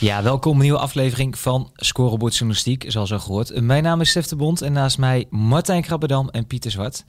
Ja, 0.00 0.22
welkom 0.22 0.54
een 0.54 0.62
nieuwe 0.62 0.78
aflevering 0.78 1.38
van 1.38 1.70
Scorebord 1.74 2.32
Journalistiek, 2.32 2.84
zoals 2.88 3.12
al 3.12 3.18
gehoord. 3.18 3.60
Mijn 3.60 3.82
naam 3.82 4.00
is 4.00 4.10
Stef 4.10 4.26
de 4.26 4.36
Bond 4.36 4.62
en 4.62 4.72
naast 4.72 4.98
mij 4.98 5.26
Martijn 5.30 5.82
Krabbedam 5.82 6.28
en 6.28 6.46
Pieter 6.46 6.70
Zwart. 6.70 7.04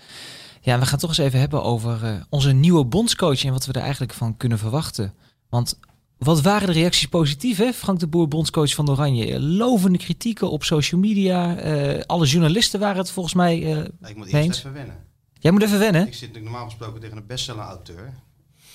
Ja, 0.62 0.80
we 0.80 0.86
gaan 0.86 0.99
toch 0.99 1.09
eens 1.09 1.20
even 1.20 1.40
hebben 1.40 1.63
over 1.63 2.04
uh, 2.04 2.22
onze 2.30 2.52
nieuwe 2.52 2.85
bondscoach 2.85 3.44
en 3.44 3.52
wat 3.52 3.66
we 3.66 3.73
er 3.73 3.82
eigenlijk 3.82 4.13
van 4.13 4.38
kunnen 4.38 4.58
verwachten. 4.58 5.13
Want 5.49 5.80
wat 6.18 6.41
waren 6.41 6.68
de 6.68 6.73
reacties 6.73 7.08
positief, 7.08 7.58
hè? 7.58 7.73
Frank 7.73 7.99
de 7.99 8.08
Boer, 8.08 8.27
bondscoach 8.27 8.73
van 8.73 8.90
Oranje. 8.90 9.40
Lovende 9.40 9.98
kritieken 9.98 10.49
op 10.49 10.63
social 10.63 11.02
media. 11.02 11.66
Uh, 11.66 12.02
alle 12.05 12.26
journalisten 12.26 12.80
waren 12.80 12.98
het 12.98 13.12
volgens 13.12 13.35
mij 13.35 13.60
uh, 13.60 14.10
Ik 14.10 14.16
moet 14.16 14.27
eerst 14.27 14.60
even 14.60 14.73
wennen. 14.73 14.96
Jij 15.40 15.52
moet 15.52 15.63
even 15.63 15.80
wennen? 15.80 16.08
Ik 16.08 16.13
zit 16.13 16.21
natuurlijk 16.21 16.46
normaal 16.46 16.66
gesproken 16.66 17.02
tegen 17.02 17.18
een 17.18 17.27
bestseller-auteur. 17.27 18.13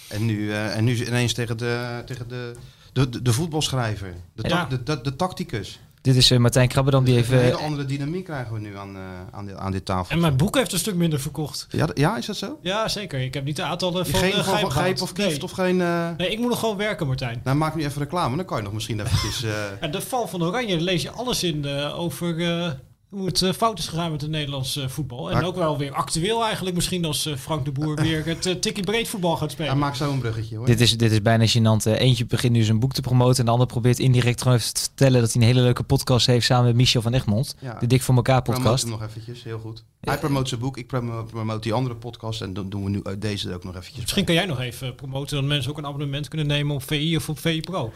En 0.09 0.25
nu, 0.25 0.39
uh, 0.39 0.77
en 0.77 0.85
nu 0.85 1.07
ineens 1.07 1.33
tegen 1.33 1.59
de, 1.59 2.03
tegen 2.07 2.29
de, 2.29 2.57
de, 2.97 3.09
de, 3.09 3.23
de 3.23 3.33
voetbalschrijver. 3.33 4.15
De, 4.35 4.49
Ja. 4.49 4.65
de, 4.65 4.83
de, 4.83 5.01
de 5.01 5.17
tacticus. 5.17 5.81
Dit 6.01 6.17
is 6.17 6.31
uh, 6.31 6.39
Martijn 6.39 6.69
Krabbedam 6.69 7.05
die 7.05 7.15
Een 7.15 7.21
even... 7.21 7.41
hele 7.41 7.57
andere 7.57 7.85
dynamiek 7.85 8.25
krijgen 8.25 8.55
we 8.55 8.61
nu 8.61 8.77
aan, 8.77 8.97
uh, 8.97 9.03
aan, 9.31 9.47
dit, 9.47 9.57
aan 9.57 9.73
dit 9.73 9.85
tafel. 9.85 10.15
En 10.15 10.21
mijn 10.21 10.37
boek 10.37 10.57
heeft 10.57 10.73
een 10.73 10.79
stuk 10.79 10.95
minder 10.95 11.21
verkocht. 11.21 11.67
Ja, 11.71 11.89
ja, 11.95 12.17
is 12.17 12.27
dat 12.27 12.37
zo? 12.37 12.59
Ja, 12.63 12.89
zeker. 12.89 13.21
Ik 13.21 13.35
heb 13.35 13.45
niet 13.45 13.57
de 13.57 13.63
aantallen 13.63 14.07
van 14.07 14.21
geen 14.21 14.37
uh, 14.37 14.71
Gijp 14.71 15.01
of 15.01 15.13
Kieft 15.13 15.29
nee. 15.29 15.43
of 15.43 15.51
geen... 15.51 15.79
Uh... 15.79 16.09
nee, 16.17 16.31
ik 16.31 16.39
moet 16.39 16.49
nog 16.49 16.59
gewoon 16.59 16.77
werken, 16.77 17.07
Martijn. 17.07 17.41
Nou, 17.45 17.57
maak 17.57 17.75
nu 17.75 17.85
even 17.85 18.03
reclame. 18.03 18.37
Dan 18.37 18.45
kan 18.45 18.57
je 18.57 18.63
nog 18.63 18.73
misschien 18.73 19.01
eventjes... 19.01 19.45
Uh... 19.45 19.53
en 19.81 19.91
de 19.91 20.01
val 20.01 20.29
van 20.29 20.43
Oranje, 20.43 20.75
daar 20.75 20.85
lees 20.85 21.03
je 21.03 21.11
alles 21.11 21.43
in 21.43 21.67
uh, 21.67 21.99
over 21.99 22.35
uh, 22.39 22.71
hoe 23.09 23.27
het 23.27 23.41
uh, 23.41 23.53
fout 23.53 23.79
is 23.79 23.89
gegaan 23.89 24.11
met 24.11 24.21
het 24.21 24.31
Nederlands 24.31 24.77
uh, 24.77 24.89
voetbal. 24.89 25.31
En 25.31 25.45
ook 25.45 25.57
wel 25.57 25.79
weer 25.79 25.93
actueel 25.93 26.45
eigenlijk 26.45 26.75
misschien 26.75 27.05
als 27.05 27.27
uh, 27.27 27.37
Frank 27.37 27.65
de 27.65 27.73
Boer 27.73 27.95
weer 27.97 28.27
het 28.27 28.63
tikkie 28.63 28.85
breed 28.85 29.09
voetbal 29.09 29.37
gaat 29.37 29.51
spelen. 29.51 29.73
Ja, 29.73 29.79
maak 29.79 29.95
zo 29.95 30.13
een 30.13 30.19
bruggetje 30.19 30.57
hoor. 30.57 30.67
Dit 30.67 30.81
is, 30.81 30.97
dit 30.99 31.13
is 31.13 31.23
bijna 31.23 31.47
gênant. 31.49 31.83
Eentje 31.99 32.27
begint 32.27 32.53
nu 32.53 32.63
zijn 32.63 32.79
boek 32.79 32.93
te 32.93 33.01
promoten 33.01 33.39
en 33.39 33.45
de 33.45 33.51
ander 33.51 33.67
probeert 33.67 33.99
indirect 33.99 34.43
gewoon 34.43 34.57
even 34.59 34.75
te 34.75 34.81
vertellen 34.81 35.21
dat 35.21 35.33
hij 35.33 35.43
een 35.43 35.49
hele 35.49 35.61
leuke 35.61 35.83
podcast 35.83 36.27
heeft 36.27 36.47
samen 36.47 36.65
met 36.65 36.75
Michel 36.75 37.03
van 37.03 37.15
Egmond. 37.15 37.57
Ja. 37.61 37.79
De 37.79 37.87
Dik 37.87 38.03
voor 38.03 38.15
elkaar 38.15 38.43
Promote 38.43 38.63
podcast. 38.65 38.83
hem 38.85 38.93
nog 38.93 39.03
eventjes, 39.03 39.43
heel 39.43 39.59
goed. 39.59 39.85
Hij 40.01 40.19
promoot 40.19 40.49
zijn 40.49 40.61
boek, 40.61 40.77
ik 40.77 40.87
promo- 40.87 41.25
promote 41.25 41.61
die 41.61 41.73
andere 41.73 41.95
podcast. 41.97 42.41
En 42.43 42.55
dan 42.55 42.69
doen 42.69 42.85
we 42.85 42.91
nu 42.91 43.01
uit 43.03 43.21
deze 43.21 43.55
ook 43.55 43.65
nog 43.65 43.75
eventjes 43.77 44.01
Misschien 44.01 44.25
kan 44.25 44.35
jij 44.35 44.47
nog 44.47 44.61
even 44.61 44.95
promoten 44.95 45.37
dat 45.37 45.45
mensen 45.47 45.71
ook 45.71 45.79
een 45.79 45.87
abonnement 45.87 46.29
kunnen 46.29 46.47
nemen 46.47 46.75
op 46.75 46.83
VI 46.83 47.17
of 47.17 47.29
op 47.29 47.39
VI 47.39 47.61
Pro. 47.61 47.93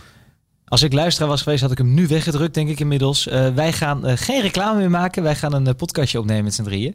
Als 0.71 0.83
ik 0.83 0.93
luisteraar 0.93 1.29
was 1.29 1.43
geweest, 1.43 1.63
had 1.63 1.71
ik 1.71 1.79
hem 1.79 1.95
nu 1.95 2.07
weggedrukt, 2.07 2.55
denk 2.55 2.69
ik 2.69 2.81
inmiddels. 2.81 3.27
Uh, 3.27 3.49
wij 3.49 3.73
gaan 3.73 4.07
uh, 4.07 4.13
geen 4.17 4.41
reclame 4.41 4.79
meer 4.79 4.91
maken. 4.91 5.23
Wij 5.23 5.35
gaan 5.35 5.53
een 5.53 5.67
uh, 5.67 5.75
podcastje 5.77 6.19
opnemen 6.19 6.45
met 6.45 6.55
z'n 6.55 6.63
drieën. 6.63 6.95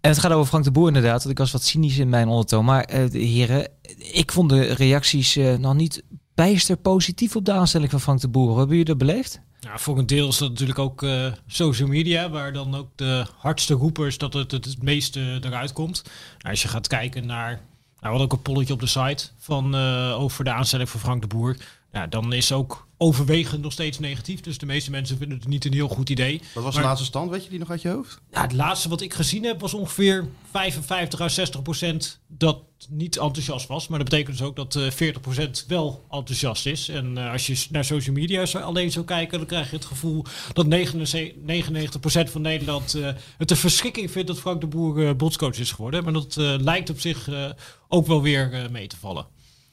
En 0.00 0.10
het 0.10 0.18
gaat 0.18 0.32
over 0.32 0.46
Frank 0.46 0.64
de 0.64 0.70
Boer 0.70 0.86
inderdaad. 0.86 1.18
Want 1.18 1.30
ik 1.30 1.38
was 1.38 1.52
wat 1.52 1.62
cynisch 1.62 1.98
in 1.98 2.08
mijn 2.08 2.28
ondertoon. 2.28 2.64
Maar 2.64 2.90
heren, 3.12 3.68
ik 4.12 4.32
vond 4.32 4.50
de 4.50 4.60
reacties 4.62 5.38
nog 5.58 5.74
niet 5.74 6.02
bijster 6.34 6.76
positief 6.76 7.36
op 7.36 7.44
de 7.44 7.52
aanstelling 7.52 7.90
van 7.90 8.00
Frank 8.00 8.20
de 8.20 8.28
Boer. 8.28 8.48
Hebben 8.48 8.68
jullie 8.68 8.84
dat 8.84 8.98
beleefd? 8.98 9.40
Ja, 9.60 9.78
voor 9.78 9.98
een 9.98 10.06
deel 10.06 10.28
is 10.28 10.38
dat 10.38 10.48
natuurlijk 10.48 10.78
ook 10.78 11.06
social 11.46 11.88
media, 11.88 12.30
waar 12.30 12.52
dan 12.52 12.74
ook 12.74 12.88
de 12.94 13.26
hardste 13.36 13.74
roepers 13.74 14.18
dat 14.18 14.32
het 14.32 14.50
het, 14.50 14.82
meeste 14.82 15.38
eruit 15.40 15.72
komt. 15.72 16.02
Nou, 16.38 16.50
als 16.50 16.62
je 16.62 16.68
gaat 16.68 16.86
kijken 16.86 17.26
naar, 17.26 17.50
nou, 17.50 17.60
we 18.00 18.06
hadden 18.06 18.24
ook 18.24 18.32
een 18.32 18.42
polletje 18.42 18.74
op 18.74 18.80
de 18.80 18.86
site 18.86 19.28
van 19.38 19.74
over 20.14 20.44
de 20.44 20.52
aanstelling 20.52 20.88
van 20.88 21.00
Frank 21.00 21.20
de 21.20 21.28
Boer. 21.28 21.56
Ja, 21.92 22.06
dan 22.06 22.32
is 22.32 22.52
ook 22.52 22.86
overwegend 23.00 23.62
nog 23.62 23.72
steeds 23.72 23.98
negatief. 23.98 24.40
Dus 24.40 24.58
de 24.58 24.66
meeste 24.66 24.90
mensen 24.90 25.18
vinden 25.18 25.38
het 25.38 25.46
niet 25.46 25.64
een 25.64 25.72
heel 25.72 25.88
goed 25.88 26.10
idee. 26.10 26.40
Wat 26.54 26.64
was 26.64 26.72
Maar- 26.74 26.82
de 26.82 26.88
laatste 26.88 27.06
stand? 27.06 27.30
Weet 27.30 27.44
je 27.44 27.50
die 27.50 27.58
nog 27.58 27.70
uit 27.70 27.82
je 27.82 27.88
hoofd? 27.88 28.20
Ja, 28.32 28.40
het 28.42 28.52
laatste 28.52 28.88
wat 28.88 29.00
ik 29.00 29.14
gezien 29.14 29.44
heb 29.44 29.60
was 29.60 29.74
ongeveer 29.74 30.28
55 30.50 31.20
à 31.20 31.28
60 31.28 31.62
procent 31.62 32.20
dat 32.26 32.62
niet 32.88 33.16
enthousiast 33.18 33.66
was. 33.66 33.88
Maar 33.88 33.98
dat 33.98 34.08
betekent 34.08 34.38
dus 34.38 34.46
ook 34.46 34.56
dat 34.56 34.76
eh 34.76 34.90
40 34.90 35.20
procent 35.22 35.64
wel 35.68 36.04
enthousiast 36.10 36.66
is. 36.66 36.88
En 36.88 37.18
eh, 37.18 37.32
als 37.32 37.46
je 37.46 37.66
naar 37.70 37.84
social 37.84 38.14
media 38.14 38.46
zo- 38.46 38.58
alleen 38.58 38.90
zou 38.90 39.04
kijken, 39.04 39.38
dan 39.38 39.46
krijg 39.46 39.70
je 39.70 39.76
het 39.76 39.84
gevoel 39.84 40.24
dat 40.52 40.66
99 40.66 42.00
procent 42.00 42.30
van 42.30 42.42
Nederland 42.42 42.94
eh, 42.94 43.08
het 43.38 43.50
een 43.50 43.56
verschrikking 43.56 44.10
vindt 44.10 44.28
dat 44.28 44.38
Frank 44.40 44.60
de 44.60 44.66
Boer 44.66 45.06
eh, 45.08 45.14
bondscoach 45.14 45.58
is 45.58 45.72
geworden. 45.72 46.04
Maar 46.04 46.12
dat 46.12 46.36
eh, 46.36 46.54
lijkt 46.58 46.90
op 46.90 47.00
zich 47.00 47.28
eh, 47.28 47.44
ook 47.88 48.06
wel 48.06 48.22
weer 48.22 48.52
eh, 48.52 48.68
mee 48.70 48.86
te 48.86 48.96
vallen. 48.96 49.26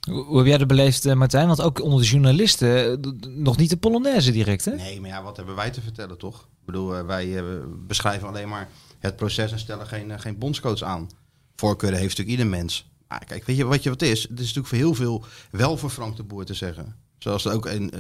Hoe, 0.06 0.38
heb 0.38 0.46
jij 0.46 0.58
dat 0.58 0.68
beleefd, 0.68 1.06
uh, 1.06 1.14
Martijn? 1.14 1.48
Want 1.48 1.62
ook 1.62 1.82
onder 1.82 2.00
de 2.02 2.06
journalisten 2.08 3.02
d- 3.02 3.28
nog 3.38 3.58
niet 3.58 3.70
de 3.70 3.78
Polonaise 3.78 4.32
direct, 4.32 4.66
hè? 4.66 4.76
Nee, 4.76 5.02
maar 5.02 5.10
ja, 5.10 5.24
wat 5.24 5.38
hebben 5.38 5.56
wij 5.56 5.72
te 5.72 5.82
vertellen 5.82 6.18
toch? 6.18 6.42
Ik 6.42 6.66
bedoel, 6.66 6.98
uh, 6.98 7.06
wij 7.06 7.44
beschrijven 7.88 8.28
alleen 8.28 8.50
maar 8.50 8.70
het 9.00 9.16
proces 9.16 9.52
en 9.52 9.60
stellen 9.60 9.88
geen, 9.88 10.20
geen 10.20 10.38
bondscoach 10.38 10.82
aan. 10.82 11.10
Voorkeuren 11.56 12.00
heeft 12.00 12.18
natuurlijk 12.18 12.40
ieder 12.40 12.58
mens. 12.60 12.90
Maar 13.08 13.26
kijk, 13.26 13.46
weet 13.46 13.58
je 13.58 13.66
wat 13.66 13.84
je 13.84 13.90
wat 13.90 14.02
is? 14.02 14.22
Het 14.22 14.32
is 14.40 14.54
natuurlijk 14.54 14.68
voor 14.68 14.78
heel 14.78 14.94
veel 14.94 15.26
wel 15.52 15.78
voor 15.78 15.90
Frank 15.90 16.16
de 16.16 16.24
Boer 16.24 16.46
te 16.46 16.54
zeggen. 16.54 16.96
Zoals 17.18 17.46
er 17.46 17.54
ook 17.54 17.66
een, 17.66 17.94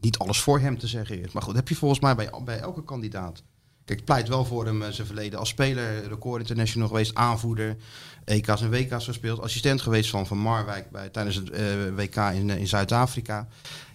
niet 0.00 0.18
alles 0.18 0.40
voor 0.40 0.60
hem 0.60 0.78
te 0.78 0.86
zeggen 0.86 1.22
is. 1.22 1.32
Maar 1.32 1.42
goed, 1.42 1.54
dat 1.54 1.60
heb 1.62 1.68
je 1.68 1.74
volgens 1.74 2.00
mij 2.00 2.14
bij, 2.14 2.30
bij 2.44 2.58
elke 2.58 2.84
kandidaat. 2.84 3.42
Kijk, 3.84 3.98
ik 3.98 4.04
pleit 4.04 4.28
wel 4.28 4.44
voor 4.44 4.64
hem 4.64 4.82
zijn 4.92 5.06
verleden 5.06 5.38
als 5.38 5.48
speler, 5.48 6.08
record 6.08 6.40
international 6.40 6.88
geweest, 6.88 7.14
aanvoerder, 7.14 7.76
EK's 8.26 8.62
en 8.62 8.70
WK's 8.70 9.04
gespeeld, 9.04 9.40
assistent 9.40 9.80
geweest 9.80 10.10
van 10.10 10.26
Van 10.26 10.38
Marwijk 10.38 10.90
bij, 10.90 11.08
tijdens 11.08 11.36
het 11.36 11.50
uh, 11.50 11.58
WK 11.94 12.16
in, 12.16 12.50
in 12.50 12.66
Zuid-Afrika. 12.66 13.48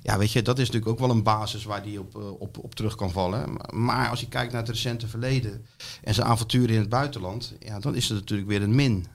Ja, 0.03 0.17
weet 0.17 0.31
je, 0.31 0.41
dat 0.41 0.59
is 0.59 0.65
natuurlijk 0.65 0.91
ook 0.91 1.07
wel 1.07 1.15
een 1.15 1.23
basis 1.23 1.63
waar 1.63 1.83
hij 1.83 1.97
op, 1.97 2.15
uh, 2.15 2.41
op, 2.41 2.57
op 2.57 2.75
terug 2.75 2.95
kan 2.95 3.11
vallen. 3.11 3.57
Maar 3.73 4.09
als 4.09 4.19
je 4.19 4.27
kijkt 4.27 4.51
naar 4.51 4.61
het 4.61 4.69
recente 4.69 5.07
verleden 5.07 5.65
en 6.03 6.13
zijn 6.13 6.27
avonturen 6.27 6.75
in 6.75 6.79
het 6.79 6.89
buitenland, 6.89 7.53
ja, 7.59 7.79
dan 7.79 7.95
is 7.95 8.09
het 8.09 8.19
natuurlijk 8.19 8.49
weer 8.49 8.61
een 8.61 8.75
min. 8.75 9.05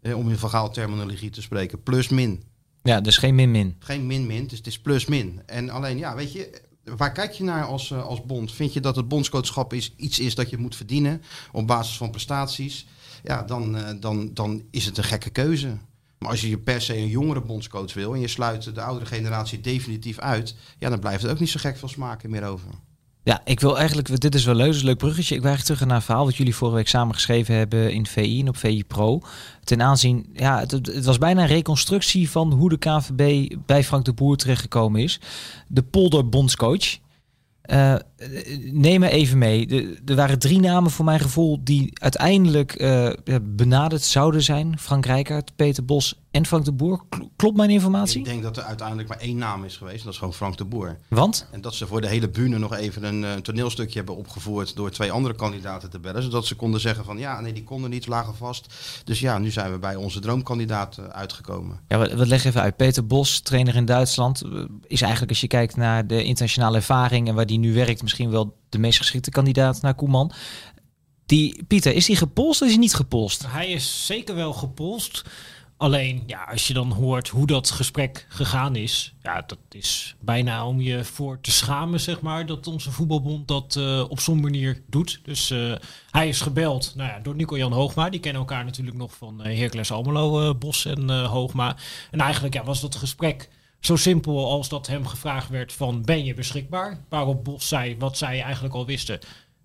Hè, 0.00 0.14
om 0.14 0.30
in 0.30 0.38
verhaal 0.38 0.70
terminologie 0.70 1.30
te 1.30 1.42
spreken, 1.42 1.82
plus 1.82 2.08
min. 2.08 2.42
Ja, 2.82 3.00
dus 3.00 3.18
geen 3.18 3.34
min-min. 3.34 3.76
Geen 3.78 4.06
min-min, 4.06 4.46
dus 4.46 4.58
het 4.58 4.66
is 4.66 4.78
plus-min. 4.78 5.42
En 5.46 5.70
alleen, 5.70 5.98
ja, 5.98 6.14
weet 6.14 6.32
je, 6.32 6.60
waar 6.84 7.12
kijk 7.12 7.32
je 7.32 7.44
naar 7.44 7.64
als, 7.64 7.92
als 7.92 8.24
bond? 8.24 8.52
Vind 8.52 8.72
je 8.72 8.80
dat 8.80 8.96
het 8.96 9.08
bondscoachschap 9.08 9.72
is, 9.72 9.92
iets 9.96 10.18
is 10.18 10.34
dat 10.34 10.50
je 10.50 10.58
moet 10.58 10.76
verdienen 10.76 11.22
op 11.52 11.66
basis 11.66 11.96
van 11.96 12.10
prestaties? 12.10 12.86
Ja, 13.22 13.42
dan, 13.42 13.76
uh, 13.76 13.88
dan, 14.00 14.30
dan 14.34 14.62
is 14.70 14.84
het 14.84 14.98
een 14.98 15.04
gekke 15.04 15.30
keuze. 15.30 15.76
Maar 16.18 16.30
als 16.30 16.40
je 16.40 16.58
per 16.58 16.80
se 16.80 16.96
een 16.96 17.08
jongere 17.08 17.40
bondscoach 17.40 17.94
wil 17.94 18.14
en 18.14 18.20
je 18.20 18.28
sluit 18.28 18.74
de 18.74 18.82
oudere 18.82 19.06
generatie 19.06 19.60
definitief 19.60 20.18
uit, 20.18 20.54
ja, 20.78 20.88
dan 20.88 21.00
blijft 21.00 21.22
het 21.22 21.30
ook 21.30 21.38
niet 21.38 21.50
zo 21.50 21.60
gek 21.60 21.76
veel 21.76 21.88
smaken 21.88 22.30
meer 22.30 22.44
over. 22.44 22.70
Ja, 23.22 23.40
ik 23.44 23.60
wil 23.60 23.78
eigenlijk, 23.78 24.20
dit 24.20 24.34
is 24.34 24.44
wel 24.44 24.54
leuk, 24.54 24.82
leuk 24.82 24.98
bruggetje. 24.98 25.34
Ik 25.34 25.40
wil 25.40 25.50
eigenlijk 25.50 25.64
terug 25.64 25.88
naar 25.88 25.96
een 25.96 26.02
verhaal 26.02 26.24
wat 26.24 26.36
jullie 26.36 26.54
vorige 26.54 26.76
week 26.76 26.88
samen 26.88 27.14
geschreven 27.14 27.54
hebben 27.54 27.92
in 27.92 28.06
VI 28.06 28.40
en 28.40 28.48
op 28.48 28.56
VI 28.56 28.84
Pro. 28.84 29.20
Ten 29.64 29.82
aanzien, 29.82 30.26
ja, 30.32 30.58
het, 30.58 30.70
het, 30.70 31.04
was 31.04 31.18
bijna 31.18 31.42
een 31.42 31.48
reconstructie 31.48 32.30
van 32.30 32.52
hoe 32.52 32.68
de 32.68 32.78
KVB 32.78 33.54
bij 33.66 33.84
Frank 33.84 34.04
de 34.04 34.12
Boer 34.12 34.36
terechtgekomen 34.36 35.02
is. 35.02 35.20
De 35.68 35.82
polder 35.82 36.28
bondscoach. 36.28 36.98
Uh, 37.66 37.94
neem 38.72 39.00
me 39.00 39.10
even 39.10 39.38
mee. 39.38 39.66
Er 40.06 40.14
waren 40.14 40.38
drie 40.38 40.60
namen 40.60 40.90
voor 40.90 41.04
mijn 41.04 41.20
gevoel 41.20 41.64
die 41.64 41.90
uiteindelijk 41.94 42.80
uh, 42.82 43.10
benaderd 43.42 44.02
zouden 44.02 44.42
zijn. 44.42 44.78
Frank 44.78 45.06
Rijkaard, 45.06 45.56
Peter 45.56 45.84
Bos 45.84 46.20
en 46.30 46.46
Frank 46.46 46.64
de 46.64 46.72
Boer. 46.72 47.00
Klopt 47.36 47.56
mijn 47.56 47.70
informatie? 47.70 48.18
Ik 48.18 48.24
denk 48.24 48.42
dat 48.42 48.56
er 48.56 48.62
uiteindelijk 48.62 49.08
maar 49.08 49.18
één 49.18 49.36
naam 49.36 49.64
is 49.64 49.76
geweest. 49.76 49.98
En 49.98 50.04
dat 50.04 50.12
is 50.12 50.18
gewoon 50.18 50.34
Frank 50.34 50.56
de 50.56 50.64
Boer. 50.64 50.98
Want? 51.08 51.46
En 51.50 51.60
dat 51.60 51.74
ze 51.74 51.86
voor 51.86 52.00
de 52.00 52.06
hele 52.06 52.28
bühne 52.28 52.58
nog 52.58 52.74
even 52.74 53.04
een 53.04 53.22
uh, 53.22 53.32
toneelstukje 53.32 53.96
hebben 53.96 54.16
opgevoerd 54.16 54.76
door 54.76 54.90
twee 54.90 55.12
andere 55.12 55.34
kandidaten 55.34 55.90
te 55.90 55.98
bellen. 55.98 56.22
Zodat 56.22 56.46
ze 56.46 56.54
konden 56.54 56.80
zeggen 56.80 57.04
van 57.04 57.18
ja, 57.18 57.40
nee, 57.40 57.52
die 57.52 57.64
konden 57.64 57.90
niet, 57.90 58.06
lagen 58.06 58.34
vast. 58.34 58.74
Dus 59.04 59.20
ja, 59.20 59.38
nu 59.38 59.50
zijn 59.50 59.72
we 59.72 59.78
bij 59.78 59.96
onze 59.96 60.20
droomkandidaat 60.20 60.96
uh, 61.00 61.06
uitgekomen. 61.06 61.80
Ja, 61.88 61.98
wat, 61.98 62.12
wat 62.12 62.26
leg 62.26 62.44
even 62.44 62.60
uit. 62.60 62.76
Peter 62.76 63.06
Bos, 63.06 63.40
trainer 63.40 63.76
in 63.76 63.84
Duitsland, 63.84 64.42
is 64.86 65.00
eigenlijk 65.00 65.30
als 65.30 65.40
je 65.40 65.46
kijkt 65.46 65.76
naar 65.76 66.06
de 66.06 66.24
internationale 66.24 66.76
ervaring 66.76 67.28
en 67.28 67.34
waar 67.34 67.46
die 67.46 67.58
nu 67.58 67.74
werkt, 67.74 68.02
misschien 68.02 68.30
wel 68.30 68.56
de 68.68 68.78
meest 68.78 68.98
geschikte 68.98 69.30
kandidaat 69.30 69.80
naar 69.82 69.94
Koeman. 69.94 70.32
Die, 71.26 71.64
Pieter, 71.64 71.94
is 71.94 72.06
hij 72.06 72.16
gepolst 72.16 72.60
of 72.60 72.66
is 72.66 72.72
hij 72.72 72.82
niet 72.82 72.94
gepolst? 72.94 73.44
Hij 73.46 73.68
is 73.68 74.06
zeker 74.06 74.34
wel 74.34 74.52
gepolst. 74.52 75.24
Alleen, 75.80 76.22
ja, 76.26 76.44
als 76.44 76.66
je 76.66 76.74
dan 76.74 76.92
hoort 76.92 77.28
hoe 77.28 77.46
dat 77.46 77.70
gesprek 77.70 78.26
gegaan 78.28 78.76
is, 78.76 79.14
ja, 79.22 79.42
dat 79.46 79.58
is 79.70 80.16
bijna 80.20 80.66
om 80.66 80.80
je 80.80 81.04
voor 81.04 81.40
te 81.40 81.50
schamen, 81.50 82.00
zeg 82.00 82.20
maar, 82.20 82.46
dat 82.46 82.66
onze 82.66 82.90
voetbalbond 82.90 83.48
dat 83.48 83.74
uh, 83.78 84.04
op 84.08 84.20
zo'n 84.20 84.40
manier 84.40 84.82
doet. 84.86 85.20
Dus 85.22 85.50
uh, 85.50 85.74
hij 86.10 86.28
is 86.28 86.40
gebeld 86.40 86.92
nou 86.96 87.10
ja, 87.10 87.18
door 87.18 87.34
Nico-Jan 87.34 87.72
Hoogma. 87.72 88.10
Die 88.10 88.20
kennen 88.20 88.40
elkaar 88.40 88.64
natuurlijk 88.64 88.96
nog 88.96 89.16
van 89.16 89.46
uh, 89.46 89.90
Almelo, 89.90 90.54
Bos 90.54 90.84
en 90.84 91.24
Hoogma. 91.24 91.76
En 92.10 92.20
eigenlijk 92.20 92.54
ja, 92.54 92.64
was 92.64 92.80
dat 92.80 92.94
gesprek 92.94 93.48
Zo 93.80 93.96
simpel 93.96 94.50
als 94.50 94.68
dat 94.68 94.86
hem 94.86 95.06
gevraagd 95.06 95.48
werd 95.48 95.72
van 95.72 96.02
ben 96.02 96.24
je 96.24 96.34
beschikbaar? 96.34 97.04
Waarop 97.08 97.44
Bos 97.44 97.68
zei 97.68 97.96
wat 97.98 98.18
zij 98.18 98.42
eigenlijk 98.42 98.74
al 98.74 98.86
wisten. 98.86 99.20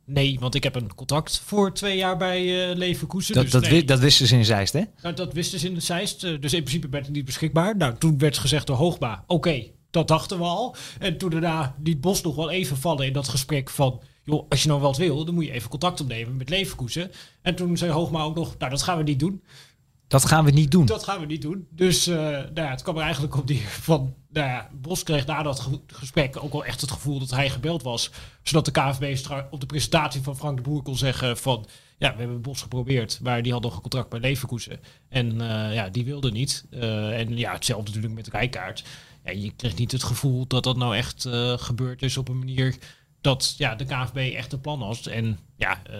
Nee, 0.05 0.37
want 0.39 0.55
ik 0.55 0.63
heb 0.63 0.75
een 0.75 0.95
contact 0.95 1.41
voor 1.45 1.73
twee 1.73 1.97
jaar 1.97 2.17
bij 2.17 2.69
uh, 2.69 2.75
Leverkusen. 2.75 3.33
Dat, 3.33 3.43
dus 3.43 3.51
dat, 3.51 3.61
nee. 3.61 3.83
dat 3.83 3.99
wisten 3.99 4.27
ze 4.27 4.35
in 4.35 4.45
Zeist, 4.45 4.73
hè? 4.73 4.81
Nou, 5.01 5.15
dat 5.15 5.33
wisten 5.33 5.59
ze 5.59 5.67
in 5.67 5.73
de 5.73 5.79
Zeist. 5.79 6.23
eh, 6.23 6.41
Dus 6.41 6.53
in 6.53 6.63
principe 6.63 6.89
werd 6.89 7.05
het 7.05 7.15
niet 7.15 7.25
beschikbaar. 7.25 7.77
Nou, 7.77 7.95
toen 7.97 8.17
werd 8.17 8.37
gezegd 8.37 8.67
door 8.67 8.75
Hoogba, 8.75 9.23
oké, 9.27 9.63
dat 9.91 10.07
dachten 10.07 10.37
we 10.37 10.43
al. 10.43 10.75
En 10.99 11.17
toen 11.17 11.29
daarna 11.29 11.75
liet 11.83 12.01
Bos 12.01 12.21
nog 12.21 12.35
wel 12.35 12.49
even 12.49 12.77
vallen 12.77 13.05
in 13.05 13.13
dat 13.13 13.27
gesprek 13.27 13.69
van... 13.69 14.01
joh, 14.23 14.45
als 14.49 14.61
je 14.61 14.67
nou 14.67 14.81
wat 14.81 14.97
wil, 14.97 15.25
dan 15.25 15.33
moet 15.33 15.45
je 15.45 15.51
even 15.51 15.69
contact 15.69 16.01
opnemen 16.01 16.37
met 16.37 16.49
Leverkusen. 16.49 17.11
En 17.41 17.55
toen 17.55 17.77
zei 17.77 17.91
Hoogma 17.91 18.21
ook 18.23 18.35
nog, 18.35 18.55
nou, 18.57 18.71
dat 18.71 18.81
gaan 18.81 18.97
we 18.97 19.03
niet 19.03 19.19
doen. 19.19 19.43
Dat 20.07 20.25
gaan 20.25 20.45
we 20.45 20.51
niet 20.51 20.71
doen. 20.71 20.85
Dat 20.85 21.03
gaan 21.03 21.19
we 21.19 21.25
niet 21.25 21.41
doen. 21.41 21.67
Dus 21.71 22.07
uh, 22.07 22.15
nou 22.15 22.49
ja, 22.53 22.69
het 22.69 22.81
kwam 22.81 22.95
er 22.97 23.03
eigenlijk 23.03 23.37
op 23.37 23.47
die 23.47 23.61
van... 23.67 24.13
Nou 24.35 24.47
ja, 24.47 24.69
Bos 24.73 25.03
kreeg 25.03 25.25
na 25.25 25.43
dat 25.43 25.59
ge 25.59 25.79
gesprek 25.87 26.43
ook 26.43 26.51
wel 26.51 26.65
echt 26.65 26.81
het 26.81 26.91
gevoel 26.91 27.19
dat 27.19 27.31
hij 27.31 27.49
gebeld 27.49 27.83
was. 27.83 28.11
Zodat 28.43 28.65
de 28.65 28.71
KVB 28.71 29.29
op 29.49 29.59
de 29.59 29.65
presentatie 29.65 30.21
van 30.21 30.37
Frank 30.37 30.57
de 30.57 30.63
Boer 30.63 30.81
kon 30.81 30.97
zeggen 30.97 31.37
van... 31.37 31.65
Ja, 31.97 32.13
we 32.13 32.19
hebben 32.19 32.41
Bos 32.41 32.61
geprobeerd, 32.61 33.19
maar 33.21 33.43
die 33.43 33.51
had 33.51 33.61
nog 33.61 33.75
een 33.75 33.81
contract 33.81 34.09
bij 34.09 34.19
Leverkusen. 34.19 34.79
En 35.09 35.31
uh, 35.33 35.73
ja, 35.73 35.89
die 35.89 36.05
wilde 36.05 36.31
niet. 36.31 36.65
Uh, 36.71 37.19
en 37.19 37.37
ja, 37.37 37.53
hetzelfde 37.53 37.85
natuurlijk 37.85 38.13
met 38.13 38.27
Rijkaard. 38.27 38.83
Ja, 39.23 39.31
je 39.31 39.51
kreeg 39.55 39.75
niet 39.75 39.91
het 39.91 40.03
gevoel 40.03 40.47
dat 40.47 40.63
dat 40.63 40.77
nou 40.77 40.95
echt 40.95 41.25
uh, 41.25 41.57
gebeurd 41.57 42.01
is 42.01 42.17
op 42.17 42.29
een 42.29 42.39
manier 42.39 42.75
dat 43.25 43.55
ja, 43.57 43.75
de 43.75 43.85
KVB 43.85 44.35
echt 44.35 44.53
een 44.53 44.61
plan 44.61 44.81
had. 44.81 45.05
En 45.05 45.39
ja, 45.57 45.81
uh, 45.89 45.95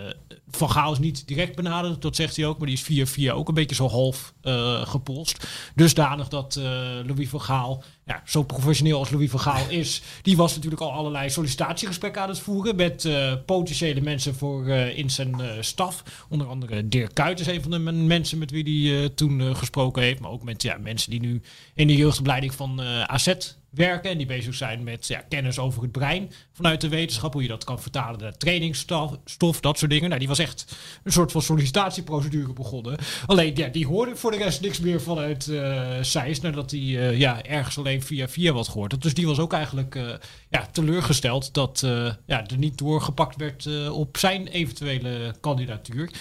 Van 0.48 0.72
Gaal 0.72 0.92
is 0.92 1.00
niet 1.00 1.28
direct 1.28 1.56
benaderd, 1.56 2.02
dat 2.02 2.16
zegt 2.16 2.36
hij 2.36 2.46
ook. 2.46 2.58
Maar 2.58 2.68
die 2.68 2.76
is 2.76 2.84
via 2.84 3.06
via 3.06 3.34
ook 3.34 3.48
een 3.48 3.54
beetje 3.54 3.76
zo 3.76 3.88
half 3.88 4.34
uh, 4.44 4.88
gepolst. 4.88 5.48
Dusdanig 5.76 6.28
dat 6.28 6.56
uh, 6.56 6.64
Louis 7.06 7.30
van 7.30 7.42
Gaal, 7.42 7.84
ja, 8.06 8.22
zo 8.26 8.44
professioneel 8.44 9.00
als 9.00 9.10
Louis 9.10 9.30
van 9.30 9.40
Gaal 9.40 9.70
is... 9.82 10.02
die 10.22 10.38
was 10.38 10.56
natuurlijk 10.56 10.82
al 10.82 10.92
allerlei 10.92 11.30
sollicitatiegesprekken 11.30 12.22
aan 12.22 12.30
het 12.30 12.40
voeren... 12.40 12.76
met 12.76 13.10
potentiële 13.46 14.02
mensen 14.02 14.36
voor 14.36 14.68
in 14.70 15.10
zijn 15.10 15.42
staf. 15.60 16.04
Onder 16.30 16.48
andere 16.48 16.88
Dirk 16.88 17.14
Kuyt 17.14 17.40
is 17.40 17.48
een 17.48 17.62
van 17.62 17.72
de 17.72 17.80
mensen 17.80 18.38
met 18.38 18.52
wie 18.52 18.92
hij 18.92 19.10
toen 19.10 19.56
gesproken 19.56 20.04
heeft. 20.04 20.20
Maar 20.20 20.32
ook 20.32 20.44
met 20.44 20.62
ja, 20.62 20.78
mensen 20.78 21.10
die 21.10 21.20
nu 21.20 21.42
in 21.74 21.88
de 21.88 21.96
jeugdopleiding 21.96 22.54
van 22.54 22.82
AZ 23.08 23.34
werken 23.76 24.10
en 24.10 24.18
die 24.18 24.26
bezig 24.26 24.56
zijn 24.56 24.84
met 24.84 25.08
ja, 25.08 25.24
kennis 25.30 25.60
over 25.60 25.82
het 25.82 25.92
brein 25.92 26.32
vanuit 26.54 26.82
de 26.82 26.90
wetenschap, 26.90 27.34
hoe 27.34 27.42
je 27.42 27.48
dat 27.48 27.64
kan 27.64 27.82
vertalen 27.82 28.20
naar 28.20 28.38
trainingsstof, 28.38 29.18
stof, 29.26 29.60
dat 29.60 29.78
soort 29.78 29.92
dingen. 29.92 30.08
Nou, 30.08 30.20
die 30.20 30.28
was 30.28 30.40
echt 30.40 30.78
een 31.04 31.12
soort 31.12 31.32
van 31.32 31.42
sollicitatieprocedure 31.42 32.54
begonnen. 32.54 32.98
Alleen, 33.26 33.56
ja, 33.56 33.68
die 33.68 33.88
hoorde 33.88 34.16
voor 34.16 34.32
de 34.32 34.38
rest 34.38 34.62
niks 34.62 34.80
meer 34.80 35.02
vanuit 35.02 35.48
uh, 35.48 36.34
nadat 36.42 36.72
hij 36.72 36.80
uh, 36.80 37.18
ja, 37.20 37.44
ergens 37.44 37.78
alleen 37.78 38.04
via 38.04 38.28
via 38.28 38.54
wat 38.54 38.68
gehoord. 38.68 39.02
Dus 39.02 39.14
die 39.14 39.28
was 39.28 39.40
ook 39.40 39.54
eigenlijk 39.54 39.96
uh, 39.96 40.14
ja, 40.50 40.68
teleurgesteld 40.72 41.54
dat 41.54 41.80
ja, 42.26 42.48
er 42.48 42.58
niet 42.58 42.78
doorgepakt 42.78 43.36
werd 43.36 43.90
op 43.90 44.18
zijn 44.18 44.48
eventuele 44.48 45.36
kandidatuur. 45.40 46.12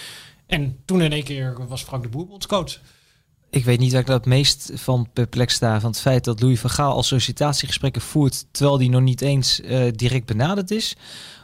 En 0.46 0.78
toen 0.84 1.02
in 1.02 1.12
één 1.12 1.24
keer 1.24 1.66
was 1.68 1.82
Frank 1.82 2.02
de 2.02 2.08
Boer 2.08 2.26
bondscoach. 2.26 2.78
Ik 3.54 3.64
weet 3.64 3.78
niet 3.78 3.92
waar 3.92 4.00
ik 4.00 4.06
dat 4.06 4.16
het 4.16 4.26
meest 4.26 4.70
van 4.74 5.08
perplex 5.12 5.54
sta. 5.54 5.80
Van 5.80 5.90
het 5.90 6.00
feit 6.00 6.24
dat 6.24 6.40
Louis 6.40 6.60
van 6.60 6.70
Gaal 6.70 6.92
al 6.92 7.02
sollicitatiegesprekken 7.02 8.02
voert... 8.02 8.46
terwijl 8.50 8.78
die 8.78 8.90
nog 8.90 9.00
niet 9.00 9.20
eens 9.20 9.60
uh, 9.60 9.90
direct 9.92 10.26
benaderd 10.26 10.70
is. 10.70 10.96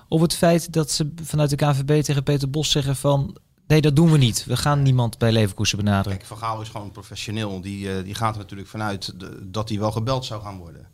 Of 0.08 0.20
het 0.20 0.34
feit 0.34 0.72
dat 0.72 0.90
ze 0.90 1.12
vanuit 1.22 1.50
de 1.50 1.56
KNVB 1.56 2.02
tegen 2.02 2.22
Peter 2.22 2.50
Bos 2.50 2.70
zeggen 2.70 2.96
van... 2.96 3.36
nee, 3.66 3.80
dat 3.80 3.96
doen 3.96 4.10
we 4.10 4.18
niet. 4.18 4.44
We 4.44 4.56
gaan 4.56 4.82
niemand 4.82 5.18
bij 5.18 5.32
Leverkusen 5.32 5.78
benaderen. 5.78 6.16
Kijk, 6.16 6.28
van 6.28 6.36
Gaal 6.36 6.60
is 6.60 6.68
gewoon 6.68 6.90
professioneel. 6.90 7.60
Die, 7.60 7.96
uh, 7.96 8.04
die 8.04 8.14
gaat 8.14 8.34
er 8.34 8.40
natuurlijk 8.40 8.68
vanuit 8.68 9.14
dat 9.42 9.68
hij 9.68 9.78
wel 9.78 9.92
gebeld 9.92 10.24
zou 10.24 10.42
gaan 10.42 10.58
worden. 10.58 10.88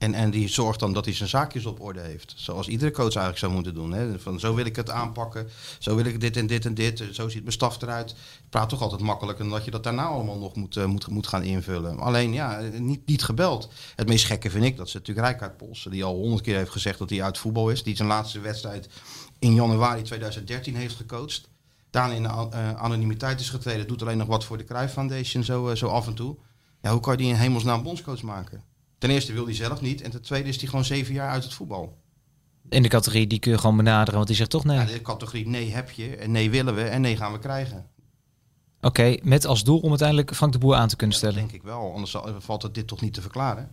En, 0.00 0.14
en 0.14 0.30
die 0.30 0.48
zorgt 0.48 0.80
dan 0.80 0.92
dat 0.92 1.04
hij 1.04 1.14
zijn 1.14 1.28
zaakjes 1.28 1.66
op 1.66 1.80
orde 1.80 2.00
heeft. 2.00 2.32
Zoals 2.36 2.68
iedere 2.68 2.90
coach 2.90 3.14
eigenlijk 3.14 3.38
zou 3.38 3.52
moeten 3.52 3.74
doen. 3.74 3.92
Hè? 3.92 4.18
Van 4.18 4.40
zo 4.40 4.54
wil 4.54 4.64
ik 4.64 4.76
het 4.76 4.90
aanpakken. 4.90 5.48
Zo 5.78 5.96
wil 5.96 6.04
ik 6.04 6.20
dit 6.20 6.36
en 6.36 6.46
dit 6.46 6.64
en 6.64 6.74
dit. 6.74 7.04
Zo 7.12 7.28
ziet 7.28 7.40
mijn 7.40 7.52
staf 7.52 7.82
eruit. 7.82 8.10
Ik 8.10 8.50
praat 8.50 8.68
toch 8.68 8.82
altijd 8.82 9.00
makkelijker 9.00 9.44
dan 9.44 9.52
dat 9.52 9.64
je 9.64 9.70
dat 9.70 9.84
daarna 9.84 10.04
allemaal 10.04 10.38
nog 10.38 10.54
moet, 10.54 10.76
uh, 10.76 10.84
moet, 10.84 11.06
moet 11.08 11.26
gaan 11.26 11.42
invullen. 11.42 11.98
Alleen 11.98 12.32
ja, 12.32 12.60
niet, 12.78 13.06
niet 13.06 13.22
gebeld. 13.22 13.68
Het 13.96 14.08
meest 14.08 14.24
gekke 14.24 14.50
vind 14.50 14.64
ik 14.64 14.76
dat 14.76 14.88
ze 14.88 14.96
natuurlijk 14.96 15.26
Rijkaard 15.26 15.56
Polsen, 15.56 15.90
die 15.90 16.04
al 16.04 16.14
honderd 16.14 16.42
keer 16.42 16.56
heeft 16.56 16.70
gezegd 16.70 16.98
dat 16.98 17.10
hij 17.10 17.22
uit 17.22 17.38
voetbal 17.38 17.70
is. 17.70 17.82
Die 17.82 17.96
zijn 17.96 18.08
laatste 18.08 18.40
wedstrijd 18.40 18.88
in 19.38 19.54
januari 19.54 20.02
2013 20.02 20.76
heeft 20.76 20.96
gecoacht. 20.96 21.48
Daarna 21.90 22.14
in 22.14 22.24
uh, 22.24 22.74
anonimiteit 22.74 23.40
is 23.40 23.50
getreden. 23.50 23.86
Doet 23.86 24.02
alleen 24.02 24.18
nog 24.18 24.28
wat 24.28 24.44
voor 24.44 24.58
de 24.58 24.64
Cruijff 24.64 24.92
Foundation 24.92 25.44
zo, 25.44 25.68
uh, 25.68 25.76
zo 25.76 25.86
af 25.86 26.06
en 26.06 26.14
toe. 26.14 26.36
Ja, 26.82 26.90
hoe 26.90 27.00
kan 27.00 27.12
je 27.12 27.18
die 27.18 27.28
in 27.28 27.34
hemelsnaam 27.34 27.82
bondscoach 27.82 28.22
maken? 28.22 28.69
Ten 29.00 29.10
eerste 29.10 29.32
wil 29.32 29.44
hij 29.44 29.54
zelf 29.54 29.80
niet. 29.80 30.02
En 30.02 30.10
ten 30.10 30.22
tweede 30.22 30.48
is 30.48 30.56
hij 30.56 30.68
gewoon 30.68 30.84
zeven 30.84 31.14
jaar 31.14 31.30
uit 31.30 31.44
het 31.44 31.54
voetbal. 31.54 31.98
In 32.68 32.82
de 32.82 32.88
categorie 32.88 33.26
die 33.26 33.38
kun 33.38 33.52
je 33.52 33.58
gewoon 33.58 33.76
benaderen, 33.76 34.14
want 34.14 34.26
die 34.26 34.36
zegt 34.36 34.50
toch 34.50 34.64
nee. 34.64 34.76
Ja, 34.76 34.84
de 34.84 35.02
categorie 35.02 35.48
nee 35.48 35.70
heb 35.70 35.90
je, 35.90 36.16
en 36.16 36.30
nee 36.30 36.50
willen 36.50 36.74
we 36.74 36.82
en 36.82 37.00
nee 37.00 37.16
gaan 37.16 37.32
we 37.32 37.38
krijgen. 37.38 37.86
Oké, 38.76 38.86
okay, 38.86 39.20
met 39.22 39.46
als 39.46 39.64
doel 39.64 39.78
om 39.78 39.88
uiteindelijk 39.88 40.34
Frank 40.34 40.52
de 40.52 40.58
Boer 40.58 40.74
aan 40.74 40.88
te 40.88 40.96
kunnen 40.96 41.16
ja, 41.16 41.22
stellen. 41.22 41.38
denk 41.38 41.52
ik 41.52 41.62
wel, 41.62 41.92
anders 41.92 42.16
valt 42.38 42.62
het 42.62 42.74
dit 42.74 42.86
toch 42.86 43.00
niet 43.00 43.14
te 43.14 43.20
verklaren. 43.20 43.72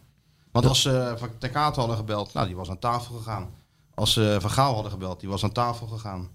Want 0.52 0.66
als 0.66 0.82
ze 0.82 0.90
uh, 0.90 1.20
Van 1.20 1.30
Ten 1.38 1.52
Kaat 1.52 1.76
hadden 1.76 1.98
gebeld, 1.98 2.34
nou 2.34 2.48
die 2.48 2.56
was 2.56 2.70
aan 2.70 2.80
tafel 2.80 3.16
gegaan. 3.16 3.50
Als 3.94 4.14
ze 4.14 4.34
uh, 4.34 4.42
Van 4.42 4.50
Gaal 4.50 4.74
hadden 4.74 4.92
gebeld, 4.92 5.20
die 5.20 5.30
was 5.30 5.44
aan 5.44 5.52
tafel 5.52 5.88
gegaan. 5.88 6.30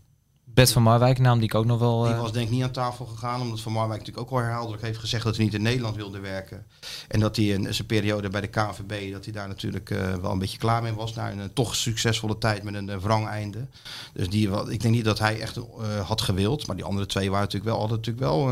Bert 0.54 0.72
van 0.72 0.82
Marwijk, 0.82 1.18
naam 1.18 1.38
die 1.38 1.48
ik 1.48 1.54
ook 1.54 1.64
nog 1.64 1.78
wel... 1.78 2.02
Die 2.02 2.14
was 2.14 2.32
denk 2.32 2.46
ik 2.46 2.52
niet 2.52 2.62
aan 2.62 2.70
tafel 2.70 3.06
gegaan, 3.06 3.40
omdat 3.40 3.60
Van 3.60 3.72
Marwijk 3.72 3.98
natuurlijk 3.98 4.26
ook 4.26 4.38
al 4.38 4.44
herhaaldelijk 4.44 4.82
heeft 4.82 4.98
gezegd 4.98 5.24
dat 5.24 5.36
hij 5.36 5.44
niet 5.44 5.54
in 5.54 5.62
Nederland 5.62 5.96
wilde 5.96 6.20
werken. 6.20 6.66
En 7.08 7.20
dat 7.20 7.36
hij 7.36 7.44
in 7.44 7.74
zijn 7.74 7.86
periode 7.86 8.28
bij 8.28 8.40
de 8.40 8.46
KNVB, 8.46 9.12
dat 9.12 9.24
hij 9.24 9.32
daar 9.32 9.48
natuurlijk 9.48 9.90
uh, 9.90 10.14
wel 10.14 10.30
een 10.30 10.38
beetje 10.38 10.58
klaar 10.58 10.82
mee 10.82 10.92
was. 10.92 11.14
Na 11.14 11.30
een, 11.30 11.38
een 11.38 11.52
toch 11.52 11.76
succesvolle 11.76 12.38
tijd 12.38 12.62
met 12.62 12.74
een 12.74 12.88
uh, 12.88 12.96
wrang 12.96 13.26
einde. 13.26 13.66
Dus 14.12 14.28
die, 14.28 14.50
ik 14.50 14.80
denk 14.80 14.94
niet 14.94 15.04
dat 15.04 15.18
hij 15.18 15.40
echt 15.40 15.58
had 16.02 16.20
gewild. 16.20 16.66
Maar 16.66 16.76
die 16.76 16.84
andere 16.84 17.06
twee 17.06 17.30
waren 17.30 17.44
natuurlijk 17.44 17.70
wel, 17.70 17.80
hadden 17.80 17.96
natuurlijk 17.96 18.26
wel 18.26 18.50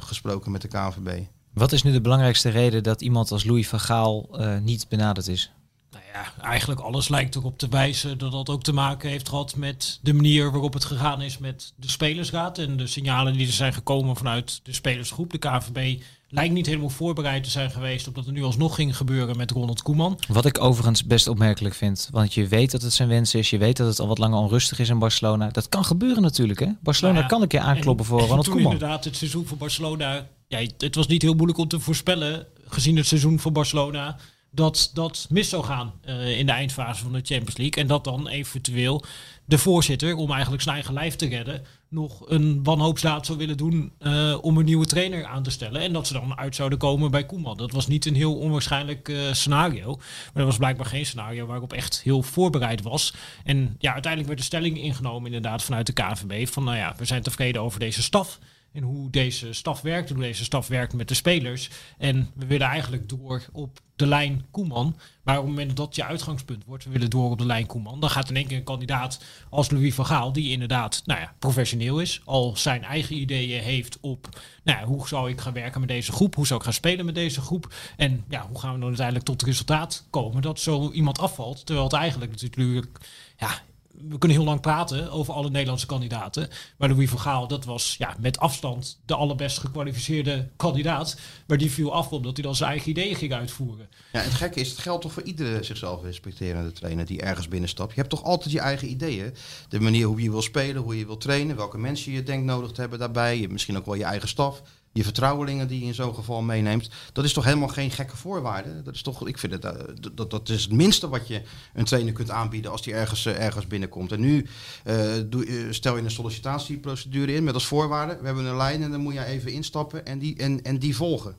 gesproken 0.00 0.52
met 0.52 0.62
de 0.62 0.68
KNVB. 0.68 1.22
Wat 1.52 1.72
is 1.72 1.82
nu 1.82 1.92
de 1.92 2.00
belangrijkste 2.00 2.48
reden 2.48 2.82
dat 2.82 3.00
iemand 3.00 3.30
als 3.30 3.44
Louis 3.44 3.68
van 3.68 3.80
Gaal 3.80 4.28
niet 4.62 4.88
benaderd 4.88 5.28
is? 5.28 5.52
Nou 5.92 6.04
ja, 6.12 6.42
eigenlijk 6.42 6.80
alles 6.80 7.08
lijkt 7.08 7.34
erop 7.34 7.58
te 7.58 7.68
wijzen 7.68 8.18
dat 8.18 8.32
dat 8.32 8.48
ook 8.48 8.62
te 8.62 8.72
maken 8.72 9.10
heeft 9.10 9.28
gehad 9.28 9.56
met 9.56 9.98
de 10.02 10.12
manier 10.12 10.50
waarop 10.50 10.72
het 10.72 10.84
gegaan 10.84 11.22
is 11.22 11.38
met 11.38 11.72
de 11.76 11.88
spelersraad 11.88 12.58
en 12.58 12.76
de 12.76 12.86
signalen 12.86 13.32
die 13.32 13.46
er 13.46 13.52
zijn 13.52 13.72
gekomen 13.72 14.16
vanuit 14.16 14.60
de 14.62 14.72
spelersgroep. 14.72 15.30
De 15.30 15.38
KVB 15.38 16.02
lijkt 16.28 16.54
niet 16.54 16.66
helemaal 16.66 16.88
voorbereid 16.88 17.44
te 17.44 17.50
zijn 17.50 17.70
geweest 17.70 18.08
op 18.08 18.14
dat 18.14 18.26
er 18.26 18.32
nu 18.32 18.42
alsnog 18.42 18.74
ging 18.74 18.96
gebeuren 18.96 19.36
met 19.36 19.50
Ronald 19.50 19.82
Koeman. 19.82 20.18
Wat 20.28 20.44
ik 20.44 20.62
overigens 20.62 21.04
best 21.04 21.28
opmerkelijk 21.28 21.74
vind, 21.74 22.08
want 22.10 22.34
je 22.34 22.48
weet 22.48 22.70
dat 22.70 22.82
het 22.82 22.92
zijn 22.92 23.08
wens 23.08 23.34
is, 23.34 23.50
je 23.50 23.58
weet 23.58 23.76
dat 23.76 23.86
het 23.86 24.00
al 24.00 24.06
wat 24.06 24.18
langer 24.18 24.38
onrustig 24.38 24.78
is 24.78 24.88
in 24.88 24.98
Barcelona. 24.98 25.48
Dat 25.48 25.68
kan 25.68 25.84
gebeuren 25.84 26.22
natuurlijk, 26.22 26.60
hè? 26.60 26.68
Barcelona 26.80 27.12
nou 27.12 27.24
ja, 27.24 27.30
kan 27.30 27.42
een 27.42 27.48
keer 27.48 27.60
aankloppen 27.60 28.04
en, 28.04 28.10
voor 28.10 28.20
Ronald 28.20 28.44
toen 28.44 28.54
Koeman. 28.54 28.72
inderdaad 28.72 29.04
het 29.04 29.16
seizoen 29.16 29.46
van 29.46 29.58
Barcelona, 29.58 30.26
ja, 30.48 30.66
het 30.78 30.94
was 30.94 31.06
niet 31.06 31.22
heel 31.22 31.34
moeilijk 31.34 31.58
om 31.58 31.68
te 31.68 31.80
voorspellen 31.80 32.46
gezien 32.68 32.96
het 32.96 33.06
seizoen 33.06 33.38
van 33.38 33.52
Barcelona 33.52 34.18
dat 34.54 34.90
dat 34.94 35.26
mis 35.30 35.48
zou 35.48 35.64
gaan 35.64 35.92
uh, 36.04 36.38
in 36.38 36.46
de 36.46 36.52
eindfase 36.52 37.02
van 37.02 37.12
de 37.12 37.20
Champions 37.22 37.56
League. 37.56 37.82
En 37.82 37.88
dat 37.88 38.04
dan 38.04 38.28
eventueel 38.28 39.04
de 39.44 39.58
voorzitter, 39.58 40.14
om 40.16 40.30
eigenlijk 40.30 40.62
zijn 40.62 40.74
eigen 40.74 40.94
lijf 40.94 41.16
te 41.16 41.28
redden, 41.28 41.64
nog 41.88 42.30
een 42.30 42.62
wanhoopsdaad 42.62 43.26
zou 43.26 43.38
willen 43.38 43.56
doen 43.56 43.92
uh, 44.00 44.38
om 44.40 44.58
een 44.58 44.64
nieuwe 44.64 44.86
trainer 44.86 45.24
aan 45.24 45.42
te 45.42 45.50
stellen. 45.50 45.80
En 45.80 45.92
dat 45.92 46.06
ze 46.06 46.12
dan 46.12 46.38
uit 46.38 46.54
zouden 46.54 46.78
komen 46.78 47.10
bij 47.10 47.26
Koeman. 47.26 47.56
Dat 47.56 47.72
was 47.72 47.86
niet 47.86 48.06
een 48.06 48.14
heel 48.14 48.38
onwaarschijnlijk 48.38 49.08
uh, 49.08 49.32
scenario. 49.32 49.96
Maar 49.96 50.32
dat 50.34 50.44
was 50.44 50.56
blijkbaar 50.56 50.86
geen 50.86 51.06
scenario 51.06 51.46
waarop 51.46 51.72
echt 51.72 52.02
heel 52.02 52.22
voorbereid 52.22 52.82
was. 52.82 53.14
En 53.44 53.76
ja, 53.78 53.92
uiteindelijk 53.92 54.26
werd 54.26 54.40
de 54.40 54.46
stelling 54.46 54.78
ingenomen 54.78 55.26
inderdaad 55.26 55.62
vanuit 55.62 55.86
de 55.86 55.92
KNVB. 55.92 56.48
Van 56.48 56.64
nou 56.64 56.76
ja, 56.76 56.94
we 56.96 57.04
zijn 57.04 57.22
tevreden 57.22 57.62
over 57.62 57.80
deze 57.80 58.02
staf 58.02 58.38
en 58.72 58.82
hoe 58.82 59.10
deze 59.10 59.52
staf 59.52 59.80
werkt, 59.80 60.10
hoe 60.10 60.20
deze 60.20 60.44
staf 60.44 60.68
werkt 60.68 60.92
met 60.92 61.08
de 61.08 61.14
spelers. 61.14 61.70
En 61.98 62.30
we 62.34 62.46
willen 62.46 62.66
eigenlijk 62.66 63.08
door 63.08 63.42
op 63.52 63.80
de 63.96 64.06
lijn 64.06 64.44
Koeman. 64.50 64.96
Maar 65.22 65.38
op 65.38 65.44
het 65.44 65.50
moment 65.50 65.76
dat 65.76 65.96
je 65.96 66.04
uitgangspunt 66.04 66.64
wordt, 66.64 66.84
we 66.84 66.90
willen 66.90 67.10
door 67.10 67.30
op 67.30 67.38
de 67.38 67.46
lijn 67.46 67.66
Koeman, 67.66 68.00
dan 68.00 68.10
gaat 68.10 68.28
in 68.28 68.36
één 68.36 68.46
keer 68.46 68.56
een 68.56 68.64
kandidaat 68.64 69.24
als 69.50 69.70
Louis 69.70 69.94
van 69.94 70.06
Gaal, 70.06 70.32
die 70.32 70.50
inderdaad 70.50 71.02
nou 71.04 71.20
ja, 71.20 71.34
professioneel 71.38 72.00
is, 72.00 72.20
al 72.24 72.56
zijn 72.56 72.84
eigen 72.84 73.16
ideeën 73.16 73.62
heeft 73.62 73.98
op 74.00 74.28
nou 74.62 74.78
ja, 74.78 74.84
hoe 74.84 75.08
zou 75.08 75.30
ik 75.30 75.40
gaan 75.40 75.52
werken 75.52 75.80
met 75.80 75.88
deze 75.88 76.12
groep, 76.12 76.34
hoe 76.34 76.46
zou 76.46 76.58
ik 76.58 76.64
gaan 76.64 76.74
spelen 76.74 77.04
met 77.04 77.14
deze 77.14 77.40
groep 77.40 77.74
en 77.96 78.24
ja, 78.28 78.46
hoe 78.48 78.58
gaan 78.58 78.72
we 78.72 78.78
dan 78.78 78.88
uiteindelijk 78.88 79.26
tot 79.26 79.40
het 79.40 79.50
resultaat 79.50 80.06
komen 80.10 80.42
dat 80.42 80.60
zo 80.60 80.90
iemand 80.90 81.18
afvalt, 81.18 81.66
terwijl 81.66 81.86
het 81.86 81.96
eigenlijk 81.96 82.42
natuurlijk 82.42 82.98
ja, 83.36 83.62
we 84.08 84.18
kunnen 84.18 84.36
heel 84.36 84.46
lang 84.46 84.60
praten 84.60 85.10
over 85.10 85.34
alle 85.34 85.50
Nederlandse 85.50 85.86
kandidaten. 85.86 86.48
Maar 86.76 86.88
Louis 86.88 87.10
van 87.10 87.18
Gaal, 87.18 87.48
dat 87.48 87.64
was 87.64 87.94
ja, 87.98 88.16
met 88.20 88.38
afstand 88.38 89.00
de 89.06 89.14
allerbest 89.14 89.58
gekwalificeerde 89.58 90.48
kandidaat. 90.56 91.16
Maar 91.46 91.58
die 91.58 91.70
viel 91.70 91.92
af 91.92 92.12
omdat 92.12 92.36
hij 92.36 92.44
dan 92.44 92.54
zijn 92.54 92.70
eigen 92.70 92.90
ideeën 92.90 93.16
ging 93.16 93.32
uitvoeren. 93.32 93.88
Ja, 94.12 94.20
het 94.20 94.32
gekke 94.32 94.60
is, 94.60 94.70
het 94.70 94.78
geldt 94.78 95.02
toch 95.02 95.12
voor 95.12 95.22
iedere 95.22 95.62
zichzelf 95.62 96.02
respecterende 96.02 96.72
trainer 96.72 97.06
die 97.06 97.20
ergens 97.20 97.48
binnenstapt. 97.48 97.94
Je 97.94 98.00
hebt 98.00 98.10
toch 98.10 98.24
altijd 98.24 98.52
je 98.52 98.60
eigen 98.60 98.88
ideeën. 98.88 99.34
De 99.68 99.80
manier 99.80 100.06
hoe 100.06 100.22
je 100.22 100.30
wil 100.30 100.42
spelen, 100.42 100.82
hoe 100.82 100.98
je 100.98 101.06
wil 101.06 101.16
trainen, 101.16 101.56
welke 101.56 101.78
mensen 101.78 102.12
je 102.12 102.22
denkt 102.22 102.46
nodig 102.46 102.70
te 102.70 102.80
hebben 102.80 102.98
daarbij. 102.98 103.46
Misschien 103.50 103.76
ook 103.76 103.86
wel 103.86 103.94
je 103.94 104.04
eigen 104.04 104.28
staf. 104.28 104.62
Je 104.92 105.04
vertrouwelingen 105.04 105.68
die 105.68 105.80
je 105.80 105.86
in 105.86 105.94
zo'n 105.94 106.14
geval 106.14 106.42
meeneemt. 106.42 106.90
Dat 107.12 107.24
is 107.24 107.32
toch 107.32 107.44
helemaal 107.44 107.68
geen 107.68 107.90
gekke 107.90 108.16
voorwaarde? 108.16 108.82
Dat 108.82 108.94
is 108.94 109.02
toch, 109.02 109.26
ik 109.28 109.38
vind 109.38 109.52
het, 109.52 109.64
eh, 109.64 109.72
dat, 110.12 110.30
dat 110.30 110.48
is 110.48 110.62
het 110.62 110.72
minste 110.72 111.08
wat 111.08 111.28
je 111.28 111.42
een 111.74 111.84
trainer 111.84 112.12
kunt 112.12 112.30
aanbieden 112.30 112.70
als 112.70 112.82
die 112.82 112.94
ergens, 112.94 113.26
eh, 113.26 113.44
ergens 113.44 113.66
binnenkomt. 113.66 114.12
En 114.12 114.20
nu 114.20 114.46
eh, 114.84 114.96
doe, 115.26 115.66
stel 115.70 115.96
je 115.96 116.02
een 116.02 116.10
sollicitatieprocedure 116.10 117.34
in 117.34 117.44
met 117.44 117.54
als 117.54 117.66
voorwaarde, 117.66 118.18
we 118.20 118.26
hebben 118.26 118.44
een 118.44 118.56
lijn 118.56 118.82
en 118.82 118.90
dan 118.90 119.00
moet 119.00 119.14
je 119.14 119.24
even 119.24 119.52
instappen 119.52 120.06
en 120.06 120.18
die, 120.18 120.36
en, 120.36 120.62
en 120.62 120.78
die 120.78 120.96
volgen. 120.96 121.36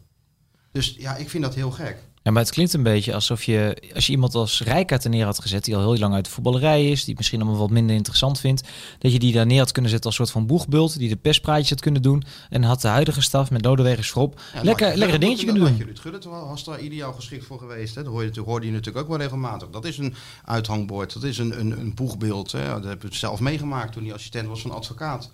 Dus 0.71 0.95
ja, 0.97 1.15
ik 1.15 1.29
vind 1.29 1.43
dat 1.43 1.55
heel 1.55 1.71
gek. 1.71 1.97
Ja, 2.23 2.31
maar 2.31 2.41
het 2.43 2.51
klinkt 2.51 2.73
een 2.73 2.83
beetje 2.83 3.13
alsof 3.13 3.43
je, 3.43 3.77
als 3.95 4.05
je 4.05 4.11
iemand 4.11 4.35
als 4.35 4.61
Rijkaard 4.61 5.03
er 5.03 5.09
neer 5.09 5.25
had 5.25 5.39
gezet, 5.41 5.65
die 5.65 5.75
al 5.75 5.81
heel 5.81 5.97
lang 5.99 6.13
uit 6.13 6.25
de 6.25 6.31
voetballerij 6.31 6.89
is, 6.89 6.99
die 6.99 7.07
het 7.09 7.17
misschien 7.17 7.41
allemaal 7.41 7.59
wat 7.59 7.69
minder 7.69 7.95
interessant 7.95 8.39
vindt, 8.39 8.63
dat 8.99 9.11
je 9.11 9.19
die 9.19 9.33
daar 9.33 9.45
neer 9.45 9.59
had 9.59 9.71
kunnen 9.71 9.91
zetten 9.91 10.09
als 10.09 10.17
soort 10.19 10.31
van 10.31 10.45
boegbult, 10.45 10.97
die 10.97 11.09
de 11.09 11.15
perspraatjes 11.15 11.69
had 11.69 11.79
kunnen 11.81 12.01
doen 12.01 12.23
en 12.49 12.63
had 12.63 12.81
de 12.81 12.87
huidige 12.87 13.21
staf 13.21 13.51
met 13.51 13.65
Lodewijk 13.65 14.03
Schrop 14.03 14.39
Ja, 14.53 14.63
lekker, 14.63 14.87
je- 14.91 14.97
lekker 14.97 15.13
een 15.15 15.19
dingetje 15.21 15.45
kunnen 15.45 15.63
doen. 15.77 15.85
Ruud 15.85 15.99
Gullit 15.99 16.23
wel- 16.23 16.47
was 16.47 16.63
daar 16.63 16.79
ideaal 16.81 17.13
geschikt 17.13 17.45
voor 17.45 17.59
geweest. 17.59 17.95
Hè? 17.95 18.03
Dat 18.03 18.11
hoorde, 18.13 18.29
je, 18.33 18.41
hoorde 18.41 18.65
je 18.65 18.71
natuurlijk 18.71 19.03
ook 19.05 19.11
wel 19.11 19.17
regelmatig. 19.21 19.69
Dat 19.69 19.85
is 19.85 19.97
een 19.97 20.13
uithangbord, 20.45 21.13
dat 21.13 21.23
is 21.23 21.37
een, 21.37 21.59
een, 21.59 21.79
een 21.79 21.93
boegbeeld. 21.95 22.51
Hè? 22.51 22.67
Dat 22.67 22.83
heb 22.83 23.03
ik 23.05 23.13
zelf 23.13 23.39
meegemaakt 23.39 23.93
toen 23.93 24.03
hij 24.03 24.13
assistent 24.13 24.47
was 24.47 24.61
van 24.61 24.71
advocaat. 24.71 25.31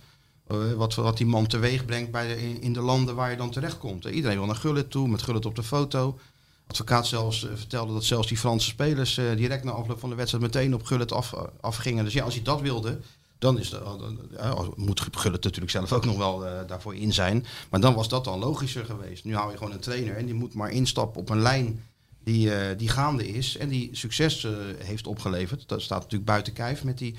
Eh, 0.48 0.58
wat, 0.75 0.96
wat 0.96 1.17
die 1.17 1.27
man 1.27 1.48
teweeg 1.48 1.86
brengt 1.86 2.12
bij 2.12 2.27
de, 2.27 2.60
in, 2.60 2.74
de 2.74 2.81
landen 2.81 3.15
waar 3.15 3.31
je 3.31 3.38
dan 3.38 3.50
terechtkomt. 3.51 4.05
Eh, 4.05 4.15
Iedereen 4.15 4.38
wil 4.38 4.46
naar 4.46 4.55
Gullit 4.55 4.91
toe, 4.91 5.08
met 5.08 5.22
Gullit 5.22 5.46
op 5.46 5.55
de 5.55 5.63
foto. 5.63 6.19
Advocaat 6.70 7.08
zelfs 7.08 7.46
eh, 7.46 7.52
vertelde 7.56 7.94
dat 7.94 8.04
zelfs 8.04 8.28
die 8.28 8.38
Franse 8.38 8.68
spelers 8.68 9.18
eh, 9.18 9.36
direct 9.36 9.64
na 9.64 9.72
afloop 9.72 10.00
van 10.00 10.10
de 10.10 10.16
wedstrijd 10.16 10.44
meteen 10.44 10.74
op 10.74 10.84
Gullit 10.84 11.12
af, 11.12 11.34
eh, 11.34 11.44
afgingen. 11.62 12.04
Dus 12.04 12.14
ja, 12.14 12.24
als 12.24 12.34
hij 12.34 12.44
dat 12.44 12.62
wilde, 12.62 13.00
dan 13.38 13.60
is 13.60 13.74
moet 14.76 15.08
Gullit 15.12 15.44
natuurlijk 15.44 15.72
zelf 15.72 15.94
ook 15.94 16.06
nog 16.06 16.18
wel 16.18 16.44
daarvoor 16.68 16.96
in 16.96 17.14
zijn. 17.14 17.46
Maar 17.70 17.80
dan 17.80 17.94
was 17.94 18.10
dat 18.10 18.24
dan 18.24 18.40
logischer 18.40 18.86
geweest. 18.86 19.24
Nu 19.24 19.36
hou 19.36 19.52
je 19.52 19.58
gewoon 19.58 19.74
een 19.74 19.80
trainer 19.80 20.16
en 20.16 20.26
die 20.26 20.34
moet 20.34 20.54
maar 20.54 20.72
instappen 20.72 21.22
op 21.22 21.30
een 21.30 21.42
lijn 21.42 21.84
die, 22.24 22.76
die 22.76 22.90
gaande 22.90 23.28
is 23.28 23.58
en 23.58 23.70
die 23.70 23.90
succes 23.92 24.48
heeft 24.78 25.08
opgeleverd. 25.08 25.68
Dat 25.68 25.82
staat 25.82 26.02
natuurlijk 26.02 26.30
buiten 26.30 26.54
kijf 26.54 26.84
met 26.84 26.98
die 26.98 27.16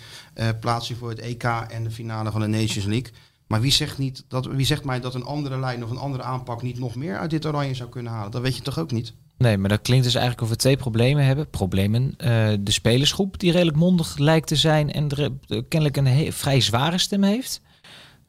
plaatsing 0.61 0.99
voor 0.99 1.09
het 1.09 1.19
EK 1.19 1.45
en 1.45 1.85
de 1.85 1.91
finale 1.91 2.31
van 2.31 2.41
de 2.41 2.47
Nations 2.47 2.87
League. 2.87 3.13
Maar 3.47 3.61
wie 3.61 3.73
zegt, 3.73 3.99
niet 3.99 4.25
dat, 4.29 4.47
wie 4.47 4.67
zegt 4.67 4.85
mij 4.85 5.01
dat 5.01 5.15
een 5.15 5.25
andere 5.25 5.59
lijn 5.59 5.85
of 5.85 5.91
een 5.91 5.97
andere 5.97 6.23
aanpak 6.23 6.63
niet 6.63 6.79
nog 6.79 6.95
meer 6.95 7.19
uit 7.19 7.31
dit 7.31 7.47
oranje 7.47 7.75
zou 7.75 7.89
kunnen 7.89 8.13
halen? 8.13 8.31
Dat 8.31 8.43
weet 8.43 8.57
je 8.57 8.63
toch 8.63 8.79
ook 8.79 8.91
niet? 8.91 9.13
Nee, 9.41 9.59
maar 9.59 9.69
dat 9.69 9.83
klinkt 9.83 10.05
dus 10.05 10.15
eigenlijk 10.15 10.45
of 10.45 10.49
we 10.49 10.57
twee 10.57 10.77
problemen 10.77 11.25
hebben. 11.25 11.51
Problemen. 11.51 12.15
eh, 12.17 12.53
de 12.61 12.71
spelersgroep 12.71 13.39
die 13.39 13.53
redelijk 13.53 13.77
mondig 13.77 14.19
lijkt 14.19 14.47
te 14.47 14.57
zijn 14.57 14.93
en 14.93 15.09
er, 15.09 15.23
eh, 15.23 15.61
kennelijk 15.69 15.97
een 15.97 16.33
vrij 16.33 16.61
zware 16.61 16.99
stem 16.99 17.23
heeft. 17.23 17.61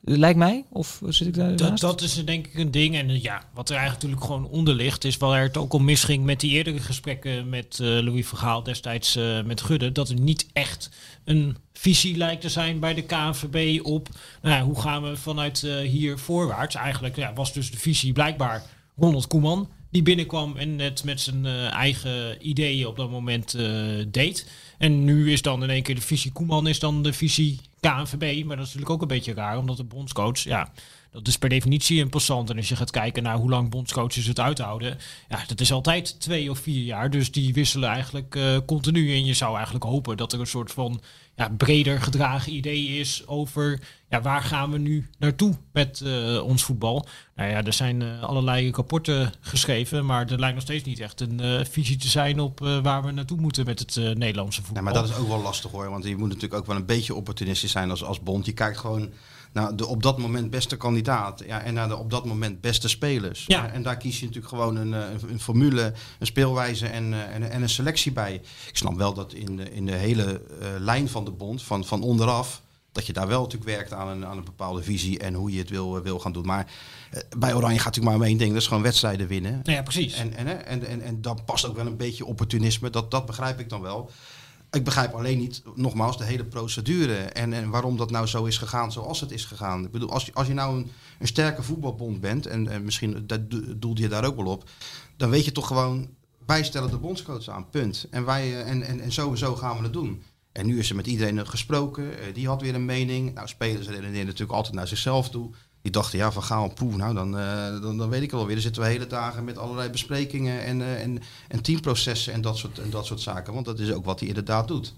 Lijkt 0.01 0.37
mij? 0.37 0.65
Of 0.69 1.01
zit 1.07 1.27
ik 1.27 1.33
daar 1.33 1.55
Dat, 1.55 1.79
dat 1.79 2.01
is 2.01 2.25
denk 2.25 2.47
ik 2.47 2.55
een 2.55 2.71
ding. 2.71 2.95
En 2.95 3.09
eh, 3.09 3.21
ja, 3.21 3.43
wat 3.53 3.69
er 3.69 3.75
eigenlijk 3.75 4.03
natuurlijk 4.03 4.31
gewoon 4.31 4.51
onder 4.59 4.73
ligt, 4.73 5.03
is 5.03 5.17
waar 5.17 5.41
het 5.41 5.57
ook 5.57 5.73
al 5.73 5.79
misging 5.79 6.23
met 6.23 6.39
die 6.39 6.51
eerdere 6.51 6.79
gesprekken 6.79 7.49
met 7.49 7.77
Louis 7.79 8.27
Vergaal 8.27 8.63
destijds 8.63 9.19
met 9.45 9.61
Gudde. 9.61 9.91
Dat 9.91 10.09
er 10.09 10.19
niet 10.19 10.47
echt 10.53 10.89
een 11.23 11.57
visie 11.73 12.17
lijkt 12.17 12.41
te 12.41 12.49
zijn 12.49 12.79
bij 12.79 12.93
de 12.93 13.03
KNVB 13.03 13.85
op 13.85 14.09
nou 14.41 14.55
ja, 14.55 14.63
hoe 14.63 14.81
gaan 14.81 15.03
we 15.03 15.17
vanuit 15.17 15.59
hier 15.83 16.17
voorwaarts. 16.17 16.75
Eigenlijk 16.75 17.15
ja, 17.15 17.33
was 17.33 17.53
dus 17.53 17.71
de 17.71 17.77
visie 17.77 18.13
blijkbaar 18.13 18.63
Ronald 18.95 19.27
Koeman. 19.27 19.69
Die 19.91 20.03
binnenkwam 20.03 20.57
en 20.57 20.79
het 20.79 21.03
met 21.03 21.21
zijn 21.21 21.45
eh, 21.45 21.71
eigen 21.71 22.47
ideeën 22.47 22.87
op 22.87 22.95
dat 22.95 23.09
moment 23.09 23.53
eh, 23.53 23.65
deed. 24.07 24.49
En 24.77 25.03
nu 25.03 25.31
is 25.31 25.41
dan 25.41 25.63
in 25.63 25.69
één 25.69 25.83
keer 25.83 25.95
de 25.95 26.01
visie 26.01 26.31
Koeman 26.31 26.67
is 26.67 26.79
dan 26.79 27.03
de 27.03 27.13
visie 27.13 27.59
KNVB. 27.79 28.45
Maar 28.45 28.55
dat 28.55 28.65
is 28.65 28.73
natuurlijk 28.73 28.89
ook 28.89 29.01
een 29.01 29.15
beetje 29.17 29.33
raar, 29.33 29.57
omdat 29.57 29.77
de 29.77 29.83
bondscoach, 29.83 30.39
ja, 30.39 30.71
dat 31.11 31.27
is 31.27 31.37
per 31.37 31.49
definitie 31.49 32.01
een 32.01 32.09
passant. 32.09 32.49
En 32.49 32.57
als 32.57 32.69
je 32.69 32.75
gaat 32.75 32.91
kijken 32.91 33.23
naar 33.23 33.35
hoe 33.35 33.49
lang 33.49 33.69
bondscoaches 33.69 34.25
het 34.25 34.39
uithouden, 34.39 34.97
ja, 35.29 35.43
dat 35.47 35.59
is 35.59 35.71
altijd 35.71 36.19
twee 36.19 36.49
of 36.49 36.59
vier 36.59 36.83
jaar. 36.83 37.09
Dus 37.09 37.31
die 37.31 37.53
wisselen 37.53 37.89
eigenlijk 37.89 38.35
eh, 38.35 38.57
continu. 38.65 39.13
En 39.13 39.25
je 39.25 39.33
zou 39.33 39.55
eigenlijk 39.55 39.85
hopen 39.85 40.17
dat 40.17 40.33
er 40.33 40.39
een 40.39 40.47
soort 40.47 40.71
van 40.71 41.01
ja, 41.35 41.49
breder 41.57 42.01
gedragen 42.01 42.53
idee 42.53 42.85
is 42.85 43.27
over 43.27 43.79
ja, 44.09 44.21
waar 44.21 44.41
gaan 44.41 44.71
we 44.71 44.77
nu 44.77 45.09
naartoe 45.17 45.57
met 45.71 46.01
eh, 46.01 46.43
ons 46.43 46.63
voetbal. 46.63 47.07
Nou 47.35 47.49
ja, 47.49 47.63
er 47.63 47.73
zijn 47.73 48.01
eh, 48.01 48.23
allerlei 48.23 48.71
rapporten 48.71 49.33
geschreven, 49.39 50.05
maar 50.05 50.31
er 50.31 50.39
lijkt 50.39 50.55
nog 50.55 50.63
steeds 50.63 50.83
niet 50.83 50.99
echt 50.99 51.21
een 51.21 51.65
visie 51.65 51.97
te 51.97 52.07
zijn 52.07 52.39
op 52.39 52.59
waar 52.59 53.03
we 53.03 53.11
naartoe 53.11 53.39
moeten 53.39 53.65
met 53.65 53.79
het 53.79 54.17
Nederlandse 54.17 54.61
voetbal. 54.61 54.83
Ja, 54.83 54.91
maar 54.91 55.01
dat 55.01 55.09
is 55.09 55.15
ook 55.15 55.27
wel 55.27 55.41
lastig 55.41 55.71
hoor. 55.71 55.89
Want 55.89 56.03
je 56.03 56.17
moet 56.17 56.27
natuurlijk 56.27 56.53
ook 56.53 56.65
wel 56.65 56.75
een 56.75 56.85
beetje 56.85 57.15
opportunistisch 57.15 57.71
zijn 57.71 57.89
als, 57.89 58.03
als 58.03 58.19
bond. 58.19 58.45
Je 58.45 58.53
kijkt 58.53 58.77
gewoon 58.77 59.11
naar 59.51 59.75
de 59.75 59.85
op 59.85 60.03
dat 60.03 60.17
moment 60.17 60.49
beste 60.49 60.77
kandidaat. 60.77 61.43
Ja, 61.45 61.61
en 61.61 61.73
naar 61.73 61.87
de 61.87 61.97
op 61.97 62.09
dat 62.09 62.25
moment 62.25 62.61
beste 62.61 62.87
spelers. 62.87 63.43
Ja. 63.47 63.71
En 63.71 63.83
daar 63.83 63.97
kies 63.97 64.19
je 64.19 64.25
natuurlijk 64.25 64.53
gewoon 64.53 64.75
een, 64.75 64.93
eh, 64.93 65.29
een, 65.29 65.39
formule, 65.39 65.93
een 66.19 66.25
speelwijze 66.25 66.87
en, 66.87 67.13
eh, 67.13 67.35
en, 67.35 67.51
en 67.51 67.61
een 67.61 67.69
selectie 67.69 68.11
bij. 68.11 68.33
Ik 68.67 68.77
snap 68.77 68.95
wel 68.95 69.13
dat 69.13 69.33
in 69.33 69.55
de, 69.57 69.71
in 69.71 69.85
de 69.85 69.95
hele 69.95 70.41
eh, 70.59 70.67
lijn 70.79 71.09
van 71.09 71.25
de 71.25 71.31
bond, 71.31 71.63
van, 71.63 71.85
van 71.85 72.01
onderaf. 72.01 72.61
Dat 72.91 73.05
je 73.05 73.13
daar 73.13 73.27
wel 73.27 73.41
natuurlijk 73.41 73.71
werkt 73.71 73.93
aan 73.93 74.07
een, 74.07 74.25
aan 74.25 74.37
een 74.37 74.43
bepaalde 74.43 74.83
visie 74.83 75.19
en 75.19 75.33
hoe 75.33 75.51
je 75.51 75.59
het 75.59 75.69
wil, 75.69 76.01
wil 76.01 76.19
gaan 76.19 76.31
doen. 76.31 76.45
Maar 76.45 76.71
bij 77.37 77.53
Oranje 77.53 77.77
gaat 77.77 77.85
natuurlijk 77.85 78.15
maar 78.15 78.23
om 78.25 78.29
één 78.29 78.37
ding. 78.37 78.51
Dat 78.51 78.61
is 78.61 78.67
gewoon 78.67 78.83
wedstrijden 78.83 79.27
winnen. 79.27 79.59
Nou 79.63 79.77
ja, 79.77 79.83
precies. 79.83 80.13
En, 80.13 80.33
en, 80.33 80.65
en, 80.65 80.87
en, 80.87 81.01
en 81.01 81.21
dat 81.21 81.45
past 81.45 81.65
ook 81.65 81.75
wel 81.75 81.85
een 81.85 81.97
beetje 81.97 82.25
opportunisme. 82.25 82.89
Dat, 82.89 83.11
dat 83.11 83.25
begrijp 83.25 83.59
ik 83.59 83.69
dan 83.69 83.81
wel. 83.81 84.11
Ik 84.71 84.83
begrijp 84.83 85.13
alleen 85.13 85.37
niet, 85.37 85.63
nogmaals, 85.75 86.17
de 86.17 86.23
hele 86.23 86.43
procedure. 86.45 87.13
En, 87.15 87.53
en 87.53 87.69
waarom 87.69 87.97
dat 87.97 88.11
nou 88.11 88.25
zo 88.27 88.45
is 88.45 88.57
gegaan 88.57 88.91
zoals 88.91 89.19
het 89.19 89.31
is 89.31 89.45
gegaan. 89.45 89.85
Ik 89.85 89.91
bedoel, 89.91 90.11
als, 90.11 90.25
je- 90.25 90.33
als 90.33 90.47
je 90.47 90.53
nou 90.53 90.77
een, 90.77 90.91
een 91.19 91.27
sterke 91.27 91.63
voetbalbond 91.63 92.21
bent. 92.21 92.45
En, 92.45 92.67
en 92.67 92.83
misschien 92.83 93.23
dat 93.27 93.51
do- 93.51 93.77
doelde 93.77 94.01
je 94.01 94.07
daar 94.07 94.25
ook 94.25 94.35
wel 94.35 94.45
op. 94.45 94.69
Dan 95.17 95.29
weet 95.29 95.45
je 95.45 95.51
toch 95.51 95.67
gewoon, 95.67 96.09
wij 96.45 96.63
stellen 96.63 96.89
de 96.89 96.97
bondscoach 96.97 97.47
aan, 97.47 97.69
punt. 97.69 98.07
En, 98.11 98.25
wij, 98.25 98.41
eh, 98.63 98.69
en, 98.69 98.81
en, 98.83 98.99
en 99.01 99.11
zo 99.11 99.31
en 99.31 99.37
zo 99.37 99.55
gaan 99.55 99.77
we 99.77 99.83
het 99.83 99.93
doen. 99.93 100.23
En 100.51 100.65
nu 100.65 100.79
is 100.79 100.89
er 100.89 100.95
met 100.95 101.07
iedereen 101.07 101.47
gesproken. 101.47 102.19
eh, 102.19 102.33
Die 102.33 102.47
had 102.47 102.61
weer 102.61 102.75
een 102.75 102.85
mening. 102.85 103.33
Nou, 103.33 103.47
spelers 103.47 103.87
redeneren 103.87 104.25
natuurlijk 104.25 104.51
altijd 104.51 104.75
naar 104.75 104.87
zichzelf 104.87 105.29
toe. 105.29 105.49
Die 105.81 105.91
dachten, 105.91 106.17
ja, 106.17 106.31
van 106.31 106.43
Gaal, 106.43 106.73
poeh, 106.73 106.95
nou, 106.95 107.13
dan, 107.13 107.37
eh, 107.37 107.81
dan, 107.81 107.97
dan 107.97 108.09
weet 108.09 108.21
ik 108.21 108.31
wel 108.31 108.45
weer. 108.45 108.53
Dan 108.53 108.63
zitten 108.63 108.81
we 108.81 108.87
hele 108.87 109.07
dagen 109.07 109.43
met 109.43 109.57
allerlei 109.57 109.89
besprekingen 109.89 110.63
en, 110.63 110.81
eh, 110.81 111.01
en, 111.01 111.19
en 111.47 111.61
teamprocessen 111.61 112.33
en 112.33 112.41
dat, 112.41 112.57
soort, 112.57 112.79
en 112.79 112.89
dat 112.89 113.05
soort 113.05 113.21
zaken. 113.21 113.53
Want 113.53 113.65
dat 113.65 113.79
is 113.79 113.91
ook 113.91 114.05
wat 114.05 114.19
hij 114.19 114.27
inderdaad 114.27 114.67
doet. 114.67 114.93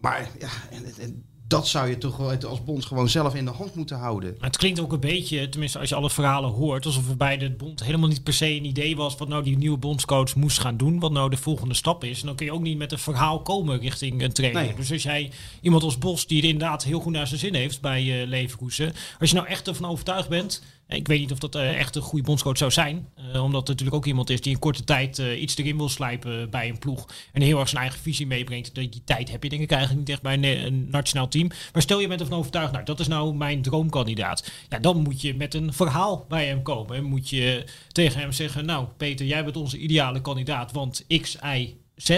Maar 0.00 0.30
ja, 0.38 0.48
en, 0.70 0.84
en 0.98 1.24
dat 1.48 1.68
zou 1.68 1.88
je 1.88 1.98
toch 1.98 2.16
wel 2.16 2.36
als 2.48 2.64
bond 2.64 2.84
gewoon 2.84 3.08
zelf 3.08 3.34
in 3.34 3.44
de 3.44 3.50
hand 3.50 3.74
moeten 3.74 3.98
houden. 3.98 4.34
Maar 4.38 4.48
het 4.48 4.56
klinkt 4.56 4.80
ook 4.80 4.92
een 4.92 5.00
beetje, 5.00 5.48
tenminste 5.48 5.78
als 5.78 5.88
je 5.88 5.94
alle 5.94 6.10
verhalen 6.10 6.50
hoort, 6.50 6.86
alsof 6.86 7.08
er 7.08 7.16
bij 7.16 7.38
de 7.38 7.50
bond 7.50 7.84
helemaal 7.84 8.08
niet 8.08 8.22
per 8.22 8.32
se 8.32 8.46
een 8.46 8.64
idee 8.64 8.96
was 8.96 9.16
wat 9.16 9.28
nou 9.28 9.42
die 9.42 9.56
nieuwe 9.56 9.78
bondscoach 9.78 10.34
moest 10.34 10.58
gaan 10.58 10.76
doen, 10.76 10.98
wat 10.98 11.12
nou 11.12 11.30
de 11.30 11.36
volgende 11.36 11.74
stap 11.74 12.04
is. 12.04 12.20
En 12.20 12.26
dan 12.26 12.36
kun 12.36 12.46
je 12.46 12.52
ook 12.52 12.60
niet 12.60 12.78
met 12.78 12.92
een 12.92 12.98
verhaal 12.98 13.42
komen 13.42 13.80
richting 13.80 14.22
een 14.22 14.32
trainer. 14.32 14.62
Nee. 14.62 14.74
Dus 14.74 14.92
als 14.92 15.02
jij 15.02 15.30
iemand 15.60 15.82
als 15.82 15.98
Bos, 15.98 16.26
die 16.26 16.36
het 16.36 16.50
inderdaad 16.50 16.84
heel 16.84 17.00
goed 17.00 17.12
naar 17.12 17.26
zijn 17.26 17.40
zin 17.40 17.54
heeft 17.54 17.80
bij 17.80 18.02
uh, 18.04 18.26
Leverkusen, 18.26 18.92
als 19.20 19.30
je 19.30 19.36
nou 19.36 19.48
echt 19.48 19.68
ervan 19.68 19.90
overtuigd 19.90 20.28
bent, 20.28 20.62
ik 20.88 21.08
weet 21.08 21.20
niet 21.20 21.32
of 21.32 21.38
dat 21.38 21.56
uh, 21.56 21.78
echt 21.78 21.96
een 21.96 22.02
goede 22.02 22.24
bondscoach 22.24 22.56
zou 22.56 22.70
zijn, 22.70 23.08
uh, 23.18 23.42
omdat 23.42 23.60
het 23.60 23.68
natuurlijk 23.68 23.96
ook 23.96 24.06
iemand 24.06 24.30
is 24.30 24.40
die 24.40 24.52
in 24.52 24.58
korte 24.58 24.84
tijd 24.84 25.18
uh, 25.18 25.42
iets 25.42 25.56
erin 25.56 25.76
wil 25.76 25.88
slijpen 25.88 26.50
bij 26.50 26.68
een 26.68 26.78
ploeg 26.78 27.08
en 27.32 27.42
heel 27.42 27.58
erg 27.58 27.68
zijn 27.68 27.82
eigen 27.82 28.00
visie 28.00 28.26
meebrengt. 28.26 28.74
Die 28.74 29.02
tijd 29.04 29.30
heb 29.30 29.42
je 29.42 29.48
denk 29.48 29.62
ik 29.62 29.70
eigenlijk 29.70 30.00
niet 30.00 30.08
echt 30.08 30.22
bij 30.22 30.34
een, 30.34 30.66
een 30.66 30.90
nationaal 30.90 31.28
team. 31.28 31.50
Maar 31.72 31.82
stel 31.82 32.00
je 32.00 32.08
bent 32.08 32.20
ervan 32.20 32.38
overtuigd, 32.38 32.72
nou 32.72 32.84
dat 32.84 33.00
is 33.00 33.08
nou 33.08 33.34
mijn 33.34 33.62
droomkandidaat. 33.62 34.50
Ja, 34.68 34.78
dan 34.78 35.02
moet 35.02 35.20
je 35.20 35.34
met 35.34 35.54
een 35.54 35.72
verhaal 35.72 36.24
bij 36.28 36.46
hem 36.46 36.62
komen. 36.62 36.96
En 36.96 37.04
moet 37.04 37.30
je 37.30 37.64
tegen 37.92 38.20
hem 38.20 38.32
zeggen, 38.32 38.66
nou 38.66 38.86
Peter, 38.96 39.26
jij 39.26 39.44
bent 39.44 39.56
onze 39.56 39.78
ideale 39.78 40.20
kandidaat, 40.20 40.72
want 40.72 41.04
X, 41.20 41.36
Y, 41.54 41.76
Z. 41.96 42.08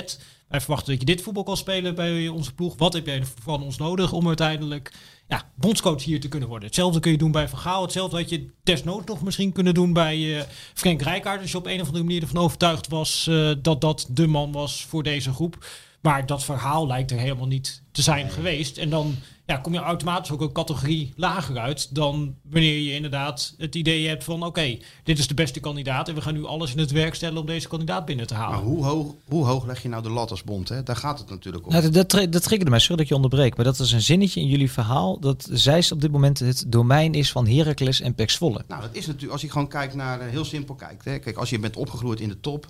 Wij 0.49 0.61
verwachten 0.61 0.91
dat 0.91 1.00
je 1.00 1.15
dit 1.15 1.23
voetbal 1.23 1.43
kan 1.43 1.57
spelen 1.57 1.95
bij 1.95 2.29
onze 2.29 2.55
ploeg. 2.55 2.75
Wat 2.77 2.93
heb 2.93 3.07
jij 3.07 3.23
van 3.43 3.62
ons 3.62 3.77
nodig 3.77 4.12
om 4.12 4.27
uiteindelijk 4.27 4.93
ja, 5.30 5.50
bondscoach 5.54 6.04
hier 6.04 6.20
te 6.20 6.28
kunnen 6.28 6.49
worden? 6.49 6.66
Hetzelfde 6.66 7.00
kun 7.00 7.10
je 7.10 7.18
doen 7.18 7.32
bij 7.32 7.49
Van 7.49 7.58
Gaal. 7.58 7.82
Hetzelfde 7.82 8.16
had 8.16 8.30
je 8.30 8.50
desnoods 8.62 9.06
nog 9.06 9.22
misschien 9.22 9.52
kunnen 9.52 9.75
doen 9.75 9.92
bij 9.92 10.18
uh, 10.18 10.42
Frank 10.75 11.02
Rijkaard. 11.02 11.40
Als 11.40 11.50
je 11.50 11.58
op 11.58 11.66
een 11.66 11.80
of 11.80 11.87
andere 11.87 12.04
manier 12.04 12.22
ervan 12.22 12.42
overtuigd 12.42 12.88
was 12.88 13.26
uh, 13.30 13.52
dat 13.62 13.80
dat 13.80 14.06
de 14.10 14.26
man 14.26 14.52
was 14.52 14.84
voor 14.84 15.02
deze 15.02 15.32
groep. 15.32 15.66
Maar 16.00 16.26
dat 16.26 16.45
verhaal 16.45 16.87
lijkt 16.87 17.11
er 17.11 17.19
helemaal 17.19 17.47
niet 17.47 17.83
te 17.92 18.02
zijn 18.02 18.25
nee. 18.25 18.35
geweest. 18.35 18.78
En 18.78 18.90
dan 18.90 19.14
ja, 19.50 19.57
kom 19.57 19.73
je 19.73 19.78
automatisch 19.78 20.30
ook 20.30 20.40
een 20.40 20.52
categorie 20.52 21.12
lager 21.16 21.59
uit 21.59 21.95
dan 21.95 22.35
wanneer 22.42 22.78
je 22.78 22.95
inderdaad 22.95 23.54
het 23.59 23.75
idee 23.75 24.09
hebt 24.09 24.25
van 24.25 24.37
oké, 24.37 24.47
okay, 24.47 24.83
dit 25.04 25.19
is 25.19 25.26
de 25.26 25.35
beste 25.35 25.61
kandidaat 25.61 26.09
en 26.09 26.14
we 26.14 26.21
gaan 26.21 26.35
nu 26.35 26.45
alles 26.45 26.73
in 26.73 26.78
het 26.78 26.90
werk 26.90 27.14
stellen 27.14 27.40
om 27.40 27.47
deze 27.47 27.69
kandidaat 27.69 28.04
binnen 28.04 28.26
te 28.26 28.35
halen. 28.35 28.54
Maar 28.54 28.64
hoe 28.64 28.85
hoog, 28.85 29.14
hoe 29.28 29.45
hoog 29.45 29.66
leg 29.66 29.83
je 29.83 29.88
nou 29.88 30.02
de 30.02 30.11
lat 30.11 30.30
als 30.30 30.45
bond? 30.45 30.69
Hè? 30.69 30.83
Daar 30.83 30.97
gaat 30.97 31.19
het 31.19 31.30
natuurlijk 31.30 31.66
om. 31.66 31.73
Nou, 31.73 31.90
dat, 31.90 32.11
dat, 32.11 32.33
dat 32.33 32.42
triggerde 32.42 32.71
mij, 32.71 32.78
sorry 32.78 32.97
dat 32.97 33.09
je 33.09 33.14
onderbreekt, 33.14 33.57
maar 33.57 33.64
dat 33.64 33.78
is 33.78 33.92
een 33.92 34.00
zinnetje 34.00 34.40
in 34.40 34.47
jullie 34.47 34.71
verhaal 34.71 35.21
dat 35.21 35.49
Zeist 35.52 35.92
op 35.92 36.00
dit 36.00 36.11
moment 36.11 36.38
het 36.38 36.64
domein 36.66 37.14
is 37.14 37.33
van 37.33 37.47
Heracles 37.47 38.00
en 38.00 38.14
Pek 38.14 38.30
Zwolle. 38.30 38.64
Nou, 38.69 38.80
dat 38.80 38.95
is 38.95 39.07
natuurlijk, 39.07 39.33
als 39.33 39.40
je 39.42 39.50
gewoon 39.50 39.69
kijkt 39.69 39.95
naar, 39.95 40.21
heel 40.21 40.45
simpel 40.45 40.75
kijkt. 40.75 41.04
Hè? 41.04 41.19
Kijk, 41.19 41.37
als 41.37 41.50
je 41.50 41.59
bent 41.59 41.76
opgegroeid 41.76 42.21
in 42.21 42.28
de 42.28 42.40
top, 42.40 42.66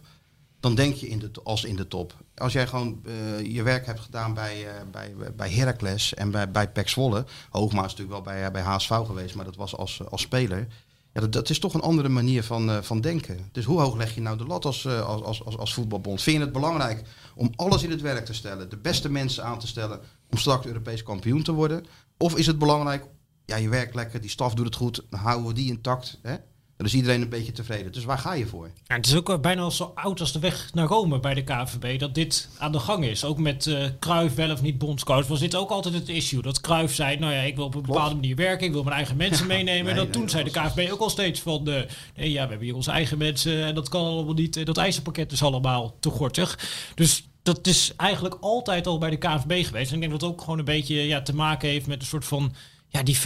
dan 0.60 0.74
denk 0.74 0.94
je 0.94 1.08
in 1.08 1.18
de, 1.18 1.30
als 1.44 1.64
in 1.64 1.76
de 1.76 1.88
top. 1.88 2.14
Als 2.34 2.52
jij 2.52 2.66
gewoon 2.66 3.00
uh, 3.04 3.52
je 3.54 3.62
werk 3.62 3.86
hebt 3.86 4.00
gedaan 4.00 4.34
bij, 4.34 4.64
uh, 4.64 4.70
bij, 4.90 5.14
bij 5.36 5.50
Heracles 5.50 6.14
en 6.14 6.30
bij, 6.30 6.50
bij 6.50 6.70
Pek 6.70 6.88
Zwolle. 6.88 7.24
Is 7.52 7.72
natuurlijk 7.72 8.10
wel 8.10 8.22
bij, 8.22 8.50
bij 8.50 8.62
HSV 8.62 8.88
geweest, 8.88 9.34
maar 9.34 9.44
dat 9.44 9.56
was 9.56 9.76
als, 9.76 10.00
als 10.10 10.20
speler. 10.20 10.68
Ja, 11.12 11.26
dat, 11.26 11.50
is 11.50 11.58
toch 11.58 11.74
een 11.74 11.80
andere 11.80 12.08
manier 12.08 12.44
van, 12.44 12.70
eh, 12.70 12.82
van 12.82 13.00
denken. 13.00 13.48
Dus 13.52 13.64
hoe 13.64 13.80
hoog 13.80 13.96
leg 13.96 14.14
je 14.14 14.20
nou 14.20 14.38
de 14.38 14.46
lat 14.46 14.64
als, 14.64 14.84
eh, 14.84 15.06
als, 15.06 15.22
als, 15.22 15.44
als, 15.44 15.56
als 15.56 15.74
voetbalbond? 15.74 16.22
Vind 16.22 16.36
je 16.36 16.42
het 16.42 16.52
belangrijk 16.52 17.02
om 17.34 17.52
alles 17.56 17.82
in 17.82 17.90
het 17.90 18.00
werk 18.00 18.24
te 18.24 18.34
stellen, 18.34 18.70
de 18.70 18.76
beste 18.76 19.10
mensen 19.10 19.44
aan 19.44 19.58
te 19.58 19.66
stellen 19.66 20.00
om 20.30 20.38
straks 20.38 20.66
Europees 20.66 21.02
kampioen 21.02 21.42
te 21.42 21.52
worden? 21.52 21.84
Of 22.16 22.36
is 22.36 22.46
het 22.46 22.58
belangrijk, 22.58 23.04
ja, 23.44 23.56
je 23.56 23.68
werkt 23.68 23.94
lekker, 23.94 24.20
die 24.20 24.30
staf 24.30 24.54
doet 24.54 24.66
het 24.66 24.74
goed, 24.74 25.04
dan 25.10 25.20
houden 25.20 25.46
we 25.46 25.54
die 25.54 25.70
intact. 25.70 26.18
Hè? 26.22 26.36
Dan 26.80 26.88
is 26.88 26.94
iedereen 26.94 27.22
een 27.22 27.28
beetje 27.28 27.52
tevreden. 27.52 27.92
Dus 27.92 28.04
waar 28.04 28.18
ga 28.18 28.34
je 28.34 28.46
voor? 28.46 28.70
Ja, 28.86 28.94
het 28.96 29.06
is 29.06 29.14
ook 29.14 29.40
bijna 29.42 29.62
al 29.62 29.70
zo 29.70 29.92
oud 29.94 30.20
als 30.20 30.32
de 30.32 30.38
weg 30.38 30.70
naar 30.74 30.86
Rome 30.86 31.20
bij 31.20 31.34
de 31.34 31.44
KVB 31.44 31.98
dat 31.98 32.14
dit 32.14 32.48
aan 32.58 32.72
de 32.72 32.78
gang 32.78 33.04
is. 33.04 33.24
Ook 33.24 33.38
met 33.38 33.76
Cruijff 33.98 34.34
wel 34.34 34.50
of 34.50 34.62
niet 34.62 34.78
bondscoach 34.78 35.26
was 35.26 35.40
dit 35.40 35.54
ook 35.54 35.70
altijd 35.70 35.94
het 35.94 36.08
issue. 36.08 36.42
Dat 36.42 36.60
Cruijff 36.60 36.94
zei, 36.94 37.16
nou 37.18 37.32
ja, 37.32 37.40
ik 37.40 37.56
wil 37.56 37.64
op 37.64 37.74
een 37.74 37.82
bepaalde 37.82 38.14
manier 38.14 38.36
werken, 38.36 38.66
ik 38.66 38.72
wil 38.72 38.82
mijn 38.82 38.96
eigen 38.96 39.16
mensen 39.16 39.46
meenemen. 39.46 39.82
nee, 39.84 39.90
en 39.90 39.96
dat 39.96 40.04
nee, 40.04 40.12
toen 40.12 40.22
dat 40.22 40.30
zei 40.30 40.44
de 40.44 40.50
was- 40.50 40.72
KVB 40.72 40.92
ook 40.92 41.00
al 41.00 41.10
steeds 41.10 41.40
van, 41.40 41.68
eh, 41.68 41.82
nee 42.16 42.30
ja, 42.30 42.42
we 42.42 42.48
hebben 42.48 42.66
hier 42.66 42.74
onze 42.74 42.90
eigen 42.90 43.18
mensen 43.18 43.64
en 43.64 43.74
dat 43.74 43.88
kan 43.88 44.04
allemaal 44.04 44.34
niet. 44.34 44.66
Dat 44.66 44.76
eisenpakket 44.76 45.32
is 45.32 45.42
allemaal 45.42 45.96
te 46.00 46.10
gortig. 46.10 46.58
Dus 46.94 47.28
dat 47.42 47.66
is 47.66 47.92
eigenlijk 47.96 48.36
altijd 48.40 48.86
al 48.86 48.98
bij 48.98 49.10
de 49.10 49.16
KVB 49.18 49.64
geweest. 49.66 49.88
En 49.90 49.94
ik 49.94 50.00
denk 50.00 50.12
dat 50.12 50.20
het 50.20 50.30
ook 50.30 50.40
gewoon 50.40 50.58
een 50.58 50.64
beetje 50.64 50.94
ja, 51.06 51.22
te 51.22 51.34
maken 51.34 51.68
heeft 51.68 51.86
met 51.86 52.00
een 52.00 52.06
soort 52.06 52.24
van, 52.24 52.54
ja, 52.88 53.02
die 53.02 53.18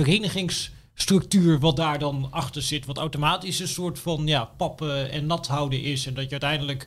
verenigingsstructuur 0.95 1.59
wat 1.59 1.77
daar 1.77 1.99
dan 1.99 2.29
achter 2.31 2.63
zit. 2.63 2.87
Wat 2.87 2.99
automatisch 2.99 3.61
een 3.61 3.69
soort 3.69 3.99
van 3.99 4.27
ja, 4.27 4.45
pappen 4.45 5.11
en 5.11 5.27
nat 5.27 5.47
houden 5.47 5.83
is. 5.83 6.07
En 6.07 6.15
dat 6.15 6.25
je 6.25 6.31
uiteindelijk 6.31 6.87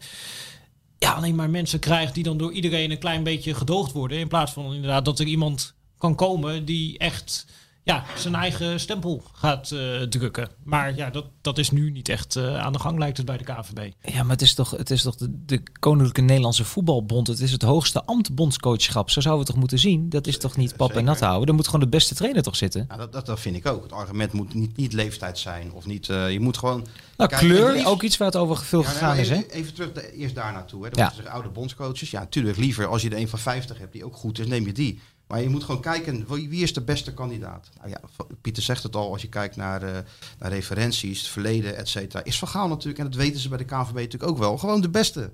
ja, 0.97 1.13
alleen 1.13 1.35
maar 1.35 1.49
mensen 1.49 1.79
krijgt 1.79 2.13
die 2.13 2.23
dan 2.23 2.37
door 2.37 2.51
iedereen 2.51 2.91
een 2.91 2.99
klein 2.99 3.23
beetje 3.23 3.53
gedoogd 3.53 3.91
worden. 3.91 4.17
In 4.17 4.27
plaats 4.27 4.51
van 4.51 4.73
inderdaad 4.73 5.05
dat 5.05 5.19
er 5.19 5.25
iemand 5.25 5.73
kan 5.97 6.15
komen 6.15 6.65
die 6.65 6.97
echt 6.97 7.45
ja, 7.88 8.03
zijn 8.17 8.36
eigen 8.36 8.79
stempel 8.79 9.24
gaat 9.34 9.72
eh, 9.72 10.01
drukken. 10.01 10.50
Maar 10.63 10.96
ja, 10.96 11.10
dat, 11.10 11.25
dat 11.41 11.58
is 11.58 11.72
nu 11.72 11.91
niet 11.91 12.10
echt 12.10 12.36
eh, 12.36 12.58
aan 12.58 12.74
de 12.74 12.79
gang, 12.79 12.98
lijkt 13.00 13.17
het 13.17 13.25
bij 13.25 13.38
de 13.38 13.44
KVB. 13.44 13.91
Ja, 14.01 14.22
maar 14.24 14.32
het 14.32 14.41
is 14.41 14.53
toch, 14.53 14.72
het 14.72 14.89
is 14.89 15.01
toch 15.01 15.15
de, 15.15 15.46
de 15.46 15.63
Koninklijke 15.79 16.22
Nederlandse 16.22 16.63
Voetbalbond. 16.63 17.27
Het 17.27 17.39
is 17.39 17.51
het 17.51 17.62
hoogste 17.62 18.03
ambt 18.06 18.36
bondscoachschap. 18.36 19.10
Zo 19.10 19.22
zouden 19.22 19.34
we 19.34 19.38
het 19.39 19.48
toch 19.48 19.60
moeten 19.60 19.79
zien? 19.79 20.10
Dat 20.10 20.27
is 20.27 20.38
toch 20.38 20.58
niet 20.58 20.75
pap 20.75 20.91
en 20.91 21.03
nat 21.03 21.20
houden? 21.20 21.46
Dan 21.48 21.56
moet 21.56 21.65
gewoon 21.65 21.79
de 21.82 21.88
beste 21.88 22.15
trainer 22.15 22.44
toch 22.44 22.56
zitten? 22.56 22.86
Ja, 22.89 22.98
dat, 22.98 23.13
dat, 23.13 23.25
dat 23.25 23.39
vind 23.39 23.56
ik 23.56 23.65
ook. 23.67 23.84
Het 23.84 23.91
argument 23.91 24.32
moet 24.34 24.53
niet, 24.53 24.77
niet 24.77 24.94
leeftijd 24.94 25.38
zijn. 25.38 25.72
Of 25.74 25.86
niet, 25.86 26.10
eh, 26.10 26.32
je 26.32 26.39
moet 26.39 26.58
gewoon... 26.58 26.86
Nou, 27.17 27.29
Kijk, 27.29 27.41
kleur, 27.41 27.72
liefst- 27.72 27.88
ook 27.88 28.01
iets 28.03 28.17
waar 28.17 28.27
het 28.27 28.36
over 28.38 28.58
veel 28.58 28.82
Ja, 28.82 28.88
gegaan 28.89 29.12
nee, 29.15 29.22
is, 29.22 29.29
hè? 29.29 29.36
even, 29.36 29.50
even 29.51 29.74
terug 29.74 29.91
de- 29.91 30.13
eerst 30.13 30.36
daar 30.36 30.53
naartoe. 30.53 30.84
Hè. 30.84 30.89
Dan 30.89 30.98
Ja. 31.00 31.03
moeten 31.03 31.24
zeggen 31.24 31.34
oude 31.41 31.60
bondscoaches. 31.60 32.12
Ja, 32.12 32.20
natuurlijk 32.20 32.58
liever 32.58 32.86
als 32.88 33.01
je 33.01 33.10
er 33.10 33.17
een 33.17 33.27
van 33.27 33.39
50 33.39 33.77
hebt 33.77 33.94
die 33.94 34.06
ook 34.06 34.15
goed 34.15 34.39
is, 34.39 34.48
neem 34.48 34.65
je 34.65 34.72
die. 34.74 35.00
Maar 35.27 35.41
je 35.41 35.50
moet 35.50 35.63
gewoon 35.63 35.81
kijken, 35.81 36.25
wie 36.27 36.63
is 36.63 36.74
de 36.74 36.81
beste 36.81 37.13
kandidaat? 37.13 37.69
Nou 37.77 37.89
ja, 37.89 38.01
Pieter 38.41 38.63
zegt 38.63 38.84
het 38.84 38.96
al, 38.96 39.12
als 39.12 39.22
je 39.22 39.29
kijkt 39.29 39.55
naar, 39.55 39.84
eh, 39.84 39.98
naar 40.39 40.51
referenties, 40.51 41.19
het 41.19 41.27
verleden, 41.27 41.77
et 41.77 41.89
cetera. 41.89 42.24
Is 42.24 42.39
Van 42.39 42.48
Gaal 42.48 42.67
natuurlijk, 42.67 42.98
en 42.98 43.05
dat 43.05 43.15
weten 43.15 43.39
ze 43.39 43.50
bij 43.50 43.57
de 43.57 43.65
KNVB 43.65 43.93
natuurlijk 43.93 44.31
ook 44.31 44.38
wel, 44.38 44.57
gewoon 44.57 44.81
de 44.81 44.89
beste. 44.89 45.34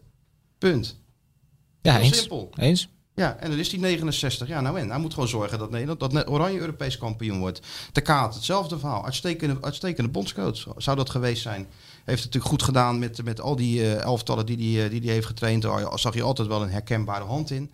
Punt. 0.58 1.02
Ja, 1.82 1.94
Heel 1.94 2.04
eens. 2.04 2.18
simpel. 2.18 2.50
Eens. 2.56 2.90
Ja, 3.16 3.36
en 3.36 3.50
dan 3.50 3.60
is 3.60 3.70
die 3.70 3.80
69. 3.80 4.48
Ja, 4.48 4.62
nou 4.62 4.80
en. 4.80 4.90
Hij 4.90 5.00
moet 5.00 5.14
gewoon 5.14 5.30
zorgen 5.30 5.60
dat 5.60 5.72
Nederland, 5.72 6.00
dat 6.00 6.28
Oranje 6.30 6.60
Europees 6.60 6.98
kampioen 6.98 7.40
wordt. 7.40 7.62
De 7.92 8.02
Kaat, 8.02 8.34
hetzelfde 8.34 8.80
verhaal. 8.80 9.06
Uitstekende, 9.06 9.58
uitstekende 9.62 10.10
bondscoach 10.10 10.66
zou 10.78 10.98
dat 10.98 11.10
geweest 11.10 11.42
zijn. 11.42 11.68
Heeft 12.04 12.24
het 12.24 12.34
natuurlijk 12.34 12.46
goed 12.46 12.64
gedaan 12.64 13.00
met, 13.00 13.24
met 13.24 13.42
al 13.42 13.56
die 13.56 13.82
eh, 13.82 14.02
elftallen 14.02 14.46
die 14.46 14.56
hij 14.56 14.66
die, 14.66 14.84
eh, 14.84 14.90
die 14.90 15.02
die 15.02 15.10
heeft 15.10 15.26
getraind. 15.26 15.62
Daar 15.62 16.00
zag 16.00 16.14
je 16.14 16.24
altijd 16.24 16.48
wel 16.48 16.62
een 16.62 16.70
herkenbare 16.70 17.24
hand 17.24 17.52
in. 17.52 17.72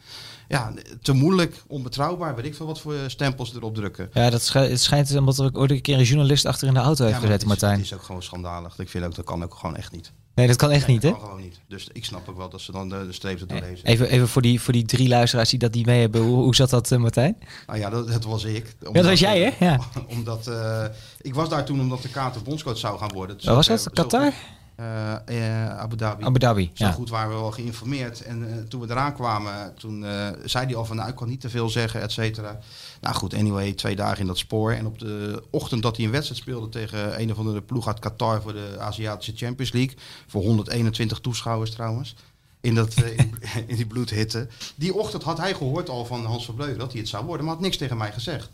Ja, 0.49 0.73
te 1.01 1.13
moeilijk, 1.13 1.63
onbetrouwbaar. 1.67 2.35
Weet 2.35 2.45
ik 2.45 2.55
veel 2.55 2.65
wat 2.65 2.79
voor 2.79 2.93
stempels 3.07 3.55
erop 3.55 3.75
drukken. 3.75 4.09
Ja, 4.13 4.29
dat 4.29 4.41
schijnt, 4.41 4.71
het 4.71 4.81
schijnt 4.81 5.15
omdat 5.15 5.37
er 5.37 5.45
ook 5.45 5.57
ooit 5.57 5.71
een 5.71 5.81
keer 5.81 5.97
een 5.97 6.03
journalist 6.03 6.45
achter 6.45 6.67
in 6.67 6.73
de 6.73 6.79
auto 6.79 7.03
heeft 7.05 7.15
Ja, 7.15 7.21
gezet, 7.21 7.45
Martijn. 7.45 7.73
Het 7.73 7.81
is 7.81 7.93
ook 7.93 8.03
gewoon 8.03 8.23
schandalig. 8.23 8.79
Ik 8.79 8.89
vind 8.89 9.05
ook, 9.05 9.15
dat 9.15 9.25
kan 9.25 9.43
ook 9.43 9.55
gewoon 9.55 9.75
echt 9.75 9.91
niet. 9.91 10.11
Nee, 10.35 10.47
dat 10.47 10.55
kan 10.55 10.71
echt 10.71 10.87
Nee, 10.87 10.95
niet, 10.95 11.03
hè? 11.03 11.09
Dat 11.09 11.19
kan 11.19 11.27
gewoon 11.29 11.43
niet. 11.43 11.59
Dus 11.67 11.87
ik 11.93 12.05
snap 12.05 12.29
ook 12.29 12.37
wel 12.37 12.49
dat 12.49 12.61
ze 12.61 12.71
dan 12.71 12.89
de, 12.89 13.05
de 13.05 13.13
streep 13.13 13.39
erdoor 13.39 13.59
lezen. 13.59 13.85
Even, 13.85 14.09
even 14.09 14.27
voor, 14.27 14.41
die, 14.41 14.61
voor 14.61 14.73
die 14.73 14.85
drie 14.85 15.07
luisteraars 15.07 15.49
die 15.49 15.59
dat 15.59 15.73
niet 15.73 15.85
mee 15.85 15.99
hebben. 15.99 16.21
Hoe, 16.21 16.43
hoe 16.43 16.55
zat 16.55 16.69
dat, 16.69 16.91
eh, 16.91 16.99
Martijn? 16.99 17.37
Nou 17.67 17.79
ja, 17.79 17.89
dat, 17.89 18.07
dat 18.11 18.23
was 18.23 18.43
ik. 18.43 18.75
Ja, 18.79 18.91
dat 18.91 19.05
was 19.05 19.19
jij, 19.19 19.41
hè? 19.41 19.65
Ja. 19.65 19.79
Omdat, 20.15 20.47
eh, 20.47 20.85
ik 21.21 21.33
was 21.33 21.49
daar 21.49 21.65
toen 21.65 21.79
omdat 21.79 22.01
de 22.01 22.09
Kater 22.09 22.41
bondscoach 22.41 22.77
zou 22.77 22.99
gaan 22.99 23.11
worden. 23.13 23.35
Dus 23.35 23.45
Waar 23.45 23.55
was 23.55 23.67
dat? 23.67 23.89
Qatar? 23.93 24.33
Eh, 24.79 25.65
eh, 25.65 25.77
Abu 25.77 25.95
Dhabi. 25.95 26.23
Abu 26.23 26.39
Dhabi. 26.39 26.71
Zo 26.73 26.85
Ja. 26.85 26.91
goed 26.91 27.09
waren 27.09 27.29
we 27.29 27.35
wel 27.35 27.51
geïnformeerd. 27.51 28.21
En 28.21 28.51
eh, 28.51 28.63
toen 28.63 28.81
we 28.81 28.87
eraan 28.89 29.13
kwamen, 29.13 29.73
toen 29.77 30.05
zei 30.45 30.65
hij 30.65 30.75
al 30.75 30.85
van, 30.85 30.95
nou, 30.95 31.09
ik 31.09 31.15
kan 31.15 31.27
niet 31.27 31.41
te 31.41 31.49
veel 31.49 31.69
zeggen, 31.69 32.01
et 32.01 32.11
cetera. 32.11 32.59
Nou 33.01 33.15
goed, 33.15 33.33
anyway, 33.33 33.73
twee 33.73 33.95
dagen 33.95 34.19
in 34.19 34.27
dat 34.27 34.37
spoor. 34.37 34.71
En 34.71 34.85
op 34.85 34.99
de 34.99 35.43
ochtend 35.49 35.81
dat 35.83 35.95
hij 35.95 36.05
een 36.05 36.11
wedstrijd 36.11 36.41
speelde 36.41 36.69
tegen 36.69 37.21
een 37.21 37.31
of 37.31 37.37
andere 37.37 37.61
ploeg 37.61 37.87
uit 37.87 37.99
Qatar 37.99 38.41
voor 38.41 38.53
de 38.53 38.75
Aziatische 38.79 39.45
Champions 39.45 39.71
League. 39.71 39.97
Voor 40.27 40.41
121 40.41 41.19
toeschouwers 41.19 41.71
trouwens. 41.71 42.15
In, 42.61 42.75
dat, 42.75 42.93
in, 43.67 43.75
die 43.75 43.87
bloedhitte. 43.87 44.47
Die 44.75 44.93
ochtend 44.93 45.23
had 45.23 45.37
hij 45.37 45.53
gehoord 45.53 45.89
al 45.89 46.05
van 46.05 46.25
Hans 46.25 46.45
Verbreuken 46.45 46.79
dat 46.79 46.91
hij 46.91 46.99
het 47.01 47.09
zou 47.09 47.25
worden, 47.25 47.45
maar 47.45 47.53
had 47.55 47.63
niks 47.63 47.77
tegen 47.77 47.97
mij 47.97 48.11
gezegd. 48.11 48.49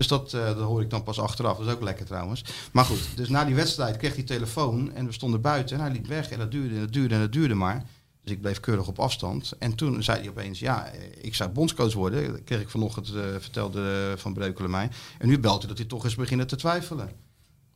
Dus 0.00 0.08
dat, 0.08 0.32
eh, 0.32 0.44
dat 0.44 0.58
hoor 0.58 0.80
ik 0.80 0.90
dan 0.90 1.02
pas 1.02 1.20
achteraf. 1.20 1.56
Dat 1.56 1.66
is 1.66 1.72
ook 1.72 1.82
lekker 1.82 2.06
trouwens. 2.06 2.44
Maar 2.72 2.84
goed, 2.84 3.16
dus 3.16 3.28
na 3.28 3.44
die 3.44 3.54
wedstrijd 3.54 3.96
kreeg 3.96 4.14
hij 4.14 4.22
telefoon 4.22 4.92
en 4.92 5.06
we 5.06 5.12
stonden 5.12 5.40
buiten 5.40 5.76
en 5.76 5.82
hij 5.82 5.92
liep 5.92 6.06
weg. 6.06 6.30
En 6.30 6.38
dat 6.38 6.50
duurde 6.50 6.74
en 6.74 6.80
dat 6.80 6.92
duurde 6.92 7.14
en 7.14 7.20
dat 7.20 7.32
duurde 7.32 7.54
maar. 7.54 7.84
Dus 8.22 8.32
ik 8.32 8.40
bleef 8.40 8.60
keurig 8.60 8.88
op 8.88 8.98
afstand. 8.98 9.52
En 9.58 9.74
toen 9.74 10.02
zei 10.02 10.18
hij 10.20 10.28
opeens, 10.28 10.58
ja, 10.58 10.90
ik 11.20 11.34
zou 11.34 11.50
bondscoach 11.50 11.92
worden. 11.92 12.32
Dat 12.32 12.44
kreeg 12.44 12.60
ik 12.60 12.68
vanochtend, 12.68 13.14
eh, 13.14 13.22
vertelde 13.38 14.14
Van 14.16 14.34
Breukelen 14.34 14.70
mij. 14.70 14.90
En 15.18 15.28
nu 15.28 15.38
belt 15.38 15.58
hij 15.58 15.68
dat 15.68 15.78
hij 15.78 15.86
toch 15.86 16.04
eens 16.04 16.14
beginnen 16.14 16.46
te 16.46 16.56
twijfelen. 16.56 17.10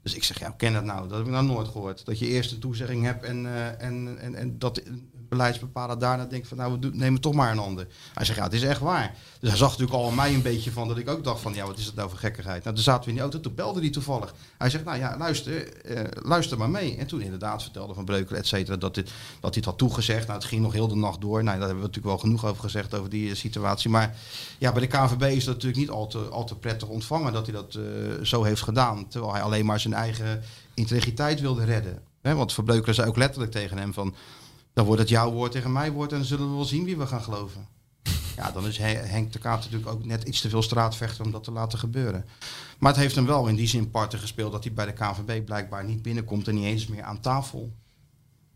Dus 0.02 0.14
ik 0.14 0.24
zeg, 0.24 0.38
ja, 0.38 0.50
ken 0.50 0.72
dat 0.72 0.84
nou? 0.84 1.08
Dat 1.08 1.16
heb 1.18 1.26
ik 1.26 1.32
nou 1.32 1.46
nooit 1.46 1.68
gehoord. 1.68 2.04
Dat 2.04 2.18
je 2.18 2.26
eerst 2.26 2.52
een 2.52 2.58
toezegging 2.58 3.04
hebt 3.04 3.24
en, 3.24 3.46
eh, 3.46 3.86
en, 3.86 4.18
en, 4.18 4.34
en 4.34 4.58
dat 4.58 4.82
beleidsbepaler 5.36 5.98
daarna 5.98 6.24
denkt 6.24 6.48
van, 6.48 6.56
nou, 6.56 6.76
we 6.80 6.90
nemen 6.92 7.20
toch 7.20 7.34
maar 7.34 7.50
een 7.50 7.58
ander. 7.58 7.86
Hij 8.14 8.24
zegt, 8.24 8.38
ja, 8.38 8.44
het 8.44 8.52
is 8.52 8.62
echt 8.62 8.80
waar. 8.80 9.14
Dus 9.40 9.48
hij 9.48 9.58
zag 9.58 9.70
natuurlijk 9.70 9.98
al 9.98 10.08
aan 10.08 10.14
mij 10.14 10.34
een 10.34 10.42
beetje 10.42 10.70
van 10.70 10.88
dat 10.88 10.98
ik 10.98 11.08
ook 11.08 11.24
dacht 11.24 11.40
van, 11.40 11.54
ja, 11.54 11.66
wat 11.66 11.78
is 11.78 11.84
dat 11.84 11.94
nou 11.94 12.08
voor 12.08 12.18
gekkigheid? 12.18 12.64
Nou, 12.64 12.74
toen 12.74 12.84
zaten 12.84 13.02
we 13.02 13.08
in 13.08 13.14
die 13.14 13.22
auto, 13.22 13.40
toen 13.40 13.54
belde 13.54 13.80
hij 13.80 13.90
toevallig. 13.90 14.34
Hij 14.58 14.70
zegt, 14.70 14.84
nou 14.84 14.98
ja, 14.98 15.16
luister, 15.18 15.82
eh, 15.82 16.02
luister 16.22 16.58
maar 16.58 16.70
mee. 16.70 16.96
En 16.96 17.06
toen 17.06 17.20
inderdaad 17.20 17.62
vertelde 17.62 17.94
Van 17.94 18.04
Breukelen, 18.04 18.40
et 18.40 18.46
cetera, 18.46 18.76
dat, 18.76 18.94
dit, 18.94 19.06
dat 19.06 19.14
hij 19.40 19.52
het 19.54 19.64
had 19.64 19.78
toegezegd. 19.78 20.26
Nou, 20.26 20.38
het 20.38 20.48
ging 20.48 20.62
nog 20.62 20.72
heel 20.72 20.88
de 20.88 20.96
nacht 20.96 21.20
door. 21.20 21.42
Nou, 21.44 21.58
daar 21.58 21.66
hebben 21.66 21.84
we 21.84 21.86
natuurlijk 21.86 22.06
wel 22.06 22.18
genoeg 22.18 22.44
over 22.44 22.62
gezegd, 22.62 22.94
over 22.94 23.10
die 23.10 23.30
eh, 23.30 23.36
situatie. 23.36 23.90
Maar 23.90 24.16
ja, 24.58 24.72
bij 24.72 24.80
de 24.80 24.86
KNVB 24.86 25.22
is 25.22 25.44
dat 25.44 25.54
natuurlijk 25.54 25.80
niet 25.80 25.90
al 25.90 26.06
te, 26.06 26.18
al 26.18 26.44
te 26.44 26.56
prettig 26.56 26.88
ontvangen 26.88 27.32
dat 27.32 27.46
hij 27.46 27.54
dat 27.54 27.74
eh, 27.74 27.82
zo 28.22 28.42
heeft 28.42 28.62
gedaan. 28.62 29.08
Terwijl 29.08 29.32
hij 29.32 29.42
alleen 29.42 29.66
maar 29.66 29.80
zijn 29.80 29.94
eigen 29.94 30.42
integriteit 30.74 31.40
wilde 31.40 31.64
redden. 31.64 32.02
Want 32.20 32.52
Van 32.52 32.64
Breukelen 32.64 32.94
zei 32.94 33.08
ook 33.08 33.16
letterlijk 33.16 33.52
tegen 33.52 33.78
hem 33.78 33.92
van... 33.92 34.14
dan 34.74 34.84
wordt 34.84 35.00
het 35.00 35.10
jouw 35.10 35.30
woord 35.32 35.52
tegen 35.52 35.72
mijn 35.72 35.92
woord 35.92 36.12
en 36.12 36.18
dan 36.18 36.26
zullen 36.26 36.48
we 36.48 36.54
wel 36.54 36.64
zien 36.64 36.84
wie 36.84 36.96
we 36.96 37.06
gaan 37.06 37.22
geloven. 37.22 37.66
Ja, 38.36 38.50
dan 38.50 38.66
is 38.66 38.78
He- 38.78 38.84
Henk 38.86 39.32
de 39.32 39.38
Kaat 39.38 39.64
natuurlijk 39.64 39.90
ook 39.90 40.04
net 40.04 40.22
iets 40.22 40.40
te 40.40 40.48
veel 40.48 40.62
straatvechter 40.62 41.24
om 41.24 41.30
dat 41.30 41.44
te 41.44 41.50
laten 41.50 41.78
gebeuren. 41.78 42.24
Maar 42.78 42.92
het 42.92 43.00
heeft 43.00 43.14
hem 43.14 43.26
wel 43.26 43.46
in 43.46 43.54
die 43.54 43.66
zin 43.66 43.90
parten 43.90 44.18
gespeeld 44.18 44.52
dat 44.52 44.64
hij 44.64 44.72
bij 44.72 44.86
de 44.86 44.92
KNVB 44.92 45.44
blijkbaar 45.44 45.84
niet 45.84 46.02
binnenkomt 46.02 46.48
en 46.48 46.54
niet 46.54 46.64
eens 46.64 46.86
meer 46.86 47.02
aan 47.02 47.20
tafel. 47.20 47.72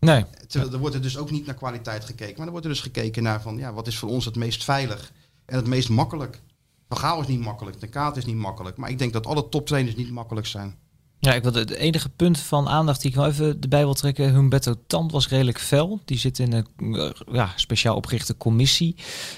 Nee. 0.01 0.25
Terwijl 0.47 0.73
er 0.73 0.79
wordt 0.79 0.95
er 0.95 1.03
dus 1.03 1.17
ook 1.17 1.31
niet 1.31 1.47
naar 1.47 1.55
kwaliteit 1.55 2.05
gekeken, 2.05 2.37
maar 2.37 2.45
er 2.47 2.51
wordt 2.51 2.67
er 2.67 2.73
dus 2.73 2.81
gekeken 2.81 3.23
naar 3.23 3.43
van 3.43 3.57
ja, 3.57 3.73
wat 3.73 3.87
is 3.87 3.99
voor 3.99 4.09
ons 4.09 4.25
het 4.25 4.37
meest 4.37 4.65
veilig 4.65 5.13
en 5.45 5.57
het 5.57 5.67
meest 5.67 5.89
makkelijk. 5.89 6.41
Van 6.89 6.99
Gaal 6.99 7.21
is 7.21 7.27
niet 7.27 7.41
makkelijk, 7.41 7.81
de 7.81 7.87
Kaat 7.89 8.17
is 8.17 8.25
niet 8.25 8.37
makkelijk, 8.37 8.77
maar 8.77 8.91
ik 8.91 8.99
denk 8.99 9.13
dat 9.13 9.27
alle 9.27 9.49
toptrainers 9.49 9.97
niet 9.97 10.11
makkelijk 10.11 10.47
zijn. 10.47 10.79
Ja, 11.21 11.35
ik 11.35 11.43
wilde 11.43 11.59
het 11.59 11.71
enige 11.71 12.09
punt 12.09 12.39
van 12.39 12.69
aandacht 12.69 13.01
die 13.01 13.11
ik 13.11 13.17
wel 13.17 13.27
even 13.27 13.57
erbij 13.61 13.85
wil 13.85 13.95
trekken. 13.95 14.33
Humberto 14.33 14.75
Tant 14.87 15.13
was 15.13 15.29
redelijk 15.29 15.61
fel. 15.61 16.01
Die 16.05 16.19
zit 16.19 16.39
in 16.39 16.53
een 16.53 16.95
eh, 16.95 17.11
ja, 17.33 17.53
speciaal 17.57 17.97
opgerichte 17.97 18.37
commissie. 18.37 18.97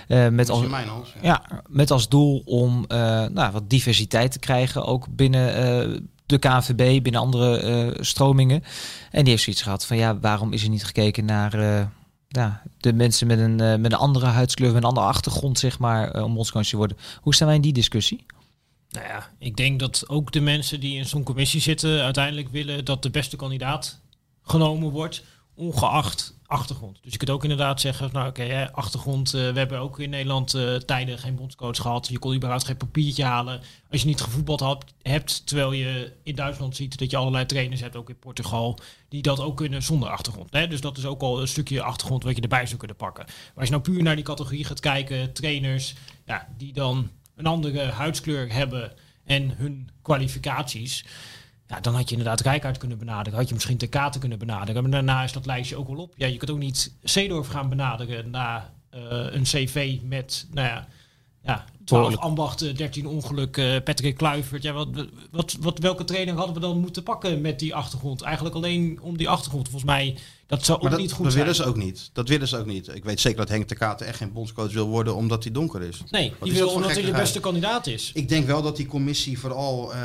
eh, 0.08 0.28
met 0.28 0.50
als. 0.50 0.66
Ja. 0.70 1.20
ja, 1.22 1.62
met 1.68 1.90
als 1.90 2.08
doel 2.08 2.42
om 2.44 2.84
eh, 2.88 2.98
nou, 3.26 3.52
wat 3.52 3.70
diversiteit 3.70 4.32
te 4.32 4.38
krijgen. 4.38 4.84
Ook 4.84 5.06
binnen 5.10 6.10
de 6.26 6.38
KNVB, 6.38 7.02
binnen 7.02 7.20
andere 7.20 7.96
stromingen. 8.00 8.62
En 9.10 9.20
die 9.20 9.30
heeft 9.30 9.42
zoiets 9.42 9.62
gehad 9.62 9.86
van 9.86 9.96
ja, 9.96 10.18
waarom 10.18 10.52
is 10.52 10.62
er 10.62 10.68
niet 10.68 10.84
gekeken 10.84 11.24
naar 11.24 11.58
ja, 12.28 12.62
de 12.78 12.92
mensen 12.92 13.26
met 13.26 13.38
een, 13.38 13.56
met 13.56 13.92
een 13.92 13.98
andere 13.98 14.26
huidskleur, 14.26 14.72
met 14.72 14.82
een 14.82 14.88
andere 14.88 15.06
achtergrond, 15.06 15.58
zeg 15.58 15.78
maar, 15.78 16.22
om 16.22 16.34
bondscoach 16.34 16.66
te 16.66 16.76
worden. 16.76 16.96
Hoe 17.20 17.34
staan 17.34 17.46
wij 17.46 17.56
in 17.56 17.62
die 17.62 17.72
discussie? 17.72 18.26
Nou 18.90 19.06
ja, 19.06 19.30
ik 19.38 19.56
denk 19.56 19.80
dat 19.80 20.08
ook 20.08 20.32
de 20.32 20.40
mensen 20.40 20.80
die 20.80 20.96
in 20.96 21.06
zo'n 21.06 21.22
commissie 21.22 21.60
zitten 21.60 22.02
uiteindelijk 22.02 22.48
willen 22.48 22.84
dat 22.84 23.02
de 23.02 23.10
beste 23.10 23.36
kandidaat 23.36 24.00
genomen 24.42 24.90
wordt, 24.90 25.24
ongeacht 25.54 26.38
achtergrond. 26.46 26.98
Dus 27.02 27.12
je 27.12 27.18
kunt 27.18 27.30
ook 27.30 27.42
inderdaad 27.42 27.80
zeggen, 27.80 28.10
nou 28.12 28.28
oké, 28.28 28.70
achtergrond, 28.72 29.34
eh, 29.34 29.52
we 29.52 29.58
hebben 29.58 29.78
ook 29.78 29.98
in 29.98 30.10
Nederland 30.10 30.54
eh, 30.54 30.74
tijden 30.74 31.18
geen 31.18 31.34
bondscoach 31.34 31.76
gehad. 31.76 32.08
Je 32.08 32.18
kon 32.18 32.34
überhaupt 32.34 32.64
geen 32.64 32.76
papiertje 32.76 33.24
halen 33.24 33.60
als 33.90 34.00
je 34.00 34.06
niet 34.06 34.20
gevoetbald 34.20 34.60
had, 34.60 34.84
hebt, 35.02 35.46
terwijl 35.46 35.72
je 35.72 36.12
in 36.22 36.34
Duitsland 36.34 36.76
ziet 36.76 36.98
dat 36.98 37.10
je 37.10 37.16
allerlei 37.16 37.46
trainers 37.46 37.80
hebt, 37.80 37.96
ook 37.96 38.08
in 38.08 38.18
Portugal, 38.18 38.78
die 39.08 39.22
dat 39.22 39.40
ook 39.40 39.56
kunnen 39.56 39.82
zonder 39.82 40.08
achtergrond. 40.08 40.52
Hè? 40.52 40.68
Dus 40.68 40.80
dat 40.80 40.98
is 40.98 41.06
ook 41.06 41.22
al 41.22 41.40
een 41.40 41.48
stukje 41.48 41.82
achtergrond 41.82 42.24
wat 42.24 42.36
je 42.36 42.42
erbij 42.42 42.66
zou 42.66 42.78
kunnen 42.78 42.96
pakken. 42.96 43.24
Maar 43.26 43.54
als 43.54 43.64
je 43.64 43.70
nou 43.70 43.82
puur 43.82 44.02
naar 44.02 44.16
die 44.16 44.24
categorie 44.24 44.64
gaat 44.64 44.80
kijken, 44.80 45.32
trainers, 45.32 45.94
ja, 46.26 46.48
die 46.56 46.72
dan 46.72 47.10
een 47.40 47.46
andere 47.46 47.82
huidskleur 47.82 48.52
hebben 48.52 48.92
en 49.24 49.54
hun 49.56 49.90
kwalificaties. 50.02 51.04
Ja, 51.66 51.80
dan 51.80 51.94
had 51.94 52.08
je 52.08 52.16
inderdaad 52.16 52.40
Rijkaard 52.40 52.78
kunnen 52.78 52.98
benaderen. 52.98 53.38
Had 53.38 53.48
je 53.48 53.54
misschien 53.54 53.76
Tekate 53.76 54.18
kunnen 54.18 54.38
benaderen. 54.38 54.82
Maar 54.82 54.90
daarna 54.90 55.22
is 55.22 55.32
dat 55.32 55.46
lijstje 55.46 55.76
ook 55.76 55.88
wel 55.88 55.96
op. 55.96 56.14
Ja, 56.16 56.26
je 56.26 56.36
kunt 56.36 56.50
ook 56.50 56.58
niet 56.58 56.94
Seedorf 57.02 57.46
gaan 57.46 57.68
benaderen 57.68 58.30
na 58.30 58.72
eh, 58.90 59.00
een 59.30 59.42
cv 59.42 59.98
met, 60.02 60.46
nou 60.52 60.68
ja, 60.68 60.88
ja 61.42 61.64
12 61.84 61.86
Behoorlijk. 61.86 62.22
ambachten, 62.22 62.76
13 62.76 63.06
ongelukken, 63.06 63.82
Patrick 63.82 64.16
Kluivert. 64.16 64.62
Ja, 64.62 64.72
wat, 64.72 64.88
wat, 65.30 65.56
wat, 65.60 65.78
welke 65.78 66.04
training 66.04 66.36
hadden 66.36 66.54
we 66.54 66.60
dan 66.60 66.80
moeten 66.80 67.02
pakken 67.02 67.40
met 67.40 67.58
die 67.58 67.74
achtergrond? 67.74 68.22
Eigenlijk 68.22 68.54
alleen 68.54 68.98
om 69.02 69.16
die 69.16 69.28
achtergrond. 69.28 69.68
Volgens 69.68 69.90
mij, 69.90 70.16
dat 70.50 70.64
zou 70.64 70.80
ook 70.80 70.90
dat, 70.90 70.98
niet 70.98 71.12
goed 71.12 71.24
dat 71.24 71.32
zijn. 71.32 71.44
willen 71.44 71.58
ze 71.60 71.64
ook 71.64 71.76
niet. 71.76 72.10
Dat 72.12 72.28
willen 72.28 72.48
ze 72.48 72.56
ook 72.58 72.66
niet. 72.66 72.94
Ik 72.94 73.04
weet 73.04 73.20
zeker 73.20 73.38
dat 73.38 73.48
Henk 73.48 73.68
de 73.68 73.74
Katen 73.74 74.06
echt 74.06 74.16
geen 74.16 74.32
bondscoach 74.32 74.72
wil 74.72 74.86
worden 74.88 75.14
omdat 75.14 75.42
hij 75.42 75.52
donker 75.52 75.82
is. 75.82 76.02
Nee, 76.10 76.28
Wat 76.30 76.38
die 76.40 76.52
is 76.52 76.58
wil 76.58 76.66
dat 76.66 76.76
omdat 76.76 76.92
hij 76.92 77.02
de 77.02 77.10
beste 77.12 77.40
kandidaat 77.40 77.86
is. 77.86 78.10
Ik 78.14 78.28
denk 78.28 78.46
wel 78.46 78.62
dat 78.62 78.76
die 78.76 78.86
commissie 78.86 79.38
vooral 79.38 79.92
eh 79.94 79.98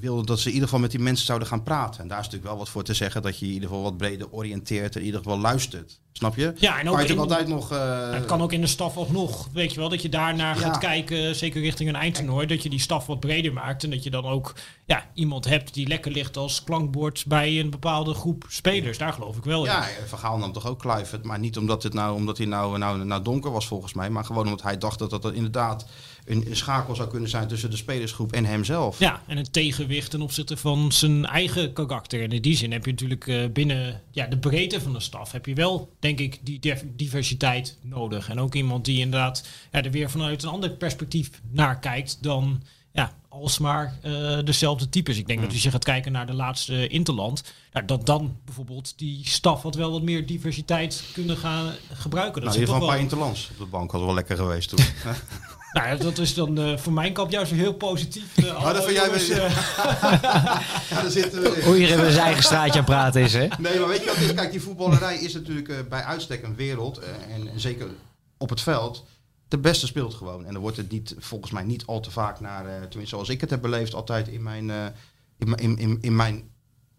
wil 0.00 0.24
dat 0.24 0.38
ze 0.40 0.46
in 0.46 0.52
ieder 0.52 0.68
geval 0.68 0.82
met 0.82 0.90
die 0.90 1.00
mensen 1.00 1.26
zouden 1.26 1.48
gaan 1.48 1.62
praten. 1.62 2.00
En 2.00 2.08
daar 2.08 2.18
is 2.18 2.24
natuurlijk 2.24 2.50
wel 2.52 2.58
wat 2.60 2.68
voor 2.68 2.82
te 2.84 2.94
zeggen 2.94 3.22
dat 3.22 3.38
je 3.38 3.46
in 3.46 3.52
ieder 3.52 3.68
geval 3.68 3.84
wat 3.84 3.96
breder 3.96 4.26
oriënteert 4.30 4.94
en 4.94 5.00
in 5.00 5.06
ieder 5.06 5.20
geval 5.22 5.38
luistert. 5.38 6.00
Snap 6.12 6.36
je? 6.36 6.52
Ja, 6.58 6.80
en 6.80 6.90
ook 6.90 7.00
je 7.00 7.06
in- 7.08 7.18
altijd 7.18 7.48
nog... 7.48 7.72
eh, 7.72 8.10
het 8.12 8.24
kan 8.24 8.42
ook 8.42 8.52
in 8.52 8.60
de 8.60 8.66
staf 8.66 8.96
alsnog, 8.96 9.48
weet 9.52 9.72
je 9.72 9.80
wel, 9.80 9.88
dat 9.88 10.02
je 10.02 10.08
daarnaar 10.08 10.54
Ja. 10.58 10.60
gaat 10.62 10.78
kijken, 10.78 11.36
zeker 11.36 11.60
richting 11.60 11.88
een 11.88 11.94
eindtoernooi, 11.94 12.46
dat 12.46 12.62
je 12.62 12.68
die 12.70 12.80
staf 12.80 13.06
wat 13.06 13.20
breder 13.20 13.52
maakt 13.52 13.84
en 13.84 13.90
dat 13.90 14.02
je 14.02 14.10
dan 14.10 14.24
ook 14.24 14.54
ja, 14.86 15.10
iemand 15.14 15.44
hebt 15.44 15.74
die 15.74 15.88
lekker 15.88 16.12
ligt 16.12 16.36
als 16.36 16.64
klankbord 16.64 17.24
bij 17.26 17.60
een 17.60 17.70
bepaalde 17.70 18.14
groep 18.14 18.44
spelers. 18.48 18.98
Daar 18.98 19.12
geloof 19.12 19.36
ik 19.36 19.44
wel 19.44 19.64
in. 19.64 19.70
Ja, 19.70 19.86
Van 20.06 20.18
Gaal 20.18 20.38
nam 20.38 20.52
toch 20.52 20.66
ook 20.66 20.78
Kluivert. 20.78 21.24
Maar 21.24 21.38
niet 21.38 21.56
omdat, 21.56 21.82
het 21.82 21.94
nou, 21.94 22.14
omdat 22.14 22.38
hij 22.38 22.46
nou, 22.46 22.78
nou, 22.78 23.04
nou 23.04 23.22
donker 23.22 23.50
was 23.50 23.66
volgens 23.66 23.92
mij. 23.94 24.10
Maar 24.10 24.24
gewoon 24.24 24.44
omdat 24.44 24.62
hij 24.62 24.78
dacht 24.78 24.98
dat 24.98 25.10
dat 25.10 25.32
inderdaad 25.32 25.86
een, 26.24 26.46
een 26.46 26.56
schakel 26.56 26.94
zou 26.94 27.08
kunnen 27.08 27.28
zijn 27.28 27.48
tussen 27.48 27.70
de 27.70 27.76
spelersgroep 27.76 28.32
en 28.32 28.44
hemzelf. 28.44 28.98
Ja, 28.98 29.22
en 29.26 29.36
een 29.36 29.50
tegenwicht 29.50 30.10
ten 30.10 30.22
opzichte 30.22 30.56
van 30.56 30.92
zijn 30.92 31.24
eigen 31.24 31.72
karakter. 31.72 32.22
En 32.22 32.32
in 32.32 32.42
die 32.42 32.56
zin 32.56 32.72
heb 32.72 32.84
je 32.84 32.90
natuurlijk 32.90 33.26
eh, 33.26 33.48
binnen 33.52 34.02
ja, 34.10 34.26
de 34.26 34.38
breedte 34.38 34.80
van 34.80 34.92
de 34.92 35.00
staf... 35.00 35.32
heb 35.32 35.46
je 35.46 35.54
wel, 35.54 35.92
denk 35.98 36.20
ik, 36.20 36.38
die 36.42 36.58
div- 36.58 36.82
diversiteit 36.96 37.78
nodig. 37.82 38.28
En 38.28 38.40
ook 38.40 38.54
iemand 38.54 38.84
die 38.84 39.00
inderdaad 39.00 39.46
ja, 39.72 39.82
er 39.82 39.90
weer 39.90 40.10
vanuit 40.10 40.42
een 40.42 40.48
ander 40.48 40.70
perspectief 40.70 41.30
naar 41.50 41.78
kijkt... 41.78 42.18
dan 42.20 42.62
alsmaar 43.40 43.98
eh 44.02 44.38
dezelfde 44.44 44.88
types. 44.88 45.16
Ik 45.18 45.26
denk 45.26 45.40
dat 45.40 45.52
als 45.52 45.62
je 45.62 45.70
gaat 45.70 45.84
kijken 45.84 46.12
naar 46.12 46.26
de 46.26 46.34
laatste 46.34 46.88
Interland... 46.88 47.42
Ja, 47.72 47.80
dat 47.82 48.06
dan 48.06 48.36
bijvoorbeeld 48.44 48.92
die 48.98 49.20
staf 49.28 49.62
wat 49.62 49.74
wel 49.74 49.90
wat 49.90 50.02
meer 50.02 50.26
diversiteit 50.26 51.02
kunnen 51.12 51.36
gaan 51.36 51.72
gebruiken. 51.92 52.42
Dat 52.42 52.50
nou, 52.50 52.60
in 52.60 52.66
zit 52.66 52.68
ieder 52.68 52.74
geval 52.74 52.80
toch 52.80 52.80
een 52.80 52.86
paar 52.86 52.94
wel- 52.94 53.02
interlands 53.02 53.48
op 53.52 53.58
de 53.58 53.64
bank. 53.64 53.90
had 53.90 54.00
wel 54.00 54.14
lekker 54.14 54.36
geweest 54.36 54.68
toen. 54.68 54.78
Nou, 55.72 55.88
ja, 55.88 55.96
dat 55.96 56.18
is 56.18 56.34
dan 56.34 56.58
eh, 56.58 56.76
voor 56.76 56.92
mijn 56.92 57.12
kant 57.12 57.32
juist 57.32 57.52
heel 57.52 57.72
positief. 57.74 58.34
Dat 58.34 58.84
vind 58.84 58.96
jij 58.96 59.04
jongens, 59.06 59.28
weer- 59.28 59.36
ja, 60.90 61.00
daar 61.02 61.10
zitten 61.10 61.42
we. 61.42 61.62
Hoe 61.64 61.76
hier 61.76 61.88
in 61.90 62.12
zijn 62.12 62.24
eigen 62.24 62.42
straatje 62.42 62.70
aan 62.72 62.76
het 62.76 62.84
praten 62.86 63.20
is, 63.22 63.32
hè? 63.32 63.46
Nee, 63.58 63.78
maar 63.78 63.88
weet 63.88 64.00
je 64.00 64.06
wat 64.06 64.16
is? 64.16 64.34
Kijk, 64.34 64.50
die 64.50 64.60
voetballerij 64.62 65.16
is 65.18 65.32
natuurlijk 65.34 65.68
eh, 65.68 65.76
bij 65.88 66.02
uitstek 66.02 66.42
een 66.42 66.54
wereld. 66.56 66.98
en, 66.98 67.48
en 67.52 67.60
zeker 67.60 67.86
op 68.38 68.48
het 68.50 68.60
veld. 68.60 69.04
De 69.48 69.58
beste 69.58 69.86
speelt 69.86 70.14
gewoon. 70.14 70.44
En 70.44 70.52
dan 70.52 70.62
wordt 70.62 70.76
het 70.76 70.90
niet, 70.90 71.14
volgens 71.18 71.50
mij 71.50 71.64
niet 71.64 71.86
al 71.86 72.00
te 72.00 72.10
vaak 72.10 72.40
naar, 72.40 72.66
eh, 72.66 72.72
tenminste 72.72 73.14
zoals 73.14 73.28
ik 73.28 73.40
het 73.40 73.50
heb 73.50 73.62
beleefd, 73.62 73.94
altijd 73.94 74.28
in 74.28 74.42
mijn, 74.42 74.70
eh, 74.70 74.86
in, 75.38 75.76
in, 75.76 75.98
in, 76.00 76.16
mijn 76.16 76.50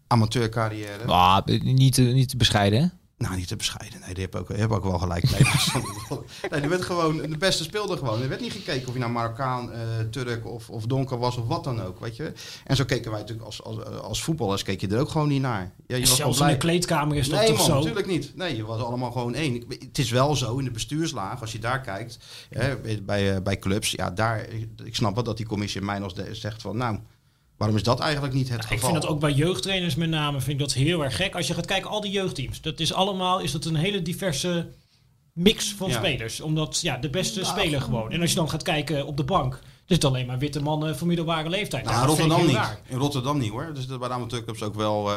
amateurcarrière. 0.06 1.04
Ah, 1.04 1.46
niet, 1.46 1.96
niet 1.96 2.28
te 2.28 2.36
bescheiden, 2.36 2.80
hè? 2.80 2.86
Nou, 3.18 3.36
niet 3.36 3.48
te 3.48 3.56
bescheiden. 3.56 4.00
Nee, 4.04 4.14
die 4.14 4.22
heb 4.22 4.34
ook, 4.34 4.48
die 4.48 4.56
heb 4.56 4.70
ook 4.72 4.82
wel 4.84 4.98
gelijk. 4.98 5.30
Nee, 5.30 5.40
nee, 6.50 6.60
die 6.60 6.68
werd 6.70 6.82
gewoon, 6.84 7.16
de 7.16 7.36
beste 7.38 7.62
speelde 7.62 7.96
gewoon. 7.96 8.22
Er 8.22 8.28
werd 8.28 8.40
niet 8.40 8.52
gekeken 8.52 8.86
of 8.88 8.92
je 8.92 8.98
nou 9.00 9.12
Marokkaan, 9.12 9.72
eh, 9.72 9.80
Turk 10.10 10.46
of, 10.46 10.70
of 10.70 10.84
donker 10.86 11.18
was 11.18 11.36
of 11.36 11.46
wat 11.46 11.64
dan 11.64 11.82
ook, 11.82 12.00
weet 12.00 12.16
je. 12.16 12.32
En 12.64 12.76
zo 12.76 12.84
keken 12.84 13.10
wij 13.10 13.20
natuurlijk 13.20 13.46
als, 13.46 13.62
als, 13.62 13.84
als 13.84 14.22
voetballers, 14.22 14.62
keek 14.62 14.80
je 14.80 14.88
er 14.88 14.98
ook 15.00 15.08
gewoon 15.08 15.28
niet 15.28 15.40
naar. 15.40 15.72
Ja, 15.86 15.96
je 15.96 16.00
was 16.06 16.16
Zelfs 16.16 16.36
gewoon 16.36 16.52
in 16.52 16.58
de 16.58 16.60
blij. 16.60 16.72
kleedkamer 16.78 17.16
is 17.16 17.28
dat 17.28 17.38
Nee 17.38 17.48
toch 17.48 17.56
man, 17.56 17.66
zo? 17.66 17.74
natuurlijk 17.74 18.06
niet. 18.06 18.36
Nee, 18.36 18.56
je 18.56 18.64
was 18.64 18.82
allemaal 18.82 19.10
gewoon 19.12 19.34
één. 19.34 19.64
Het 19.68 19.98
is 19.98 20.10
wel 20.10 20.36
zo 20.36 20.58
in 20.58 20.64
de 20.64 20.70
bestuurslaag, 20.70 21.40
als 21.40 21.52
je 21.52 21.58
daar 21.58 21.80
kijkt, 21.80 22.18
hè, 22.50 22.76
bij, 23.02 23.42
bij 23.42 23.58
clubs. 23.58 23.90
Ja, 23.90 24.10
daar, 24.10 24.46
ik 24.84 24.94
snap 24.94 25.14
wel 25.14 25.24
dat 25.24 25.36
die 25.36 25.46
commissie 25.46 25.80
mij 25.80 25.98
nog 25.98 26.12
de- 26.12 26.34
zegt 26.34 26.62
van, 26.62 26.76
nou, 26.76 26.98
waarom 27.58 27.76
is 27.76 27.82
dat 27.82 28.00
eigenlijk 28.00 28.34
niet 28.34 28.48
het 28.48 28.62
Ik 28.62 28.66
geval? 28.68 28.90
vind 28.90 29.02
dat 29.02 29.10
ook 29.10 29.20
bij 29.20 29.32
jeugdtrainers 29.32 29.94
met 29.94 30.08
name 30.08 30.38
vind 30.40 30.50
ik 30.60 30.66
dat 30.66 30.72
heel 30.74 31.04
erg 31.04 31.16
gek. 31.16 31.34
Als 31.34 31.46
je 31.46 31.54
gaat 31.54 31.66
kijken, 31.66 31.90
al 31.90 32.00
die 32.00 32.10
jeugdteams, 32.10 32.60
dat 32.60 32.80
is 32.80 32.92
allemaal 32.92 33.38
is 33.40 33.52
dat 33.52 33.64
een 33.64 33.74
hele 33.76 34.02
diverse 34.02 34.68
mix 35.32 35.72
van 35.74 35.88
Ja. 35.88 35.96
spelers. 35.96 36.40
Omdat 36.40 36.80
ja, 36.80 36.96
de 36.96 37.10
beste 37.10 37.44
spelen 37.44 37.82
gewoon. 37.82 38.10
En 38.12 38.20
als 38.20 38.30
je 38.30 38.36
dan 38.36 38.50
gaat 38.50 38.62
kijken 38.62 39.06
op 39.06 39.16
de 39.16 39.24
bank, 39.24 39.60
het 39.96 40.04
alleen 40.04 40.26
maar 40.26 40.38
witte 40.38 40.62
mannen 40.62 40.98
van 40.98 41.06
middelbare 41.06 41.48
leeftijd. 41.48 41.84
Nou, 41.84 42.06
Rotterdam 42.06 42.46
niet. 42.46 42.54
raar. 42.54 42.80
In 42.88 42.98
Rotterdam 42.98 43.38
niet 43.38 43.50
hoor. 43.50 43.70
Dus 43.74 43.86
dat 43.86 43.98
bij 43.98 44.08
de 44.08 44.14
amateurclubs 44.14 44.62
ook 44.62 44.74
wel. 44.74 45.10
eh, 45.10 45.16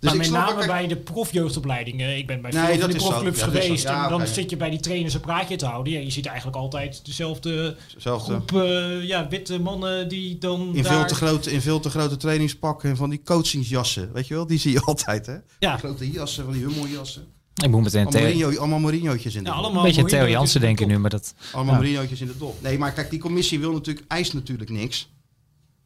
dus 0.00 0.12
maar 0.12 0.12
ik 0.12 0.18
met 0.18 0.30
name 0.30 0.66
bij 0.66 0.86
de 0.86 0.96
profjeugdopleidingen. 0.96 2.16
Ik 2.16 2.26
ben 2.26 2.40
bij 2.40 2.50
Nee, 2.50 2.64
veel 2.66 2.80
van 2.80 2.90
die 2.90 2.98
profclubs 2.98 3.38
Ja, 3.38 3.44
geweest. 3.44 3.82
Ja, 3.82 4.04
en 4.04 4.10
dan 4.10 4.26
zit 4.26 4.50
je 4.50 4.56
bij 4.56 4.70
die 4.70 4.80
trainers 4.80 5.14
een 5.14 5.20
praatje 5.20 5.56
te 5.56 5.66
houden. 5.66 5.92
Ja, 5.92 5.98
je 5.98 6.10
ziet 6.10 6.26
eigenlijk 6.26 6.56
altijd 6.56 7.04
dezelfde 7.04 7.76
groep 7.98 8.52
eh, 8.52 9.02
ja, 9.02 9.28
witte 9.28 9.58
mannen 9.60 10.08
die 10.08 10.38
dan 10.38 10.60
In 10.74 10.82
daar... 10.82 10.92
veel, 10.92 11.06
te 11.06 11.14
grote, 11.14 11.50
in 11.50 11.60
veel 11.60 11.80
te 11.80 11.90
grote 11.90 12.16
trainingspakken 12.16 12.90
en 12.90 12.96
van 12.96 13.10
die 13.10 13.22
coachingsjassen. 13.24 14.12
Weet 14.12 14.26
je 14.26 14.34
wel, 14.34 14.46
die 14.46 14.58
zie 14.58 14.72
je 14.72 14.80
altijd 14.90 15.26
hè. 15.26 15.36
Ja. 15.58 15.76
Grote 15.76 16.10
jassen, 16.10 16.44
van 16.44 16.52
die 16.52 16.62
hummeljassen. 16.66 17.38
Ik 17.62 17.70
moet 17.70 17.82
meteen 17.82 18.06
Allemaal, 18.06 18.22
Theo, 18.22 18.38
Mourinho, 18.38 18.58
allemaal 18.60 18.78
Mourinho'tjes 18.78 19.34
in 19.34 19.44
de 19.44 19.50
Ja, 19.50 19.56
allemaal 19.56 19.86
een 19.86 19.94
beetje 19.94 20.04
Theo 20.04 20.28
Jansen 20.28 20.60
denken 20.60 20.82
top. 20.86 20.94
nu, 20.94 20.98
maar 21.00 21.10
dat... 21.10 21.34
Allemaal 21.52 21.74
Ja. 21.74 21.80
Mourinho'tjes 21.80 22.20
in 22.20 22.26
de 22.26 22.36
dop. 22.38 22.62
Nee, 22.62 22.78
maar 22.78 22.92
kijk, 22.92 23.10
die 23.10 23.18
commissie 23.18 23.60
wil 23.60 23.72
natuurlijk, 23.72 24.06
eist 24.08 24.34
natuurlijk 24.34 24.70
niks. 24.70 25.08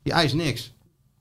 Die 0.03 0.13
eist 0.13 0.35
niks. 0.35 0.73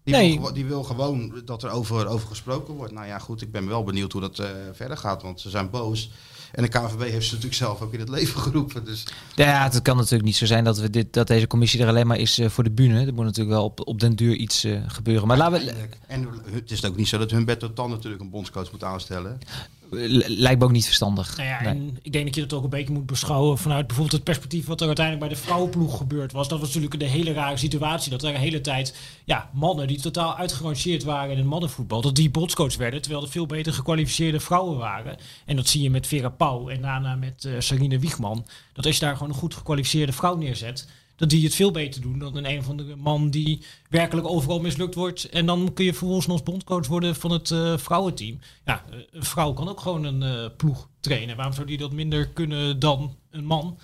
Die, 0.03 0.13
Nee. 0.13 0.39
wil, 0.39 0.53
die 0.53 0.65
wil 0.65 0.83
gewoon 0.83 1.41
dat 1.45 1.63
er 1.63 1.69
over, 1.69 2.07
over 2.07 2.27
gesproken 2.27 2.73
wordt. 2.73 2.93
Nou 2.93 3.07
ja, 3.07 3.19
goed, 3.19 3.41
ik 3.41 3.51
ben 3.51 3.67
wel 3.67 3.83
benieuwd 3.83 4.11
hoe 4.11 4.21
dat 4.21 4.39
eh, 4.39 4.47
verder 4.73 4.97
gaat, 4.97 5.21
want 5.21 5.41
ze 5.41 5.49
zijn 5.49 5.69
boos. 5.69 6.11
En 6.51 6.63
de 6.63 6.69
KVB 6.69 6.99
heeft 6.99 7.25
ze 7.25 7.29
natuurlijk 7.29 7.53
zelf 7.55 7.81
ook 7.81 7.93
in 7.93 7.99
het 7.99 8.09
leven 8.09 8.41
geroepen. 8.41 8.85
Dus 8.85 9.03
Ja, 9.35 9.63
het 9.63 9.81
kan 9.81 9.95
natuurlijk 9.97 10.23
niet 10.23 10.35
zo 10.35 10.45
zijn 10.45 10.63
dat, 10.63 10.77
we 10.79 10.89
dit, 10.89 11.13
dat 11.13 11.27
deze 11.27 11.47
commissie 11.47 11.81
er 11.81 11.87
alleen 11.87 12.07
maar 12.07 12.17
is 12.17 12.37
eh, 12.39 12.49
voor 12.49 12.63
de 12.63 12.71
bühne. 12.71 13.05
Er 13.05 13.13
moet 13.13 13.25
natuurlijk 13.25 13.55
wel 13.55 13.63
op, 13.63 13.87
op 13.87 13.99
den 13.99 14.15
duur 14.15 14.35
iets 14.35 14.63
eh, 14.63 14.81
gebeuren. 14.87 15.27
Maar 15.27 15.37
laten 15.37 15.65
we... 15.65 15.73
En 16.07 16.27
het 16.51 16.71
is 16.71 16.85
ook 16.85 16.95
niet 16.95 17.07
zo 17.07 17.17
dat 17.17 17.31
Humberto 17.31 17.73
Tan 17.73 17.89
natuurlijk 17.89 18.21
een 18.21 18.29
bondscoach 18.29 18.71
moet 18.71 18.83
aanstellen. 18.83 19.39
Lijkt 20.27 20.60
me 20.60 20.65
ook 20.65 20.71
niet 20.71 20.86
verstandig. 20.86 21.38
Nou 21.38 21.49
ja, 21.49 21.62
Nee. 21.62 21.69
en 21.73 21.97
ik 22.01 22.12
denk 22.12 22.25
dat 22.25 22.36
je 22.36 22.41
dat 22.41 22.53
ook 22.53 22.63
een 22.63 22.69
beetje 22.69 22.93
moet 22.93 23.06
beschouwen 23.06 23.58
vanuit 23.58 23.88
bijvoorbeeld 23.88 24.15
het 24.15 24.23
perspectief 24.23 24.65
wat 24.65 24.82
er 24.82 24.88
uiteindelijk 24.88 25.27
bij 25.27 25.36
de 25.38 25.43
vrouwenploeg 25.43 25.97
gebeurd 25.97 26.32
was. 26.32 26.47
Dat 26.47 26.60
was 26.60 26.67
natuurlijk 26.73 27.01
een 27.01 27.10
hele 27.10 27.34
rare 27.34 27.58
situatie. 27.58 28.12
Dat 28.12 28.23
er 28.23 28.29
een 28.29 28.39
hele 28.39 28.62
tijd 28.62 28.95
ja, 29.25 29.49
mannen 29.53 29.88
die 29.88 30.01
totaal 30.01 30.36
uitgerangeerd 30.38 31.03
waren 31.03 31.32
in 31.32 31.38
het 31.38 31.45
mannenvoetbal, 31.45 32.01
dat 32.01 32.15
die 32.15 32.29
bondscoach 32.29 32.77
werden, 32.77 33.01
terwijl 33.01 33.23
er 33.23 33.29
veel 33.32 33.45
beter 33.45 33.73
gekwalificeerde 33.73 34.39
vrouwen 34.39 34.77
waren. 34.77 35.17
En 35.45 35.56
dat 35.56 35.67
zie 35.67 35.82
je 35.82 35.89
met 35.89 36.08
Vera 36.08 36.29
Pauw 36.29 36.69
en 36.69 36.82
daarna 36.82 37.15
met 37.15 37.45
eh 37.45 37.51
Sarine 37.60 37.99
Wiegman. 37.99 38.45
Dat 38.73 38.86
als 38.86 38.95
je 38.95 39.01
daar 39.01 39.13
gewoon 39.17 39.32
een 39.32 39.39
goed 39.39 39.53
gekwalificeerde 39.53 40.13
vrouw 40.13 40.36
neerzet, 40.36 40.88
dat 41.15 41.30
die 41.30 41.43
het 41.43 41.56
veel 41.56 41.71
beter 41.71 42.02
doen 42.02 42.19
dan 42.19 42.36
een 42.36 42.49
een 42.49 42.60
of 42.60 42.69
andere 42.69 42.95
man 42.95 43.30
die 43.30 43.62
werkelijk 43.89 44.28
overal 44.28 44.60
mislukt 44.60 44.95
wordt. 44.95 45.30
En 45.30 45.45
dan 45.45 45.71
kun 45.73 45.86
je 45.86 45.93
vervolgens 45.93 46.28
nog 46.28 46.43
bondscoach 46.43 46.88
worden 46.88 47.15
van 47.15 47.32
het 47.32 47.52
eh, 47.52 47.78
vrouwenteam. 47.78 48.39
Ja, 48.65 48.84
eh, 48.89 48.97
een 49.12 49.23
vrouw 49.23 49.54
kan 49.54 49.69
ook 49.69 49.80
gewoon 49.80 50.04
een 50.04 50.23
eh, 50.23 50.56
ploeg 50.58 50.89
trainen. 50.99 51.36
Waarom 51.36 51.54
zou 51.54 51.67
die 51.67 51.78
dat 51.78 51.91
minder 51.91 52.28
kunnen 52.28 52.80
dan 52.80 53.15
een 53.30 53.45
man? 53.45 53.80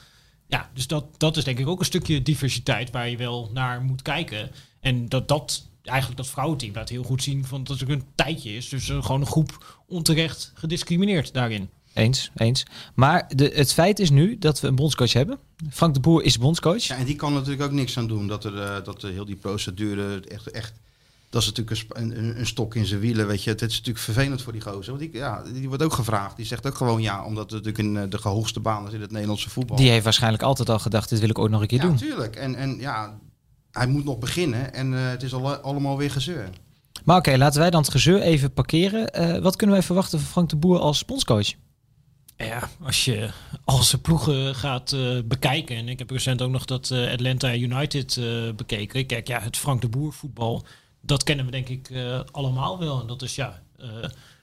Ja, 0.47 0.69
dus 0.73 0.87
dat, 0.87 1.05
dat 1.17 1.37
is 1.37 1.43
denk 1.43 1.59
ik 1.59 1.67
ook 1.67 1.79
een 1.79 1.85
stukje 1.85 2.21
diversiteit 2.21 2.91
waar 2.91 3.09
je 3.09 3.17
wel 3.17 3.49
naar 3.53 3.81
moet 3.81 4.01
kijken. 4.01 4.51
En 4.79 5.09
dat 5.09 5.27
dat 5.27 5.67
eigenlijk 5.83 6.17
dat 6.17 6.29
vrouwenteam 6.29 6.73
laat 6.73 6.89
heel 6.89 7.03
goed 7.03 7.23
zien 7.23 7.45
van 7.45 7.63
dat 7.63 7.79
er 7.79 7.89
een 7.89 8.03
tijdje 8.15 8.55
is. 8.55 8.69
Dus 8.69 8.85
gewoon 8.85 9.21
een 9.21 9.27
groep 9.27 9.81
onterecht 9.87 10.51
gediscrimineerd 10.55 11.33
daarin. 11.33 11.69
Eens, 11.93 12.31
eens. 12.35 12.65
Maar 12.95 13.31
de, 13.35 13.51
het 13.53 13.73
feit 13.73 13.99
is 13.99 14.09
nu 14.09 14.37
dat 14.37 14.59
we 14.59 14.67
een 14.67 14.75
bondscoach 14.75 15.13
hebben. 15.13 15.37
Frank 15.69 15.93
de 15.93 15.99
Boer 15.99 16.23
is 16.23 16.37
bondscoach. 16.37 16.83
Ja, 16.83 16.95
en 16.95 17.05
die 17.05 17.15
kan 17.15 17.33
natuurlijk 17.33 17.61
ook 17.61 17.71
niks 17.71 17.97
aan 17.97 18.07
doen. 18.07 18.27
Dat 18.27 18.43
er, 18.43 18.61
eh, 18.61 18.83
dat 18.83 19.01
heel 19.01 19.25
die 19.25 19.35
procedure 19.35 20.21
echt, 20.27 20.51
echt 20.51 20.73
dat 21.29 21.41
is 21.41 21.47
natuurlijk 21.47 21.85
een, 21.89 22.01
een, 22.11 22.17
een- 22.23 22.39
een 22.39 22.45
stok 22.45 22.75
in 22.75 22.85
zijn 22.85 22.99
wielen. 22.99 23.27
Weet 23.27 23.43
je. 23.43 23.49
Het 23.49 23.61
is 23.61 23.77
natuurlijk 23.77 24.05
vervelend 24.05 24.41
voor 24.41 24.53
die 24.53 24.61
gozer. 24.61 24.93
Want 24.97 24.99
die, 24.99 25.21
ja, 25.21 25.43
die 25.53 25.67
wordt 25.67 25.83
ook 25.83 25.93
gevraagd. 25.93 26.35
Die 26.35 26.45
zegt 26.45 26.67
ook 26.67 26.75
gewoon 26.75 27.01
ja, 27.01 27.25
omdat 27.25 27.51
het 27.51 27.63
natuurlijk 27.63 27.77
in 27.77 27.97
eh, 27.97 28.21
de 28.21 28.29
hoogste 28.29 28.59
baan 28.59 28.87
is 28.87 28.93
in 28.93 29.01
het 29.01 29.11
Nederlandse 29.11 29.49
voetbal. 29.49 29.77
Die 29.77 29.89
heeft 29.89 30.03
waarschijnlijk 30.03 30.43
altijd 30.43 30.69
al 30.69 30.79
gedacht, 30.79 31.09
dit 31.09 31.19
wil 31.19 31.29
ik 31.29 31.39
ooit 31.39 31.51
nog 31.51 31.61
een 31.61 31.67
keer 31.67 31.77
ja, 31.77 31.83
doen. 31.83 31.93
natuurlijk. 31.93 32.35
En, 32.35 32.55
en 32.55 32.77
ja, 32.79 33.17
hij 33.71 33.87
moet 33.87 34.05
nog 34.05 34.17
beginnen 34.17 34.73
en 34.73 34.93
eh, 34.93 35.09
het 35.09 35.23
is 35.23 35.33
al, 35.33 35.53
allemaal 35.55 35.97
weer 35.97 36.11
gezeur. 36.11 36.49
Maar 37.03 37.17
oké, 37.17 37.37
laten 37.37 37.59
wij 37.59 37.69
dan 37.69 37.81
het 37.81 37.91
gezeur 37.91 38.21
even 38.21 38.53
parkeren. 38.53 39.41
Wat 39.41 39.55
kunnen 39.55 39.75
wij 39.75 39.85
verwachten 39.85 40.19
van 40.19 40.29
Frank 40.29 40.49
de 40.49 40.55
Boer 40.55 40.79
als 40.79 41.05
bondscoach? 41.05 41.47
Ja, 42.45 42.69
als 42.81 43.05
je 43.05 43.29
al 43.63 43.83
zijn 43.83 44.01
ploegen 44.01 44.55
gaat 44.55 44.91
eh, 44.91 45.19
bekijken. 45.25 45.75
En 45.75 45.89
ik 45.89 45.99
heb 45.99 46.09
recent 46.09 46.41
ook 46.41 46.51
nog 46.51 46.65
dat 46.65 46.91
eh, 46.91 47.11
Atlanta 47.11 47.55
United 47.55 48.17
eh, 48.17 48.51
bekeken. 48.55 49.05
Kijk, 49.05 49.27
ja, 49.27 49.39
het 49.39 49.57
Frank 49.57 49.81
de 49.81 49.89
Boer 49.89 50.13
voetbal. 50.13 50.63
Dat 51.01 51.23
kennen 51.23 51.45
we 51.45 51.51
denk 51.51 51.67
ik 51.67 51.91
allemaal 52.31 52.79
wel. 52.79 53.01
En 53.01 53.07
dat 53.07 53.21
is 53.21 53.35
ja, 53.35 53.61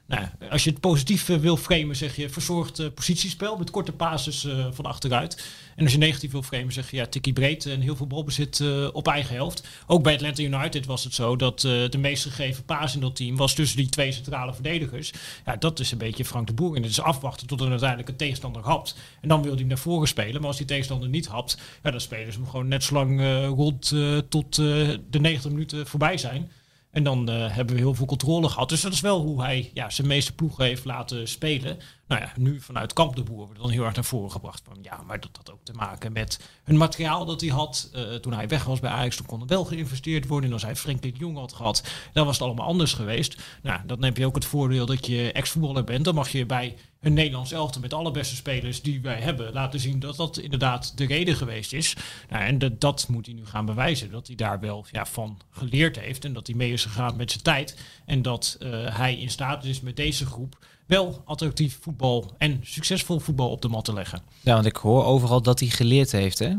Nou, 0.06 0.26
als 0.50 0.64
je 0.64 0.70
het 0.70 0.80
positief 0.80 1.28
eh, 1.28 1.36
wil 1.36 1.56
framen, 1.56 1.96
zeg 1.96 2.16
je 2.16 2.28
verzorgd 2.28 2.78
eh, 2.78 2.86
positiespel 2.94 3.56
met 3.56 3.70
korte 3.70 3.92
pases 3.92 4.44
eh, 4.44 4.66
van 4.70 4.84
achteruit. 4.84 5.44
En 5.76 5.82
als 5.82 5.92
je 5.92 5.98
negatief 5.98 6.32
wil 6.32 6.42
framen, 6.42 6.72
zeg 6.72 6.90
je 6.90 6.96
ja, 6.96 7.06
tikkie 7.06 7.32
breed 7.32 7.66
en 7.66 7.80
heel 7.80 7.96
veel 7.96 8.06
balbezit 8.06 8.62
op 8.92 9.08
eigen 9.08 9.34
helft. 9.34 9.66
Ook 9.86 10.02
bij 10.02 10.14
Atlanta 10.14 10.42
United 10.42 10.86
was 10.86 11.04
het 11.04 11.14
zo 11.14 11.36
dat 11.36 11.60
de 11.60 11.98
meest 11.98 12.22
gegeven 12.22 12.64
paas 12.64 12.94
in 12.94 13.00
dat 13.00 13.16
team 13.16 13.36
was 13.36 13.54
tussen 13.54 13.76
die 13.76 13.88
twee 13.88 14.12
centrale 14.12 14.54
verdedigers. 14.54 15.12
Ja, 15.46 15.56
dat 15.56 15.80
is 15.80 15.92
een 15.92 15.98
beetje 15.98 16.24
Frank 16.24 16.46
de 16.46 16.52
Boer. 16.52 16.76
En 16.76 16.82
het 16.82 16.90
is 16.90 17.00
afwachten 17.00 17.46
tot 17.46 17.60
er 17.60 17.70
uiteindelijk 17.70 18.08
een 18.08 18.16
tegenstander 18.16 18.62
hapt. 18.62 18.96
En 19.20 19.28
dan 19.28 19.42
wil 19.42 19.54
hij 19.54 19.64
naar 19.64 19.78
voren 19.78 20.08
spelen. 20.08 20.40
Maar 20.40 20.48
als 20.48 20.56
die 20.56 20.66
tegenstander 20.66 21.08
niet 21.08 21.26
hapt, 21.26 21.58
ja, 21.82 21.90
dan 21.90 22.00
spelen 22.00 22.32
ze 22.32 22.38
hem 22.38 22.48
gewoon 22.48 22.68
net 22.68 22.82
zo 22.82 22.94
lang 22.94 23.20
rond 23.46 23.94
tot 24.28 24.54
de 24.54 25.18
90 25.20 25.50
minuten 25.50 25.86
voorbij 25.86 26.18
zijn. 26.18 26.50
En 26.96 27.02
dan 27.02 27.30
uh, 27.30 27.54
hebben 27.54 27.74
we 27.74 27.80
heel 27.80 27.94
veel 27.94 28.06
controle 28.06 28.48
gehad. 28.48 28.68
Dus 28.68 28.80
dat 28.80 28.92
is 28.92 29.00
wel 29.00 29.20
hoe 29.20 29.42
hij 29.42 29.70
ja, 29.74 29.90
zijn 29.90 30.06
meeste 30.06 30.34
ploegen 30.34 30.64
heeft 30.64 30.84
laten 30.84 31.28
spelen. 31.28 31.78
Nou 32.06 32.20
ja, 32.20 32.32
nu 32.36 32.60
vanuit 32.60 32.92
Kamp 32.92 33.16
de 33.16 33.22
Boer 33.22 33.44
wordt 33.44 33.60
dan 33.60 33.70
heel 33.70 33.84
erg 33.84 33.94
naar 33.94 34.04
voren 34.04 34.30
gebracht. 34.30 34.62
Van, 34.64 34.78
ja, 34.82 35.02
maar 35.06 35.20
dat 35.20 35.30
had 35.36 35.52
ook 35.52 35.64
te 35.64 35.72
maken 35.72 36.12
met 36.12 36.40
hun 36.64 36.76
materiaal 36.76 37.24
dat 37.24 37.40
hij 37.40 37.50
had. 37.50 37.90
Uh, 37.94 38.14
toen 38.14 38.32
hij 38.32 38.48
weg 38.48 38.64
was 38.64 38.80
bij 38.80 38.90
Ajax, 38.90 39.16
toen 39.16 39.26
kon 39.26 39.40
er 39.40 39.46
wel 39.46 39.64
geïnvesteerd 39.64 40.26
worden. 40.26 40.48
En 40.48 40.52
als 40.52 40.62
hij 40.62 40.76
Frenkie 40.76 41.12
de 41.12 41.18
Jong 41.18 41.36
had 41.36 41.52
gehad, 41.52 41.84
dan 42.12 42.26
was 42.26 42.38
het 42.38 42.46
allemaal 42.46 42.66
anders 42.66 42.92
geweest. 42.92 43.42
Nou, 43.62 43.80
dan 43.86 44.04
heb 44.04 44.16
je 44.16 44.26
ook 44.26 44.34
het 44.34 44.44
voordeel 44.44 44.86
dat 44.86 45.06
je 45.06 45.32
ex-voetballer 45.32 45.84
bent. 45.84 46.04
Dan 46.04 46.14
mag 46.14 46.28
je 46.28 46.46
bij 46.46 46.76
een 47.00 47.12
Nederlands 47.12 47.52
elftal 47.52 47.80
met 47.80 47.92
alle 47.92 48.10
beste 48.10 48.34
spelers 48.34 48.82
die 48.82 49.00
wij 49.00 49.20
hebben 49.20 49.52
laten 49.52 49.80
zien 49.80 49.98
dat 50.00 50.16
dat 50.16 50.38
inderdaad 50.38 50.98
de 50.98 51.06
reden 51.06 51.36
geweest 51.36 51.72
is. 51.72 51.96
Nou, 52.28 52.44
en 52.44 52.78
dat 52.78 53.06
moet 53.08 53.26
hij 53.26 53.34
nu 53.34 53.46
gaan 53.46 53.66
bewijzen. 53.66 54.10
Dat 54.10 54.26
hij 54.26 54.36
daar 54.36 54.60
wel 54.60 54.86
ja, 54.90 55.06
van 55.06 55.40
geleerd 55.50 55.98
heeft 55.98 56.24
en 56.24 56.32
dat 56.32 56.46
hij 56.46 56.56
mee 56.56 56.72
is 56.72 56.84
gegaan 56.84 57.16
met 57.16 57.30
zijn 57.30 57.42
tijd. 57.42 57.78
En 58.06 58.22
dat 58.22 58.56
uh, 58.60 58.96
hij 58.96 59.16
in 59.16 59.30
staat 59.30 59.64
is 59.64 59.80
met 59.80 59.96
deze 59.96 60.26
groep 60.26 60.58
wel 60.86 61.22
attractief 61.24 61.78
voetbal 61.80 62.34
en 62.38 62.60
succesvol 62.62 63.18
voetbal 63.18 63.50
op 63.50 63.62
de 63.62 63.68
mat 63.68 63.84
te 63.84 63.92
leggen. 63.92 64.22
Ja, 64.40 64.54
want 64.54 64.66
ik 64.66 64.76
hoor 64.76 65.04
overal 65.04 65.42
dat 65.42 65.60
hij 65.60 65.68
geleerd 65.68 66.12
heeft, 66.12 66.38
hè? 66.38 66.54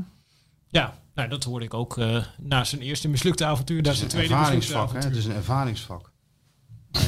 Ja, 0.69 0.99
nou, 1.13 1.29
dat 1.29 1.43
hoorde 1.43 1.65
ik 1.65 1.73
ook 1.73 1.97
uh, 1.97 2.23
na 2.37 2.63
zijn 2.63 2.81
eerste 2.81 3.07
mislukte 3.07 3.45
avontuur, 3.45 3.81
na 3.81 3.93
zijn 3.93 4.09
tweede 4.09 4.33
ervaringsvak. 4.33 4.93
Het 4.93 5.15
is 5.15 5.25
een 5.25 5.35
ervaringsvak. 5.35 6.11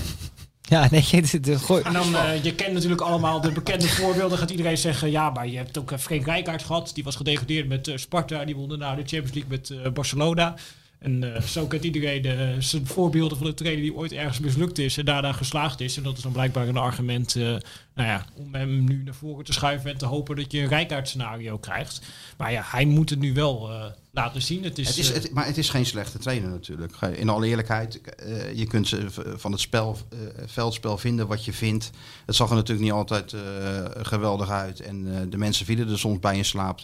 Ja, 0.61 0.87
nee, 0.91 1.21
de, 1.21 1.39
de, 1.39 1.59
gooi. 1.59 1.83
En 1.83 1.93
dan, 1.93 2.13
uh, 2.13 2.43
je 2.43 2.55
kent 2.55 2.73
natuurlijk 2.73 3.01
allemaal 3.01 3.41
de 3.41 3.51
bekende 3.51 3.87
voorbeelden. 3.87 4.37
Gaat 4.37 4.49
iedereen 4.49 4.77
zeggen, 4.77 5.11
ja, 5.11 5.29
maar 5.29 5.47
je 5.47 5.57
hebt 5.57 5.77
ook 5.77 5.91
uh, 5.91 5.97
Frank 5.97 6.25
Rijkaard 6.25 6.63
gehad. 6.63 6.91
Die 6.93 7.03
was 7.03 7.15
gedegradeerd 7.15 7.67
met 7.67 7.87
uh, 7.87 7.97
Sparta. 7.97 8.45
Die 8.45 8.55
won 8.55 8.69
daarna 8.69 8.95
de 8.95 9.03
Champions 9.05 9.33
League 9.33 9.49
met 9.49 9.93
Barcelona. 9.93 10.55
En 10.99 11.23
uh, 11.23 11.41
zo 11.41 11.67
kent 11.67 11.83
iedereen 11.83 12.25
uh, 12.25 12.61
zijn 12.61 12.87
voorbeelden 12.87 13.37
van 13.37 13.47
een 13.47 13.55
trainer 13.55 13.83
die 13.83 13.95
ooit 13.95 14.11
ergens 14.11 14.39
mislukt 14.39 14.77
is 14.77 14.97
en 14.97 15.05
daarna 15.05 15.31
geslaagd 15.31 15.79
is. 15.79 15.97
En 15.97 16.03
dat 16.03 16.17
is 16.17 16.23
dan 16.23 16.31
blijkbaar 16.31 16.67
een 16.67 16.77
argument 16.77 17.35
uh, 17.35 17.43
nou 17.95 18.07
ja, 18.09 18.25
om 18.35 18.53
hem 18.55 18.83
nu 18.83 19.03
naar 19.03 19.13
voren 19.13 19.45
te 19.45 19.53
schuiven 19.53 19.91
en 19.91 19.97
te 19.97 20.05
hopen 20.05 20.35
dat 20.35 20.51
je 20.51 20.59
een 20.59 20.67
rijkaard 20.67 21.07
scenario 21.07 21.57
krijgt. 21.57 22.01
Maar 22.37 22.51
ja, 22.51 22.63
hij 22.65 22.85
moet 22.85 23.09
het 23.09 23.19
nu 23.19 23.33
wel 23.33 23.69
laten 24.11 24.41
zien. 24.41 24.63
Het 24.63 24.77
is, 24.77 24.87
het 24.87 24.97
is, 24.97 25.09
het, 25.09 25.31
maar 25.33 25.45
het 25.45 25.57
is 25.57 25.69
geen 25.69 25.85
slechte 25.85 26.17
trainer 26.17 26.49
natuurlijk. 26.49 26.93
In 27.01 27.29
alle 27.29 27.47
eerlijkheid, 27.47 28.01
je 28.55 28.65
kunt 28.67 28.95
van 29.35 29.51
het 29.51 29.61
spel, 29.61 29.97
veldspel 30.45 30.97
vinden 30.97 31.27
wat 31.27 31.45
je 31.45 31.53
vindt. 31.53 31.89
Het 32.25 32.35
zag 32.35 32.49
er 32.49 32.55
natuurlijk 32.55 32.87
niet 32.87 32.95
altijd 32.95 33.35
geweldig 34.01 34.49
uit. 34.49 34.79
En 34.79 35.29
de 35.29 35.37
mensen 35.37 35.65
vielen 35.65 35.89
er 35.89 35.99
soms 35.99 36.19
bij 36.19 36.37
in 36.37 36.45
slaap. 36.45 36.79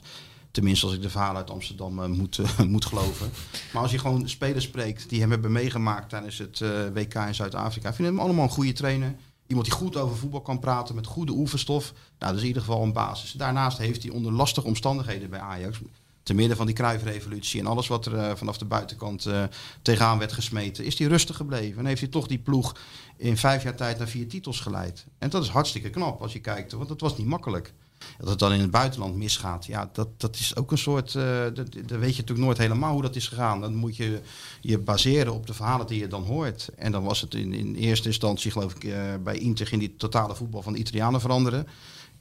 Tenminste, 0.56 0.86
als 0.86 0.96
ik 0.96 1.02
de 1.02 1.10
verhalen 1.10 1.36
uit 1.36 1.50
Amsterdam 1.50 2.00
uh, 2.00 2.06
moet, 2.06 2.38
uh, 2.38 2.60
moet 2.76 2.86
geloven. 2.86 3.30
Maar 3.74 3.82
als 3.82 3.92
je 3.92 4.00
gewoon 4.00 4.30
spelers 4.30 4.64
spreekt 4.64 5.10
die 5.10 5.20
hem 5.20 5.32
hebben 5.32 5.52
meegemaakt 5.52 6.10
tijdens 6.10 6.38
het 6.38 6.60
uh, 6.60 6.70
WK 6.94 7.14
in 7.14 7.36
Zuid-Afrika, 7.36 7.94
vind 7.94 8.08
hem 8.08 8.20
allemaal 8.20 8.44
een 8.44 8.50
goede 8.50 8.74
trainer. 8.74 9.16
Iemand 9.48 9.68
die 9.68 9.76
goed 9.76 9.96
over 9.96 10.18
voetbal 10.18 10.42
kan 10.42 10.60
praten 10.60 10.96
met 10.96 11.08
goede 11.08 11.32
oefenstof. 11.32 11.92
Nou, 11.94 12.04
dat 12.18 12.34
is 12.36 12.42
in 12.42 12.48
ieder 12.48 12.62
geval 12.62 12.84
een 12.84 12.94
basis. 12.94 13.32
Daarnaast 13.32 13.78
heeft 13.78 14.04
hij 14.04 14.12
onder 14.12 14.32
lastige 14.32 14.68
omstandigheden 14.68 15.30
bij 15.30 15.40
Ajax, 15.40 15.80
te 16.24 16.34
midden 16.34 16.58
van 16.58 16.66
die 16.66 16.76
kruifrevolutie 16.76 17.60
en 17.60 17.68
alles 17.68 17.88
wat 17.88 18.06
er 18.06 18.38
vanaf 18.38 18.58
de 18.58 18.66
buitenkant 18.66 19.30
tegenaan 19.82 20.18
werd 20.18 20.34
gesmeten, 20.34 20.86
is 20.86 21.00
hij 21.00 21.08
rustig 21.08 21.36
gebleven. 21.36 21.80
En 21.80 21.86
heeft 21.86 22.02
hij 22.02 22.10
toch 22.10 22.28
die 22.28 22.40
ploeg 22.40 22.76
in 23.18 23.38
vijf 23.38 23.64
jaar 23.64 23.76
tijd 23.76 23.98
naar 23.98 24.08
vier 24.08 24.28
titels 24.28 24.60
geleid. 24.60 25.06
En 25.18 25.30
dat 25.30 25.44
is 25.44 25.50
hartstikke 25.50 25.90
knap 25.90 26.22
als 26.22 26.34
je 26.34 26.40
kijkt, 26.40 26.72
want 26.72 26.90
dat 26.90 27.02
was 27.02 27.18
niet 27.18 27.28
makkelijk. 27.28 27.74
Dat 28.18 28.30
het 28.30 28.40
dan 28.40 28.54
in 28.54 28.60
het 28.60 28.72
buitenland 28.72 29.16
misgaat, 29.16 29.66
ja, 29.66 29.90
dat, 29.94 30.08
dat 30.18 30.36
is 30.36 30.56
ook 30.56 30.72
een 30.72 30.78
soort. 30.78 31.14
Uh, 31.14 31.44
dat, 31.44 31.56
dat 31.56 32.00
weet 32.00 32.16
je 32.16 32.22
natuurlijk 32.22 32.48
nooit 32.48 32.58
helemaal 32.58 32.94
hoe 32.94 33.02
dat 33.02 33.16
is 33.16 33.28
gegaan. 33.28 33.62
Dan 33.62 33.76
moet 33.76 33.96
je 33.96 34.22
je 34.62 34.80
baseren 34.80 35.34
op 35.34 35.48
de 35.48 35.54
verhalen 35.54 35.88
die 35.88 36.00
je 36.00 36.08
dan 36.08 36.24
hoort. 36.24 36.70
En 36.76 36.92
dan 36.92 37.04
was 37.04 37.22
het 37.22 37.34
in, 37.34 37.54
in 37.54 37.76
eerste 37.76 38.08
instantie, 38.08 38.52
geloof 38.52 38.76
ik, 38.76 38.84
uh, 38.84 38.96
bij 39.24 39.38
Inter 39.38 39.68
ging 39.68 39.82
die 39.82 39.96
totale 39.96 40.36
voetbal 40.36 40.62
van 40.62 40.74
de 40.74 40.80
Italianen 40.80 41.22
veranderen. 41.22 41.68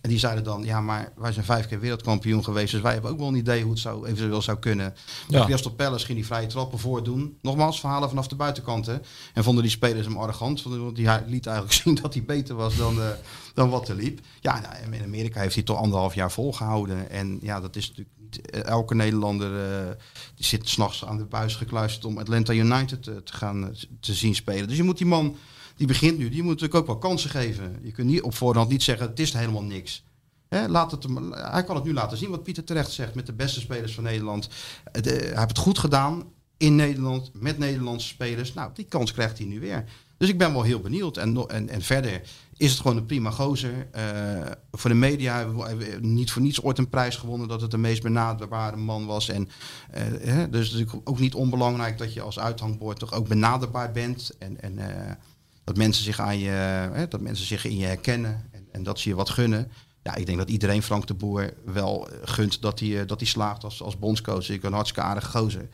En 0.05 0.11
die 0.11 0.19
zeiden 0.19 0.45
dan, 0.45 0.65
ja, 0.65 0.81
maar 0.81 1.13
wij 1.17 1.33
zijn 1.33 1.45
vijf 1.45 1.67
keer 1.67 1.81
wereldkampioen 1.81 2.45
geweest, 2.45 2.73
dus 2.73 2.81
wij 2.81 2.93
hebben 2.93 3.11
ook 3.11 3.19
wel 3.19 3.29
een 3.29 3.35
idee 3.35 3.63
hoe 3.63 3.71
het 3.71 3.81
zou, 3.81 4.07
eventueel 4.07 4.43
zou 4.43 4.59
kunnen. 4.59 4.95
Ja. 5.29 5.45
Crystal 5.45 5.73
Palace 5.73 6.05
ging 6.05 6.19
die 6.19 6.27
vrije 6.27 6.47
trappen 6.47 6.79
voordoen. 6.79 7.39
Nogmaals, 7.43 7.81
verhalen 7.81 8.09
vanaf 8.09 8.29
de 8.29 8.35
buitenkant. 8.35 8.87
Hè. 8.87 8.97
En 9.35 9.45
vonden 9.45 9.63
die 9.63 9.73
spelers 9.73 10.07
hem 10.07 10.17
arrogant, 10.17 10.63
want 10.63 10.97
die 10.97 11.09
liet 11.27 11.47
eigenlijk 11.47 11.77
zien 11.83 11.95
dat 11.95 12.15
hij 12.15 12.25
beter 12.25 12.55
was 12.55 12.77
dan, 12.77 12.99
uh, 12.99 13.09
dan 13.55 13.71
wat 13.71 13.89
er 13.89 13.95
liep. 13.95 14.21
Ja, 14.41 14.61
nou, 14.61 14.95
in 14.95 15.03
Amerika 15.03 15.41
heeft 15.41 15.55
hij 15.55 15.65
toch 15.65 15.79
anderhalf 15.79 16.15
jaar 16.15 16.33
volgehouden. 16.33 17.11
En 17.11 17.39
ja, 17.43 17.61
dat 17.61 17.77
is 17.77 17.89
natuurlijk 17.89 18.17
niet 18.19 18.51
elke 18.51 18.95
Nederlander 18.95 19.51
uh, 19.51 19.91
die 20.35 20.45
zit 20.45 20.69
s'nachts 20.69 21.05
aan 21.05 21.17
de 21.17 21.25
buis 21.25 21.55
gekluisterd 21.55 22.05
om 22.05 22.19
Atlanta 22.19 22.53
United 22.53 23.03
te, 23.03 23.23
gaan 23.25 23.75
te 24.01 24.15
zien 24.15 24.35
spelen. 24.35 24.69
Dus 24.69 24.77
je 24.77 24.83
moet 24.83 24.99
die 24.99 25.07
man 25.07 25.37
die 25.77 25.87
begint 25.87 26.19
nu, 26.19 26.29
die 26.29 26.43
moet 26.43 26.51
natuurlijk 26.51 26.81
ook 26.81 26.87
wel 26.87 26.99
kansen 26.99 27.31
geven. 27.31 27.79
Je 27.83 27.93
kunt 27.93 28.09
niet 28.09 28.23
op 28.23 28.35
voorhand 28.35 28.69
niet 28.69 28.83
zeggen, 28.83 29.09
het 29.09 29.21
is 29.21 29.33
helemaal 29.33 29.63
niks. 29.63 30.05
He, 30.49 30.69
laat 30.69 30.91
het, 30.91 31.07
hij 31.31 31.65
kan 31.65 31.77
het 31.77 31.85
nu 31.85 31.93
laten 31.93 32.19
zien, 32.19 32.31
wat 32.31 32.43
Pieter 32.43 32.65
terecht 32.65 32.91
zegt, 32.91 33.15
met 33.15 33.27
de 33.27 33.33
beste 33.33 33.61
spelers 33.61 33.95
van 33.95 34.05
Nederland. 34.05 34.49
De, 34.93 35.11
hij 35.11 35.27
heeft 35.27 35.49
het 35.49 35.59
goed 35.59 35.79
gedaan 35.79 36.23
in 36.57 36.77
Nederland, 36.77 37.31
met 37.35 37.59
Nederlandse 37.59 38.09
spelers. 38.09 38.55
Nou, 38.55 38.71
die 38.75 38.85
kans 38.85 39.13
krijgt 39.13 39.39
hij 39.39 39.47
nu 39.47 39.61
weer. 39.61 39.85
Dus 40.17 40.29
ik 40.29 40.39
ben 40.39 40.53
wel 40.53 40.63
heel 40.63 40.81
benieuwd. 40.81 41.17
En, 41.17 41.49
en, 41.49 41.69
en 41.69 41.83
verder 41.83 42.23
is 42.57 42.71
het 42.71 42.81
gewoon 42.81 42.97
een 42.97 43.07
prima 43.07 43.31
gozer. 43.31 43.89
Uh, 43.97 44.51
voor 44.73 44.91
de 44.91 44.97
media 44.97 45.37
hebben 45.37 45.79
we 45.79 45.99
niet 46.01 46.31
voor 46.31 46.43
niets 46.43 46.63
ooit 46.63 46.79
een 46.79 46.89
prijs 46.89 47.17
gewonnen 47.17 47.49
dat 47.49 47.61
het 47.61 47.71
de 47.71 47.79
meest 47.79 48.03
benaderbare 48.03 48.77
man 48.77 49.07
was. 49.07 49.29
En 49.29 49.49
uh, 49.95 50.01
hè, 50.21 50.51
dus 50.51 50.71
natuurlijk 50.71 51.09
ook 51.09 51.19
niet 51.19 51.35
onbelangrijk 51.35 51.99
dat 51.99 52.13
je 52.13 52.21
als 52.21 52.39
uithangbord 52.39 52.99
toch 52.99 53.13
ook 53.13 53.29
benaderbaar 53.29 53.93
bent. 53.93 54.31
En, 54.39 54.61
en 54.61 54.79
uh, 54.79 54.87
dat 55.65 55.77
mensen 55.77 56.05
zich 56.05 56.21
aan 56.21 56.39
je, 56.39 56.51
hè, 56.93 57.09
dat 57.09 57.21
mensen 57.21 57.47
zich 57.47 57.65
in 57.65 57.77
je 57.77 57.87
herkennen 57.87 58.49
en, 58.51 58.67
en, 58.73 58.83
dat 58.83 58.99
ze 58.99 59.09
je 59.09 59.15
wat 59.15 59.31
gunnen. 59.31 59.71
Ja, 60.03 60.15
ik 60.15 60.27
denk 60.27 60.39
dat 60.39 60.51
iedereen 60.51 60.83
Frank 60.83 61.07
de 61.07 61.15
Boer 61.15 61.55
wel 61.65 62.09
gunt 62.25 62.63
dat 62.63 62.81
hij, 62.81 63.07
dat 63.07 63.21
hij 63.21 63.29
slaagt 63.29 63.65
als, 63.65 63.83
als 63.83 63.99
bondscoach. 63.99 64.49
Ik 64.49 64.63
een 64.63 64.73
hartstikke 64.73 65.21
gozer. 65.21 65.69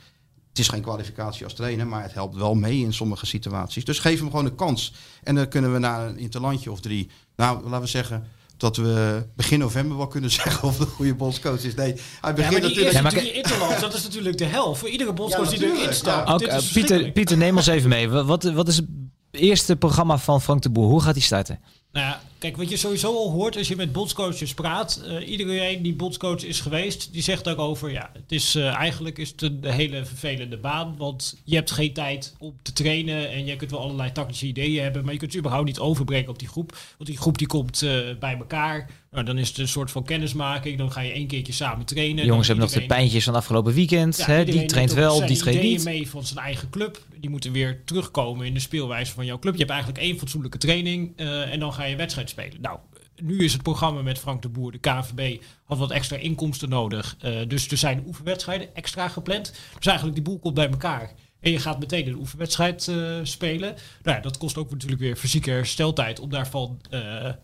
Het 0.60 0.68
is 0.68 0.74
geen 0.74 0.84
kwalificatie 0.84 1.44
als 1.44 1.54
trainer, 1.54 1.86
maar 1.86 2.02
het 2.02 2.14
helpt 2.14 2.36
wel 2.36 2.54
mee 2.54 2.78
in 2.78 2.92
sommige 2.92 3.26
situaties. 3.26 3.84
Dus 3.84 3.98
geef 3.98 4.18
hem 4.18 4.30
gewoon 4.30 4.44
een 4.44 4.54
kans. 4.54 4.92
En 5.22 5.34
dan 5.34 5.48
kunnen 5.48 5.72
we 5.72 5.78
na 5.78 6.06
een 6.06 6.18
interlandje 6.18 6.70
of 6.70 6.80
drie, 6.80 7.10
nou 7.36 7.62
laten 7.62 7.80
we 7.80 7.86
zeggen, 7.86 8.26
dat 8.56 8.76
we 8.76 9.26
begin 9.36 9.58
november 9.58 9.96
wel 9.96 10.06
kunnen 10.06 10.30
zeggen 10.40 10.68
of 10.68 10.76
de 10.76 10.86
goede 10.86 11.14
bondscoach 11.14 11.64
is. 11.64 11.74
Nee, 11.74 11.94
hij 12.20 12.34
begint 12.34 12.54
ja, 12.54 12.60
natuurlijk... 12.60 12.94
Ja, 12.94 13.02
maar 13.02 13.14
die 13.14 13.32
interland, 13.32 13.80
dat 13.80 13.94
is 13.94 14.02
natuurlijk 14.02 14.38
de 14.38 14.44
hel. 14.44 14.74
Voor 14.74 14.88
iedere 14.88 15.12
bondscoach 15.12 15.52
ja, 15.52 15.58
die 15.58 15.72
erin 15.72 15.94
staat. 15.94 16.28
Ja. 16.28 16.34
Okay, 16.34 16.62
Pieter, 16.72 17.10
Pieter, 17.10 17.36
neem 17.36 17.56
ons 17.56 17.66
even 17.66 17.88
mee. 17.88 18.08
Wat, 18.08 18.42
wat 18.42 18.68
is 18.68 18.76
het 18.76 18.86
eerste 19.30 19.76
programma 19.76 20.18
van 20.18 20.42
Frank 20.42 20.62
de 20.62 20.70
Boer? 20.70 20.88
Hoe 20.88 21.02
gaat 21.02 21.14
hij 21.14 21.22
starten? 21.22 21.60
Nou 21.92 22.06
ja, 22.06 22.20
kijk, 22.40 22.56
wat 22.56 22.70
je 22.70 22.76
sowieso 22.76 23.16
al 23.16 23.30
hoort 23.30 23.56
als 23.56 23.68
je 23.68 23.76
met 23.76 23.92
bondscoaches 23.92 24.54
praat. 24.54 25.02
Uh, 25.06 25.28
iedereen 25.28 25.82
die 25.82 25.94
bondscoach 25.94 26.44
is 26.44 26.60
geweest, 26.60 27.12
die 27.12 27.22
zegt 27.22 27.44
daarover... 27.44 27.90
ja, 27.90 28.10
het 28.12 28.32
is, 28.32 28.56
uh, 28.56 28.74
eigenlijk 28.74 29.18
is 29.18 29.30
het 29.30 29.42
een 29.42 29.64
hele 29.64 30.04
vervelende 30.04 30.56
baan. 30.56 30.96
Want 30.96 31.40
je 31.44 31.54
hebt 31.54 31.70
geen 31.70 31.92
tijd 31.92 32.34
om 32.38 32.54
te 32.62 32.72
trainen... 32.72 33.30
en 33.30 33.46
je 33.46 33.56
kunt 33.56 33.70
wel 33.70 33.80
allerlei 33.80 34.12
tactische 34.12 34.46
ideeën 34.46 34.82
hebben... 34.82 35.04
maar 35.04 35.12
je 35.12 35.18
kunt 35.18 35.30
het 35.30 35.40
überhaupt 35.40 35.66
niet 35.66 35.78
overbrengen 35.78 36.28
op 36.28 36.38
die 36.38 36.48
groep. 36.48 36.78
Want 36.96 37.08
die 37.10 37.18
groep 37.18 37.38
die 37.38 37.46
komt 37.46 37.82
uh, 37.82 38.00
bij 38.18 38.36
elkaar... 38.36 38.90
Nou, 39.10 39.24
dan 39.24 39.38
is 39.38 39.48
het 39.48 39.58
een 39.58 39.68
soort 39.68 39.90
van 39.90 40.04
kennismaking. 40.04 40.78
Dan 40.78 40.92
ga 40.92 41.00
je 41.00 41.12
één 41.12 41.26
keertje 41.26 41.52
samen 41.52 41.86
trainen. 41.86 42.24
Jongens 42.24 42.46
hebben 42.46 42.64
nog 42.64 42.74
de 42.74 42.86
pijntjes 42.86 43.24
van 43.24 43.34
afgelopen 43.34 43.72
weekend. 43.72 44.16
Ja, 44.16 44.24
hè? 44.24 44.44
Die 44.44 44.64
traint 44.64 44.92
wel, 44.92 45.26
die 45.26 45.36
traint 45.36 45.62
niet. 45.62 45.84
mee 45.84 46.08
van 46.08 46.24
zijn 46.24 46.44
eigen 46.44 46.70
club. 46.70 47.04
Die 47.16 47.30
moeten 47.30 47.52
weer 47.52 47.84
terugkomen 47.84 48.46
in 48.46 48.54
de 48.54 48.60
speelwijze 48.60 49.12
van 49.12 49.26
jouw 49.26 49.38
club. 49.38 49.52
Je 49.52 49.58
hebt 49.58 49.70
eigenlijk 49.70 50.02
één 50.02 50.18
fatsoenlijke 50.18 50.58
training. 50.58 51.12
Uh, 51.16 51.52
en 51.52 51.60
dan 51.60 51.72
ga 51.72 51.84
je 51.84 51.96
wedstrijd 51.96 52.30
spelen. 52.30 52.60
Nou, 52.60 52.78
nu 53.22 53.44
is 53.44 53.52
het 53.52 53.62
programma 53.62 54.02
met 54.02 54.18
Frank 54.18 54.42
de 54.42 54.48
Boer, 54.48 54.72
de 54.72 54.78
KNVB, 54.78 55.42
had 55.64 55.78
wat 55.78 55.90
extra 55.90 56.16
inkomsten 56.16 56.68
nodig. 56.68 57.16
Uh, 57.24 57.38
dus 57.48 57.68
er 57.68 57.76
zijn 57.76 58.02
oefenwedstrijden 58.06 58.74
extra 58.74 59.08
gepland. 59.08 59.52
Dus 59.76 59.86
eigenlijk 59.86 60.16
die 60.16 60.24
boel 60.24 60.38
komt 60.38 60.54
bij 60.54 60.70
elkaar. 60.70 61.12
En 61.40 61.50
je 61.50 61.58
gaat 61.58 61.78
meteen 61.78 62.06
een 62.06 62.18
oefenwedstrijd 62.18 62.86
uh, 62.86 63.16
spelen. 63.22 63.74
Nou 64.02 64.16
ja, 64.16 64.22
dat 64.22 64.38
kost 64.38 64.56
ook 64.56 64.70
natuurlijk 64.70 65.00
weer 65.00 65.16
fysieke 65.16 65.50
hersteltijd 65.50 66.20
om 66.20 66.30
daarvan 66.30 66.80
uh, 66.90 67.00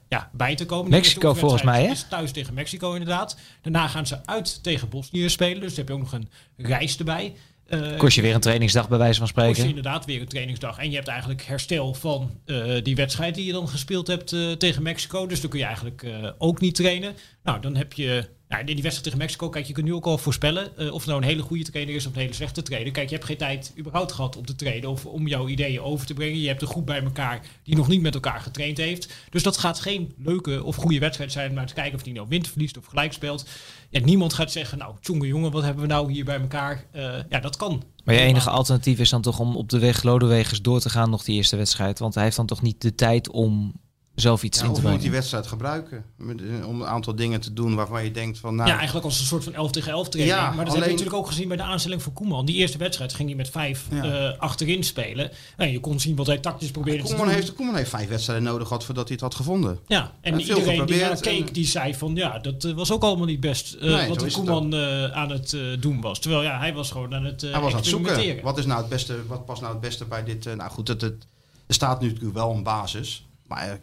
ja, 0.08 0.30
bij 0.32 0.54
te 0.54 0.66
komen. 0.66 0.90
Mexico 0.90 1.34
volgens 1.34 1.62
mij, 1.62 1.82
hè? 1.84 1.90
Is 1.90 2.06
thuis 2.08 2.32
tegen 2.32 2.54
Mexico 2.54 2.92
inderdaad. 2.92 3.38
Daarna 3.62 3.88
gaan 3.88 4.06
ze 4.06 4.26
uit 4.26 4.62
tegen 4.62 4.88
Bosnië 4.88 5.28
spelen. 5.28 5.60
Dus 5.60 5.74
dan 5.74 5.78
heb 5.78 5.88
je 5.88 5.94
ook 5.94 6.00
nog 6.00 6.12
een 6.12 6.28
reis 6.56 6.98
erbij. 6.98 7.34
Eh, 7.66 7.96
Kost 7.96 8.14
je 8.14 8.22
weer 8.22 8.34
een 8.34 8.40
trainingsdag 8.40 8.88
bij 8.88 8.98
wijze 8.98 9.18
van 9.18 9.26
kost 9.32 9.46
je 9.46 9.52
spreken. 9.52 9.76
inderdaad 9.76 10.04
weer 10.04 10.20
een 10.20 10.28
trainingsdag. 10.28 10.78
En 10.78 10.88
je 10.88 10.96
hebt 10.96 11.08
eigenlijk 11.08 11.42
herstel 11.42 11.94
van 11.94 12.30
eh, 12.44 12.72
die 12.82 12.96
wedstrijd 12.96 13.34
die 13.34 13.46
je 13.46 13.52
dan 13.52 13.68
gespeeld 13.68 14.06
hebt 14.06 14.32
eh, 14.32 14.52
tegen 14.52 14.82
Mexico. 14.82 15.26
Dus 15.26 15.40
dan 15.40 15.50
kun 15.50 15.58
je 15.58 15.64
eigenlijk 15.64 16.02
eh, 16.02 16.30
ook 16.38 16.60
niet 16.60 16.74
trainen. 16.74 17.14
Nou, 17.42 17.60
dan 17.60 17.76
heb 17.76 17.92
je... 17.92 18.28
Nou, 18.48 18.60
in 18.60 18.66
die 18.66 18.74
wedstrijd 18.74 19.02
tegen 19.02 19.18
Mexico, 19.18 19.48
kijk, 19.48 19.66
je 19.66 19.72
kunt 19.72 19.86
nu 19.86 19.94
ook 19.94 20.06
al 20.06 20.18
voorspellen 20.18 20.78
eh, 20.78 20.92
of 20.92 20.98
het 20.98 21.06
nou 21.06 21.22
een 21.22 21.28
hele 21.28 21.42
goede 21.42 21.64
trainer 21.64 21.94
is 21.94 22.06
of 22.06 22.14
een 22.14 22.20
hele 22.20 22.32
slechte 22.32 22.62
trainer. 22.62 22.92
Kijk, 22.92 23.08
je 23.08 23.14
hebt 23.14 23.26
geen 23.26 23.36
tijd 23.36 23.72
überhaupt 23.78 24.12
gehad 24.12 24.36
om 24.36 24.46
te 24.46 24.56
trainen 24.56 24.90
of 24.90 25.06
om 25.06 25.28
jouw 25.28 25.48
ideeën 25.48 25.80
over 25.80 26.06
te 26.06 26.14
brengen. 26.14 26.40
Je 26.40 26.48
hebt 26.48 26.62
een 26.62 26.68
groep 26.68 26.86
bij 26.86 27.02
elkaar 27.02 27.40
die 27.62 27.76
nog 27.76 27.88
niet 27.88 28.00
met 28.00 28.14
elkaar 28.14 28.40
getraind 28.40 28.78
heeft. 28.78 29.12
Dus 29.30 29.42
dat 29.42 29.58
gaat 29.58 29.80
geen 29.80 30.14
leuke 30.18 30.64
of 30.64 30.76
goede 30.76 30.98
wedstrijd 30.98 31.32
zijn 31.32 31.48
om 31.48 31.54
naar 31.54 31.66
te 31.66 31.74
kijken 31.74 31.94
of 31.94 32.02
die 32.02 32.14
nou 32.14 32.26
wint, 32.28 32.48
verliest 32.48 32.78
of 32.78 32.86
gelijk 32.86 33.12
speelt. 33.12 33.48
Ja, 33.90 34.00
niemand 34.00 34.32
gaat 34.32 34.52
zeggen, 34.52 34.78
nou, 34.78 34.94
tjonge 35.00 35.26
jongen, 35.26 35.50
wat 35.50 35.62
hebben 35.62 35.82
we 35.82 35.88
nou 35.88 36.12
hier 36.12 36.24
bij 36.24 36.40
elkaar? 36.40 36.84
Eh, 36.92 37.02
ja, 37.28 37.40
dat 37.40 37.56
kan. 37.56 37.82
Maar 38.04 38.14
je 38.14 38.20
enige 38.20 38.50
alternatief 38.50 38.98
is 38.98 39.10
dan 39.10 39.22
toch 39.22 39.38
om 39.38 39.56
op 39.56 39.68
de 39.68 39.78
weg 39.78 40.02
Lodewegers 40.02 40.62
door 40.62 40.80
te 40.80 40.90
gaan 40.90 41.10
nog 41.10 41.24
die 41.24 41.36
eerste 41.36 41.56
wedstrijd. 41.56 41.98
Want 41.98 42.14
hij 42.14 42.24
heeft 42.24 42.36
dan 42.36 42.46
toch 42.46 42.62
niet 42.62 42.82
de 42.82 42.94
tijd 42.94 43.30
om 43.30 43.74
zelf 44.16 44.42
iets 44.42 44.58
Ja, 44.58 44.64
in 44.64 44.70
of 44.70 44.76
te 44.76 44.82
je 44.82 44.88
moet 44.92 45.00
die 45.00 45.10
wedstrijd 45.10 45.46
gebruiken 45.46 46.04
eh, 46.18 46.68
om 46.68 46.80
een 46.80 46.86
aantal 46.86 47.14
dingen 47.14 47.40
te 47.40 47.52
doen 47.52 47.74
waarvan 47.74 48.04
je 48.04 48.10
denkt 48.10 48.38
van 48.38 48.54
nou, 48.54 48.68
Ja, 48.68 48.74
eigenlijk 48.76 49.04
als 49.06 49.18
een 49.20 49.24
soort 49.26 49.44
van 49.44 49.54
11 49.54 49.70
tegen 49.70 49.92
11 49.92 50.08
training. 50.08 50.38
Ja, 50.38 50.42
maar 50.46 50.56
dat 50.56 50.64
heb 50.64 50.66
alleen- 50.74 50.84
je 50.84 50.90
natuurlijk 50.90 51.16
ook 51.16 51.26
gezien 51.26 51.48
bij 51.48 51.56
de 51.56 51.62
aanstelling 51.62 52.02
voor 52.02 52.12
Koeman. 52.12 52.44
Die 52.46 52.56
eerste 52.56 52.78
wedstrijd 52.78 53.14
ging 53.14 53.28
hij 53.28 53.36
met 53.36 53.50
vijf 53.50 53.84
Ja. 53.90 54.02
eh, 54.32 54.38
achterin 54.38 54.84
spelen. 54.84 55.30
En 55.56 55.70
je 55.72 55.80
kon 55.80 56.00
zien 56.00 56.16
wat 56.16 56.26
hij 56.26 56.38
tactisch 56.38 56.70
probeerde 56.70 57.02
te 57.02 57.08
Koeman 57.08 57.24
doen. 57.26 57.34
heeft, 57.34 57.54
Koeman 57.54 57.76
heeft 57.76 57.90
vijf 57.90 58.08
wedstrijden 58.08 58.44
nodig 58.44 58.66
gehad 58.68 58.84
voordat 58.84 59.04
hij 59.04 59.12
het 59.12 59.22
had 59.24 59.34
gevonden. 59.34 59.78
Ja, 59.86 60.12
en 60.20 60.40
iedereen 60.40 60.86
die 60.86 61.00
naar 61.00 61.20
keek, 61.20 61.46
en- 61.46 61.52
die 61.52 61.66
zei 61.66 61.94
van 61.94 62.14
ja, 62.14 62.38
dat 62.38 62.64
eh, 62.64 62.72
was 62.72 62.92
ook 62.92 63.02
allemaal 63.02 63.26
niet 63.26 63.40
best 63.40 63.72
eh, 63.74 63.94
Nee, 63.94 64.08
wat 64.08 64.32
Koeman 64.32 64.74
eh, 64.74 65.04
aan 65.04 65.30
het 65.30 65.56
doen 65.80 66.00
was. 66.00 66.18
Terwijl 66.20 66.42
ja, 66.42 66.58
hij 66.58 66.74
was 66.74 66.90
gewoon 66.90 67.14
aan 67.14 67.24
het 67.24 67.42
eh 67.42 67.50
Hij 67.52 67.60
was 67.60 67.70
aan 67.70 67.76
het 67.78 67.86
zoeken. 67.86 68.06
experimenteren. 68.08 68.50
Wat 68.50 68.58
is 68.58 68.66
nou 68.66 68.80
het 68.80 68.88
beste? 68.88 69.26
Wat 69.26 69.44
past 69.44 69.60
nou 69.60 69.72
het 69.72 69.82
beste 69.82 70.04
bij 70.04 70.24
dit? 70.24 70.44
nou 70.56 70.70
goed, 70.70 70.88
het, 70.88 71.00
het, 71.00 71.26
er 71.66 71.74
staat 71.74 72.00
nu 72.00 72.06
natuurlijk 72.06 72.34
wel 72.34 72.50
een 72.50 72.62
basis, 72.62 73.26
maar 73.46 73.80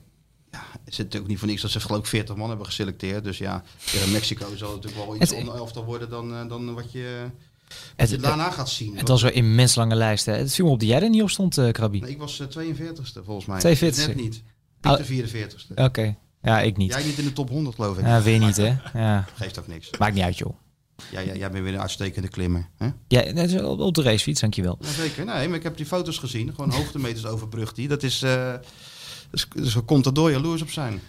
ja, 0.54 0.64
het 0.86 0.94
zit 0.96 1.04
natuurlijk 1.06 1.28
niet 1.32 1.40
voor 1.40 1.48
niks 1.48 1.62
dat 1.62 1.72
ze 1.72 1.80
geloof 1.80 2.00
ik 2.00 2.06
40 2.06 2.36
man 2.36 2.48
hebben 2.50 2.66
geselecteerd. 2.66 3.24
Dus 3.24 3.38
ja, 3.38 3.64
tegen 3.92 4.12
Mexico 4.12 4.56
zal 4.56 4.72
het 4.72 4.82
natuurlijk 4.84 5.06
wel 5.10 5.16
iets 5.22 5.30
Het- 5.30 5.40
onder 5.40 5.56
elftal 5.56 5.86
worden 5.86 6.10
dan, 6.10 6.34
eh, 6.34 6.48
dan 6.48 6.74
wat 6.74 6.92
je, 6.92 7.26
Het, 7.96 8.10
je 8.10 8.18
daarna 8.18 8.52
gaat 8.52 8.70
zien. 8.70 8.98
het 8.98 9.08
was 9.08 9.22
een 9.22 9.34
immens 9.34 9.76
lange 9.76 9.96
lijst. 9.96 10.26
Hè. 10.26 10.34
Het 10.34 10.54
viel 10.54 10.66
me 10.66 10.72
op 10.72 10.80
dat 10.80 10.90
jij 10.90 11.02
er 11.02 11.10
niet 11.10 11.22
op 11.22 11.30
stond, 11.30 11.58
eh 11.58 11.72
Krabi. 11.72 12.00
Nee, 12.00 12.12
ik 12.12 12.18
was 12.20 12.40
eh, 12.40 12.48
42ste 12.48 13.24
volgens 13.24 13.46
mij. 13.46 13.60
42ste. 13.78 14.08
Net 14.08 14.16
niet. 14.16 14.44
Oh. 14.82 14.98
Niet 14.98 15.08
de 15.08 15.28
44ste. 15.28 15.74
Oké. 15.84 16.16
Ja, 16.42 16.62
ik 16.62 16.78
niet. 16.78 16.94
Jij 16.94 17.04
niet 17.04 17.18
in 17.18 17.24
de 17.26 17.34
top 17.34 17.50
100 17.50 17.76
geloof 17.76 17.98
ik. 17.98 18.06
Ja, 18.06 18.22
weer 18.22 18.40
niet, 18.40 18.58
hè. 18.58 18.76
Ja, 18.94 19.26
Geeft 19.36 19.60
ook 19.60 19.68
niks. 19.68 19.90
maakt 20.00 20.14
niet 20.14 20.24
uit, 20.24 20.38
joh. 20.38 20.54
Ja, 21.12 21.20
ja, 21.20 21.34
jij 21.36 21.52
bent 21.52 21.64
weer 21.64 21.74
een 21.74 21.80
uitstekende 21.80 22.28
klimmer. 22.28 22.70
Hè? 22.78 22.88
Ja, 23.08 23.32
net 23.32 23.64
op, 23.64 23.94
de 23.96 24.02
racefiets, 24.02 24.42
dankjewel. 24.42 24.78
Ja, 24.82 24.88
zeker. 24.92 25.26
Nee, 25.26 25.48
maar 25.48 25.58
ik 25.58 25.64
heb 25.64 25.78
die 25.78 25.86
foto's 25.86 26.18
gezien. 26.18 26.50
Gewoon 26.56 26.72
hoogtemeters 26.72 27.26
overbrugt 27.34 27.76
die. 27.76 27.88
Dat 27.88 28.04
is... 28.04 28.24
dus, 29.34 29.48
dus 29.56 29.78
komt 29.86 30.06
er 30.06 30.14
door 30.14 30.32
jaloers 30.32 30.62
op 30.62 30.72
zijn. 30.72 31.02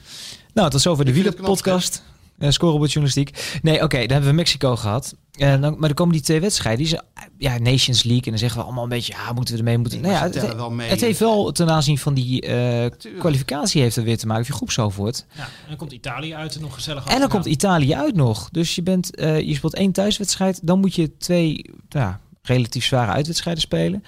Nou, 0.53 0.71
tot 0.71 0.81
zover 0.81 1.05
de 1.05 1.13
wielerpodcast. 1.13 2.03
Uh, 2.39 2.51
scorebord 2.51 2.93
journalistiek. 2.93 3.59
Nee, 3.63 3.83
oké, 3.83 3.99
dan 3.99 4.11
hebben 4.11 4.31
we 4.31 4.37
Mexico 4.37 4.77
gehad. 4.77 5.15
En 5.33 5.61
dan, 5.61 5.71
maar 5.73 5.89
dan 5.89 5.95
komen 5.95 6.13
die 6.13 6.23
twee 6.23 6.41
wedstrijden. 6.41 6.81
Die 6.81 6.89
zijn, 6.89 7.03
ja, 7.39 7.59
Nations 7.59 8.03
League. 8.03 8.25
En 8.25 8.31
dan 8.31 8.39
zeggen 8.39 8.59
we 8.59 8.65
allemaal 8.65 8.83
een 8.83 8.89
beetje, 8.89 9.13
ja, 9.13 9.33
moeten 9.33 9.55
we 9.55 9.61
ermee? 9.61 9.79
Moeten... 9.79 10.01
Nee, 10.01 10.11
Nou 10.11 10.33
ja, 10.33 10.41
het, 10.41 10.55
wel 10.57 10.71
mee. 10.71 10.89
het 10.89 11.01
heeft 11.01 11.19
wel 11.19 11.53
ten 11.53 11.71
aanzien 11.71 11.99
van 11.99 12.15
die 12.15 12.41
eh, 12.41 12.91
kwalificatie 13.19 13.83
heeft 13.83 13.97
er 13.97 14.03
weer 14.03 14.19
te 14.19 14.27
maken. 14.27 14.43
Of 14.43 14.49
je 14.49 14.55
groep 14.55 14.71
zo 14.71 14.91
wordt. 14.97 15.27
Ja, 15.33 15.43
en 15.43 15.49
dan 15.69 15.77
komt 15.77 15.93
Italië 15.93 16.35
uit 16.35 16.55
en 16.55 16.61
nog 16.61 16.75
gezellig 16.75 17.07
En 17.07 17.21
dan 17.21 17.29
komt 17.29 17.47
Italië 17.47 17.95
uit 17.95 18.15
nog. 18.15 18.49
Dus 18.51 18.75
je, 18.75 18.83
bent, 18.83 19.17
eh, 19.17 19.41
je 19.41 19.55
speelt 19.55 19.75
één 19.75 19.93
thuiswedstrijd. 19.93 20.61
Dan 20.63 20.81
moet 20.81 20.95
je 20.95 21.17
twee 21.17 21.71
ja, 21.89 22.21
relatief 22.43 22.85
zware 22.85 23.13
uitwedstrijden 23.13 23.63
spelen. 23.63 24.05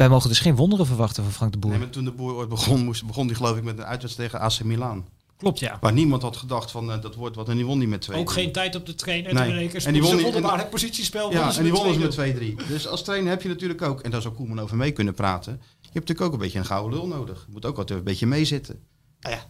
Wij 0.00 0.08
mogen 0.08 0.28
dus 0.28 0.38
geen 0.38 0.56
wonderen 0.56 0.86
verwachten 0.86 1.22
van 1.22 1.32
Frank 1.32 1.52
de 1.52 1.58
Boer. 1.58 1.70
Nee, 1.70 1.80
maar 1.80 1.90
toen 1.90 2.04
de 2.04 2.12
boer 2.12 2.34
ooit 2.34 2.48
begon, 2.48 2.84
moest, 2.84 3.06
begon 3.06 3.26
die 3.26 3.36
geloof 3.36 3.56
ik 3.56 3.62
met 3.62 3.78
een 3.78 3.84
uitwedstrijd 3.84 4.30
tegen 4.30 4.46
AC 4.46 4.62
Milan. 4.64 5.04
Klopt, 5.36 5.58
ja. 5.58 5.78
Waar 5.80 5.92
niemand 5.92 6.22
had 6.22 6.36
gedacht 6.36 6.70
van 6.70 6.92
eh, 6.92 7.00
dat 7.00 7.14
wordt 7.14 7.36
wat. 7.36 7.48
En 7.48 7.56
die 7.56 7.66
won 7.66 7.78
die 7.78 7.88
met 7.88 8.00
2 8.00 8.18
Ook 8.18 8.30
geen 8.30 8.52
tijd 8.52 8.76
op 8.76 8.86
de 8.86 8.94
trainer. 8.94 9.30
En 9.30 9.36
Nee. 9.54 9.70
En 9.70 9.92
die 9.92 10.02
won 10.02 10.10
ze 10.10 10.16
en- 10.16 10.22
wonderbaarlijk 10.22 10.70
positiespel. 10.70 11.32
Ja, 11.32 11.56
en 11.56 11.62
die 11.62 11.72
wonnen 11.72 11.94
ze 11.94 12.00
met 12.00 12.12
2-0. 12.12 12.64
2-3. 12.64 12.68
Dus 12.68 12.88
als 12.88 13.04
trainer 13.04 13.30
heb 13.30 13.42
je 13.42 13.48
natuurlijk 13.48 13.82
ook, 13.82 14.00
en 14.00 14.10
daar 14.10 14.22
zou 14.22 14.34
Koeman 14.34 14.60
over 14.60 14.76
mee 14.76 14.90
kunnen 14.92 15.14
praten. 15.14 15.52
Je 15.62 15.66
hebt 15.80 15.94
natuurlijk 15.94 16.20
ook 16.20 16.32
een 16.32 16.38
beetje 16.38 16.58
een 16.58 16.64
gouden 16.64 16.98
lul 16.98 17.06
nodig. 17.06 17.42
Je 17.46 17.52
moet 17.52 17.64
ook 17.64 17.78
altijd 17.78 17.98
een 17.98 18.04
beetje 18.04 18.26
meezitten. 18.26 18.78
Nou 19.20 19.34
ja, 19.34 19.42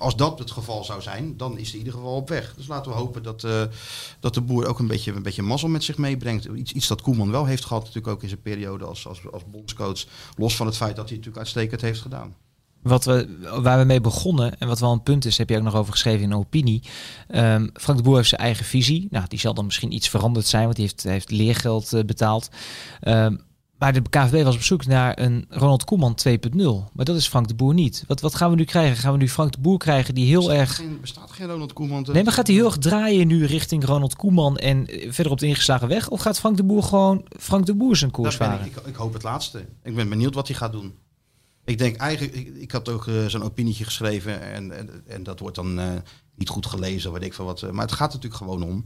als 0.00 0.16
dat 0.16 0.38
het 0.38 0.50
geval 0.50 0.84
zou 0.84 1.02
zijn, 1.02 1.36
dan 1.36 1.58
is 1.58 1.70
hij 1.70 1.72
in 1.72 1.86
ieder 1.86 1.92
geval 1.92 2.16
op 2.16 2.28
weg. 2.28 2.54
Dus 2.56 2.66
laten 2.66 2.92
we 2.92 2.98
hopen 2.98 3.22
dat, 3.22 3.44
eh, 3.44 3.62
dat 4.20 4.34
de 4.34 4.40
boer 4.40 4.66
ook 4.66 4.78
een 4.78 4.86
beetje, 4.86 5.12
een 5.12 5.22
beetje 5.22 5.42
mazzel 5.42 5.68
met 5.68 5.84
zich 5.84 5.98
meebrengt. 5.98 6.44
Iets, 6.44 6.72
iets 6.72 6.88
dat 6.88 7.02
Koeman 7.02 7.30
wel 7.30 7.44
heeft 7.44 7.64
gehad, 7.64 7.82
natuurlijk 7.82 8.14
ook 8.14 8.22
in 8.22 8.28
zijn 8.28 8.42
periode 8.42 8.84
als, 8.84 9.06
als, 9.06 9.20
als 9.32 9.42
bondscoach. 9.50 10.04
Los 10.36 10.56
van 10.56 10.66
het 10.66 10.76
feit 10.76 10.96
dat 10.96 11.08
hij 11.08 11.16
natuurlijk 11.16 11.44
uitstekend 11.44 11.80
heeft 11.80 12.00
gedaan. 12.00 12.34
Wat 12.82 13.04
we, 13.04 13.38
waar 13.62 13.78
we 13.78 13.84
mee 13.84 14.00
begonnen 14.00 14.58
en 14.58 14.68
wat 14.68 14.80
wel 14.80 14.92
een 14.92 15.02
punt 15.02 15.24
is, 15.24 15.38
heb 15.38 15.48
je 15.48 15.56
ook 15.56 15.62
nog 15.62 15.74
over 15.74 15.92
geschreven 15.92 16.22
in 16.22 16.30
een 16.30 16.38
opinie. 16.38 16.82
Ehm, 17.28 17.68
Frank 17.74 17.98
de 17.98 18.04
Boer 18.04 18.16
heeft 18.16 18.28
zijn 18.28 18.40
eigen 18.40 18.64
visie. 18.64 19.06
Nou, 19.10 19.24
die 19.28 19.38
zal 19.38 19.54
dan 19.54 19.64
misschien 19.64 19.92
iets 19.92 20.08
veranderd 20.08 20.46
zijn, 20.46 20.64
want 20.64 20.76
die 20.76 20.84
heeft, 20.84 21.02
hij 21.02 21.12
heeft 21.12 21.30
leergeld 21.30 21.92
eh, 21.92 22.04
betaald. 22.04 22.48
Ehm, 23.00 23.36
maar 23.80 23.92
de 23.92 24.02
KVB 24.10 24.44
was 24.44 24.54
op 24.54 24.62
zoek 24.62 24.86
naar 24.86 25.18
een 25.18 25.44
Ronald 25.48 25.84
Koeman 25.84 26.18
2.0. 26.28 26.32
Maar 26.92 27.04
dat 27.04 27.16
is 27.16 27.28
Frank 27.28 27.48
de 27.48 27.54
Boer 27.54 27.74
niet. 27.74 28.04
Wat, 28.06 28.20
wat 28.20 28.34
gaan 28.34 28.50
we 28.50 28.56
nu 28.56 28.64
krijgen? 28.64 28.96
Gaan 28.96 29.12
we 29.12 29.18
nu 29.18 29.28
Frank 29.28 29.52
de 29.52 29.60
Boer 29.60 29.78
krijgen 29.78 30.14
die 30.14 30.26
heel 30.26 30.38
bestaat 30.40 30.56
erg... 30.58 30.74
Geen, 30.76 30.98
bestaat 31.00 31.30
geen 31.30 31.46
Ronald 31.46 31.72
Koeman. 31.72 32.04
te- 32.04 32.12
Nee, 32.12 32.24
maar 32.24 32.32
gaat 32.32 32.46
hij 32.46 32.56
heel 32.56 32.64
erg 32.66 32.78
draaien 32.78 33.26
nu 33.26 33.44
richting 33.46 33.84
Ronald 33.84 34.16
Koeman 34.16 34.56
en 34.56 34.86
eh, 34.86 35.12
verder 35.12 35.32
op 35.32 35.38
de 35.38 35.46
ingeslagen 35.46 35.88
weg? 35.88 36.08
Of 36.08 36.20
gaat 36.20 36.38
Frank 36.38 36.56
de 36.56 36.64
Boer 36.64 36.82
gewoon 36.82 37.24
Frank 37.38 37.66
de 37.66 37.74
Boer 37.74 37.96
zijn 37.96 38.10
koers 38.10 38.36
varen? 38.36 38.66
ik, 38.66 38.76
ik, 38.76 38.86
ik 38.86 38.94
hoop 38.94 39.12
het 39.12 39.22
laatste. 39.22 39.64
Ik 39.82 39.94
ben 39.94 40.08
benieuwd 40.08 40.34
wat 40.34 40.48
hij 40.48 40.56
gaat 40.56 40.72
doen. 40.72 40.94
Ik 41.64 41.78
denk 41.78 41.96
eigenlijk, 41.96 42.34
ik, 42.36 42.54
ik 42.56 42.70
had 42.72 42.88
ook 42.88 43.06
eh, 43.06 43.26
zo'n 43.26 43.42
opinietje 43.42 43.84
geschreven 43.84 44.42
en, 44.42 44.78
en, 44.78 44.90
en 45.06 45.22
dat 45.22 45.40
wordt 45.40 45.56
dan 45.56 45.78
eh, 45.80 45.86
niet 46.34 46.48
goed 46.48 46.66
gelezen, 46.66 47.12
weet 47.12 47.22
ik 47.22 47.34
veel 47.34 47.44
wat. 47.44 47.72
maar 47.72 47.84
het 47.84 47.94
gaat 47.94 48.08
natuurlijk 48.12 48.34
gewoon 48.42 48.62
om, 48.62 48.84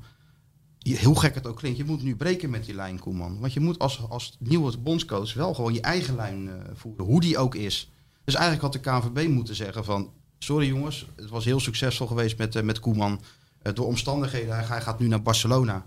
hoe 0.92 1.20
gek 1.20 1.34
het 1.34 1.46
ook 1.46 1.56
klinkt, 1.56 1.78
je 1.78 1.84
moet 1.84 2.02
nu 2.02 2.16
breken 2.16 2.50
met 2.50 2.64
die 2.64 2.74
lijn, 2.74 2.98
Koeman. 2.98 3.40
Want 3.40 3.52
je 3.52 3.60
moet 3.60 3.78
als, 3.78 4.08
als 4.08 4.36
nieuwe 4.38 4.78
bondscoach 4.78 5.34
wel 5.34 5.54
gewoon 5.54 5.74
je 5.74 5.80
eigen 5.80 6.14
lijn 6.14 6.48
eh, 6.48 6.54
voeren, 6.74 7.04
hoe 7.04 7.20
die 7.20 7.38
ook 7.38 7.54
is. 7.54 7.90
Dus 8.24 8.34
eigenlijk 8.34 8.64
had 8.64 8.72
de 8.72 8.90
KNVB 8.90 9.28
moeten 9.28 9.54
zeggen 9.54 9.84
van, 9.84 10.10
sorry 10.38 10.66
jongens, 10.66 11.06
het 11.16 11.30
was 11.30 11.44
heel 11.44 11.60
succesvol 11.60 12.06
geweest 12.06 12.38
met, 12.38 12.56
eh, 12.56 12.62
met 12.62 12.80
Koeman. 12.80 13.20
Eh, 13.62 13.74
door 13.74 13.86
omstandigheden, 13.86 14.66
hij, 14.66 14.80
gaat 14.80 14.98
nu 14.98 15.08
naar 15.08 15.22
Barcelona. 15.22 15.86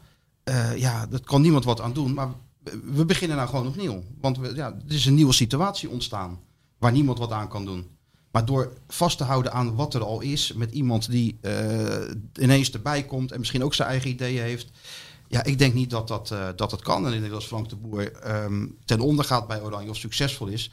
Ja, 0.75 1.05
dat 1.05 1.23
kan 1.23 1.41
niemand 1.41 1.63
wat 1.63 1.81
aan 1.81 1.93
doen, 1.93 2.13
maar 2.13 2.29
we 2.83 3.05
beginnen 3.05 3.38
nou 3.38 3.49
gewoon 3.49 3.67
opnieuw. 3.67 4.03
Want 4.21 4.38
we, 4.38 4.55
ja, 4.55 4.73
er 4.88 4.93
is 4.93 5.05
een 5.05 5.13
nieuwe 5.13 5.33
situatie 5.33 5.89
ontstaan 5.89 6.39
waar 6.77 6.91
niemand 6.91 7.17
wat 7.17 7.31
aan 7.31 7.47
kan 7.47 7.65
doen. 7.65 7.96
Maar 8.38 8.45
door 8.45 8.73
vast 8.88 9.17
te 9.17 9.23
houden 9.23 9.52
aan 9.52 9.76
wat 9.76 9.93
er 9.93 10.04
al 10.04 10.21
is, 10.21 10.54
met 10.54 10.71
iemand 10.71 11.12
die 11.12 11.38
eh, 11.41 12.12
ineens 12.39 12.71
erbij 12.71 13.04
komt 13.04 13.32
en 13.32 13.39
misschien 13.39 13.63
ook 13.63 13.73
zijn 13.73 13.89
eigen 13.89 14.10
ideeën 14.10 14.41
heeft. 14.41 14.69
Ja, 15.28 15.43
ik 15.43 15.58
denk 15.58 15.73
niet 15.73 15.89
dat 15.89 16.08
dat, 16.08 16.32
eh, 16.32 16.47
dat 16.56 16.71
het 16.71 16.82
kan. 16.82 17.06
En 17.06 17.13
ik 17.13 17.19
denk 17.19 17.32
dat 17.32 17.36
als 17.36 17.45
Frank 17.45 17.69
de 17.69 17.76
Boer 17.76 18.12
ehm, 18.12 18.65
ten 18.86 19.00
onder 19.00 19.26
gaat 19.26 19.47
bij 19.47 19.62
Oranje 19.62 19.89
of 19.89 19.95
succesvol 19.95 20.47
is, 20.47 20.71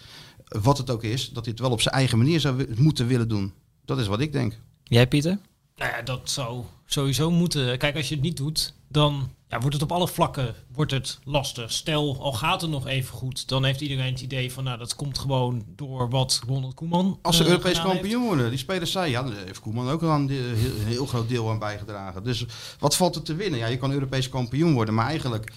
wat 0.49 0.79
het 0.79 0.91
ook 0.91 1.03
is, 1.03 1.31
dat 1.31 1.45
hij 1.45 1.53
het 1.53 1.63
wel 1.63 1.71
op 1.71 1.81
zijn 1.81 1.95
eigen 1.95 2.19
manier 2.19 2.41
zou 2.41 2.75
moeten 2.77 3.07
willen 3.07 3.29
doen. 3.29 3.53
Dat 3.85 3.99
is 3.99 4.07
wat 4.07 4.21
ik 4.21 4.33
denk. 4.33 4.59
Jij 4.83 5.09
Pieter? 5.09 5.39
Nou 5.77 5.91
ja, 5.91 6.03
dat 6.03 6.31
zou 6.31 6.65
sowieso 6.87 7.31
moeten. 7.31 7.79
Kijk, 7.79 7.97
als 7.97 8.09
je 8.09 8.15
het 8.15 8.25
niet 8.25 8.37
doet, 8.37 8.75
dan 8.95 9.31
ja, 9.49 9.59
wordt 9.59 9.75
het 9.75 9.83
op 9.83 9.93
alle 9.93 10.09
vlakken 10.09 10.55
wordt 10.73 10.91
het 10.91 11.19
lastig. 11.25 11.73
Stel, 11.73 12.23
al 12.23 12.33
gaat 12.33 12.61
het 12.61 12.71
nog 12.71 12.87
even 12.87 13.15
goed, 13.15 13.49
dan 13.49 13.65
heeft 13.65 13.81
iedereen 13.81 14.13
het 14.13 14.21
idee 14.21 14.53
van, 14.53 14.65
nou, 14.65 14.79
dat 14.79 14.97
komt 14.97 15.19
gewoon 15.19 15.65
door 15.77 16.11
wat 16.11 16.41
Ronald 16.47 16.75
Koeman. 16.75 17.19
Als 17.23 17.37
ze 17.37 17.43
eh, 17.43 17.49
Europees 17.49 17.81
kampioen 17.81 18.25
worden, 18.25 18.49
die 18.51 18.59
spelers 18.59 18.93
zei, 18.93 19.11
ja, 19.11 19.23
daar 19.23 19.37
heeft 19.45 19.61
Koeman 19.61 19.91
ook 19.91 20.03
al 20.03 20.11
een, 20.11 20.29
heel, 20.29 20.81
een 20.81 20.87
heel 20.87 21.07
groot 21.07 21.29
deel 21.29 21.51
aan 21.51 21.59
bijgedragen. 21.59 22.25
Dus 22.25 22.47
wat 22.79 22.97
valt 22.97 23.17
er 23.17 23.23
te 23.23 23.35
winnen? 23.35 23.59
Ja, 23.59 23.67
je 23.67 23.77
kan 23.77 23.93
Europees 23.93 24.29
kampioen 24.29 24.75
worden, 24.75 24.95
maar 24.95 25.07
eigenlijk 25.07 25.53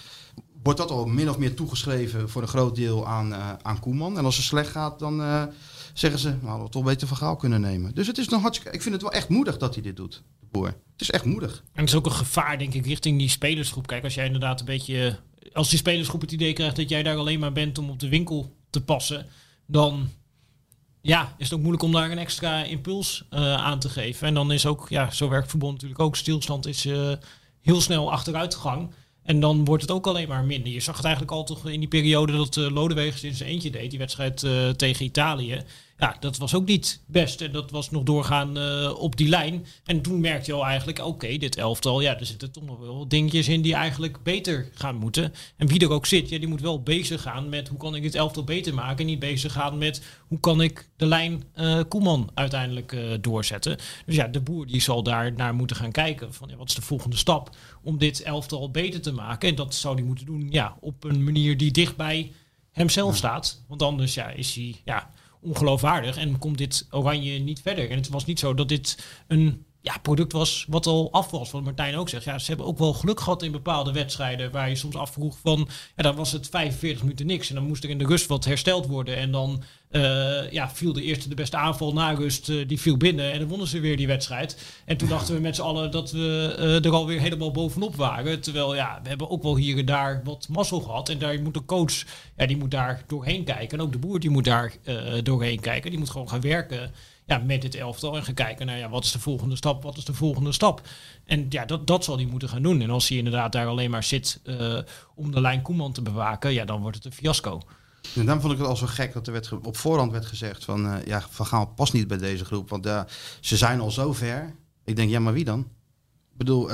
wordt 0.64 0.80
dat 0.80 0.92
al 0.92 1.06
min 1.06 1.30
of 1.30 1.38
meer 1.38 1.54
toegeschreven 1.54 2.30
voor 2.30 2.42
een 2.42 2.48
groot 2.48 2.76
deel 2.76 3.08
aan, 3.08 3.34
eh, 3.34 3.54
aan 3.62 3.80
Koeman. 3.80 4.18
En 4.18 4.26
als 4.26 4.36
het 4.36 4.46
slecht 4.46 4.72
gaat, 4.72 5.00
dan 5.00 5.22
eh, 5.22 5.44
zeggen 5.94 6.20
ze, 6.20 6.30
nou, 6.30 6.46
hadden 6.46 6.66
we 6.66 6.72
toch 6.72 6.84
beter 6.84 7.08
van 7.08 7.18
Gaal 7.18 7.36
kunnen 7.36 7.62
nemen. 7.62 7.96
Dus 7.96 8.08
het 8.08 8.18
is 8.18 8.30
nog 8.30 8.42
hartstikke, 8.42 8.76
ik 8.76 8.82
vind 8.82 8.94
het 8.94 9.04
wel 9.04 9.12
echt 9.12 9.30
moedig 9.30 9.58
dat 9.58 9.74
hij 9.74 9.84
dit 9.84 9.96
doet, 9.96 10.24
Het 10.98 11.02
is 11.02 11.12
echt 11.12 11.26
moedig. 11.26 11.64
En 11.74 11.80
het 11.82 11.90
is 11.90 11.96
ook 11.96 12.06
een 12.06 12.12
gevaar, 12.12 12.58
denk 12.58 12.74
ik, 12.74 12.86
richting 12.86 13.20
die 13.20 13.30
spelersgroep. 13.30 13.88
Kijk, 13.88 14.04
als 14.04 14.14
jij 14.14 14.26
inderdaad 14.26 14.60
een 14.60 14.66
beetje. 14.66 15.20
Als 15.54 15.70
die 15.70 15.80
spelersgroep 15.80 16.22
het 16.22 16.32
idee 16.32 16.54
krijgt 16.54 16.76
dat 16.76 16.90
jij 16.90 17.04
daar 17.04 17.18
alleen 17.18 17.40
maar 17.40 17.52
bent 17.52 17.78
om 17.78 17.90
op 17.90 18.00
de 18.00 18.10
winkel 18.10 18.56
te 18.70 18.84
passen, 18.84 19.26
dan 19.66 20.10
ja, 21.02 21.36
is 21.38 21.46
het 21.46 21.54
ook 21.54 21.60
moeilijk 21.60 21.84
om 21.84 21.92
daar 21.92 22.12
een 22.12 22.18
extra 22.18 22.64
impuls 22.64 23.26
eh, 23.30 23.54
aan 23.54 23.80
te 23.80 23.90
geven. 23.90 24.28
En 24.28 24.34
dan 24.34 24.52
is 24.52 24.66
ook, 24.66 24.90
ja, 24.90 25.12
zo 25.12 25.30
werkt 25.30 25.50
verbond 25.50 25.74
natuurlijk 25.74 26.02
ook. 26.02 26.16
Stilstand 26.16 26.66
is 26.66 26.86
eh, 26.86 27.12
heel 27.62 27.82
snel 27.82 28.12
achteruitgang. 28.12 28.92
En 29.24 29.40
dan 29.40 29.66
wordt 29.66 29.82
het 29.82 29.92
ook 29.92 30.08
alleen 30.08 30.28
maar 30.28 30.44
minder. 30.44 30.72
Je 30.72 30.80
zag 30.80 30.96
het 30.96 31.06
eigenlijk 31.06 31.36
al 31.36 31.44
toch 31.44 31.70
in 31.70 31.80
die 31.80 31.90
periode 31.90 32.34
dat 32.34 32.56
uh, 32.56 32.72
Lodewegers 32.72 33.24
in 33.24 33.36
zijn 33.36 33.50
eentje 33.50 33.70
deed, 33.70 33.90
die 33.90 34.00
wedstrijd 34.00 34.46
tegen 34.78 35.06
Italië. 35.06 35.64
Ja, 35.98 36.16
dat 36.20 36.38
was 36.38 36.54
ook 36.54 36.66
niet 36.66 37.02
best. 37.08 37.42
En 37.42 37.52
dat 37.52 37.72
was 37.72 37.92
nog 37.92 38.04
doorgaan 38.04 38.58
eh, 38.58 38.94
op 38.98 39.16
die 39.16 39.30
lijn. 39.30 39.66
En 39.86 40.02
toen 40.02 40.20
merkte 40.20 40.52
je 40.52 40.58
al 40.58 40.66
eigenlijk, 40.66 41.06
oké, 41.06 41.38
dit 41.38 41.58
elftal, 41.58 42.02
ja, 42.02 42.20
er 42.20 42.26
zitten 42.26 42.52
toch 42.52 42.64
nog 42.64 42.80
wel 42.80 43.08
dingetjes 43.08 43.48
in 43.48 43.62
die 43.62 43.74
eigenlijk 43.74 44.24
beter 44.24 44.70
gaan 44.74 44.96
moeten. 44.96 45.34
En 45.58 45.68
wie 45.68 45.80
er 45.80 45.92
ook 45.92 46.06
zit, 46.06 46.30
ja, 46.30 46.40
die 46.40 46.48
moet 46.48 46.62
wel 46.62 46.84
bezig 46.84 47.22
gaan 47.22 47.50
met 47.50 47.68
hoe 47.68 47.78
kan 47.78 47.96
ik 47.96 48.02
dit 48.02 48.16
elftal 48.16 48.44
beter 48.44 48.74
maken. 48.74 48.98
En 48.98 49.06
niet 49.06 49.20
bezig 49.20 49.52
gaan 49.52 49.78
met 49.78 50.02
hoe 50.28 50.40
kan 50.40 50.62
ik 50.62 50.90
de 50.96 51.06
lijn 51.06 51.44
uh, 51.56 51.82
Koeman 51.88 52.30
uiteindelijk 52.34 52.92
uh, 52.92 53.14
doorzetten. 53.22 53.78
Dus 54.06 54.16
ja, 54.16 54.28
de 54.28 54.42
boer 54.42 54.68
die 54.68 54.82
zal 54.82 55.04
daar 55.04 55.34
naar 55.34 55.56
moeten 55.56 55.76
gaan 55.76 55.92
kijken. 55.92 56.34
Van 56.34 56.50
ja, 56.50 56.56
wat 56.56 56.70
is 56.70 56.76
de 56.76 56.82
volgende 56.82 57.18
stap 57.18 57.56
om 57.84 57.98
dit 57.98 58.22
elftal 58.22 58.72
beter 58.72 59.02
te 59.02 59.12
maken? 59.12 59.50
En 59.50 59.56
dat 59.56 59.76
zou 59.76 59.96
hij 59.96 60.04
moeten 60.04 60.26
doen 60.26 60.48
ja, 60.50 60.78
op 60.80 61.04
een 61.04 61.24
manier 61.24 61.58
die 61.58 61.72
dichtbij 61.72 62.32
hemzelf 62.72 63.16
staat. 63.16 63.64
Want 63.68 63.82
anders 63.82 64.14
ja, 64.14 64.30
is 64.30 64.56
hij 64.56 64.76
ja, 64.86 65.12
ongeloofwaardig 65.42 66.18
en 66.18 66.38
komt 66.38 66.58
dit 66.58 66.88
Oranje 66.92 67.40
niet 67.40 67.62
verder. 67.62 67.90
En 67.90 67.98
het 67.98 68.10
was 68.10 68.26
niet 68.26 68.40
zo 68.40 68.54
dat 68.54 68.70
dit 68.70 69.06
een 69.28 69.66
ja, 69.82 69.98
product 70.02 70.32
was 70.32 70.66
wat 70.70 70.86
al 70.86 71.12
af 71.12 71.32
was. 71.32 71.52
Wat 71.52 71.64
Martijn 71.64 71.96
ook 71.96 72.10
zegt. 72.10 72.24
Ja, 72.24 72.40
ze 72.40 72.48
hebben 72.48 72.66
ook 72.66 72.78
wel 72.78 72.94
geluk 72.94 73.20
gehad 73.20 73.44
in 73.44 73.52
bepaalde 73.52 73.92
wedstrijden. 73.92 74.52
Waar 74.52 74.70
je 74.70 74.76
soms 74.76 74.96
afvroeg 74.96 75.38
van. 75.44 75.70
Ja, 75.96 76.04
dan 76.04 76.16
was 76.16 76.32
het 76.32 76.50
45 76.50 77.02
minuten 77.02 77.26
niks. 77.26 77.50
En 77.50 77.56
dan 77.56 77.68
moest 77.68 77.84
er 77.84 77.90
in 77.90 77.98
de 77.98 78.06
rust 78.06 78.28
wat 78.28 78.46
hersteld 78.46 78.86
worden. 78.86 79.18
En 79.18 79.32
dan 79.32 79.64
uh, 79.92 80.52
ja, 80.52 80.70
viel 80.70 80.94
de 80.94 81.02
eerste 81.02 81.30
de 81.30 81.36
beste 81.36 81.58
aanval 81.58 81.94
na 81.94 82.12
rust. 82.12 82.50
Uh, 82.50 82.68
die 82.68 82.80
viel 82.80 82.98
binnen. 82.98 83.32
En 83.32 83.40
dan 83.40 83.48
wonnen 83.48 83.68
ze 83.68 83.80
weer 83.80 83.98
die 83.98 84.08
wedstrijd. 84.08 84.82
En 84.86 84.98
toen 84.98 85.10
dachten 85.10 85.36
we 85.36 85.42
met 85.42 85.56
z'n 85.56 85.62
allen 85.62 85.92
dat 85.92 86.12
we 86.12 86.56
uh, 86.60 86.86
er 86.86 86.92
alweer 86.92 87.20
helemaal 87.20 87.52
bovenop 87.52 87.96
waren. 87.96 88.42
Terwijl 88.42 88.76
ja, 88.76 89.00
we 89.04 89.10
hebben 89.10 89.30
ook 89.30 89.44
wel 89.44 89.56
hier 89.56 89.78
en 89.78 89.86
daar 89.86 90.22
wat 90.24 90.48
mazzel 90.50 90.80
gehad. 90.80 91.10
En 91.10 91.18
daar 91.18 91.42
moet 91.42 91.54
de 91.54 91.66
coach. 91.66 92.04
Ja, 92.38 92.46
die 92.46 92.58
moet 92.58 92.72
daar 92.72 93.04
doorheen 93.08 93.44
kijken. 93.44 93.78
En 93.78 93.84
ook 93.84 93.92
de 93.92 93.98
boer 93.98 94.20
die 94.20 94.30
moet 94.30 94.46
daar 94.46 94.74
doorheen 95.24 95.60
kijken. 95.60 95.90
Die 95.90 96.00
moet 96.00 96.10
gewoon 96.10 96.30
gaan 96.30 96.42
werken 96.42 96.92
ja, 97.26 97.38
met 97.38 97.62
dit 97.62 97.76
elftal 97.76 98.16
en 98.16 98.24
gaan 98.24 98.34
kijken 98.34 98.66
naar 98.66 98.78
ja, 98.78 98.90
wat 98.90 99.04
is 99.04 99.12
de 99.12 99.20
volgende 99.20 99.56
stap, 99.56 99.84
wat 99.84 99.98
is 99.98 100.06
de 100.06 100.14
volgende 100.14 100.52
stap. 100.52 100.82
En 101.26 101.46
ja, 101.50 101.66
dat, 101.66 101.88
dat 101.88 102.04
zal 102.04 102.16
hij 102.16 102.26
moeten 102.26 102.50
gaan 102.50 102.62
doen. 102.62 102.82
En 102.82 102.90
als 102.90 103.08
hij 103.08 103.18
inderdaad 103.18 103.52
daar 103.52 103.68
alleen 103.68 103.92
maar 103.92 104.04
zit 104.04 104.42
om 105.16 105.32
de 105.32 105.42
lijn 105.42 105.62
Koeman 105.62 105.92
te 105.92 106.02
bewaken, 106.02 106.54
ja, 106.54 106.66
dan 106.66 106.82
wordt 106.82 106.96
het 106.96 107.06
een 107.06 107.12
fiasco. 107.12 107.62
En 108.16 108.26
dan 108.26 108.42
vond 108.42 108.54
ik 108.54 108.60
het 108.60 108.68
al 108.68 108.76
zo 108.76 108.86
gek 108.88 109.14
dat 109.14 109.28
er 109.28 109.34
werd 109.34 109.52
op 109.64 109.78
voorhand 109.78 110.12
werd 110.12 110.26
gezegd 110.26 110.66
van 110.66 110.86
uh, 110.86 111.06
ja, 111.06 111.26
Van 111.30 111.46
Gaal 111.46 111.66
past 111.66 111.94
niet 111.94 112.08
bij 112.08 112.18
deze 112.18 112.46
groep, 112.46 112.70
want 112.70 112.86
uh, 112.86 113.02
ze 113.40 113.58
zijn 113.58 113.80
al 113.80 113.92
zo 113.92 114.14
ver. 114.14 114.54
Ik 114.86 114.96
denk, 114.96 115.10
ja, 115.10 115.20
maar 115.20 115.34
wie 115.34 115.46
dan? 115.46 115.60
Ik 116.32 116.38
bedoel, 116.38 116.70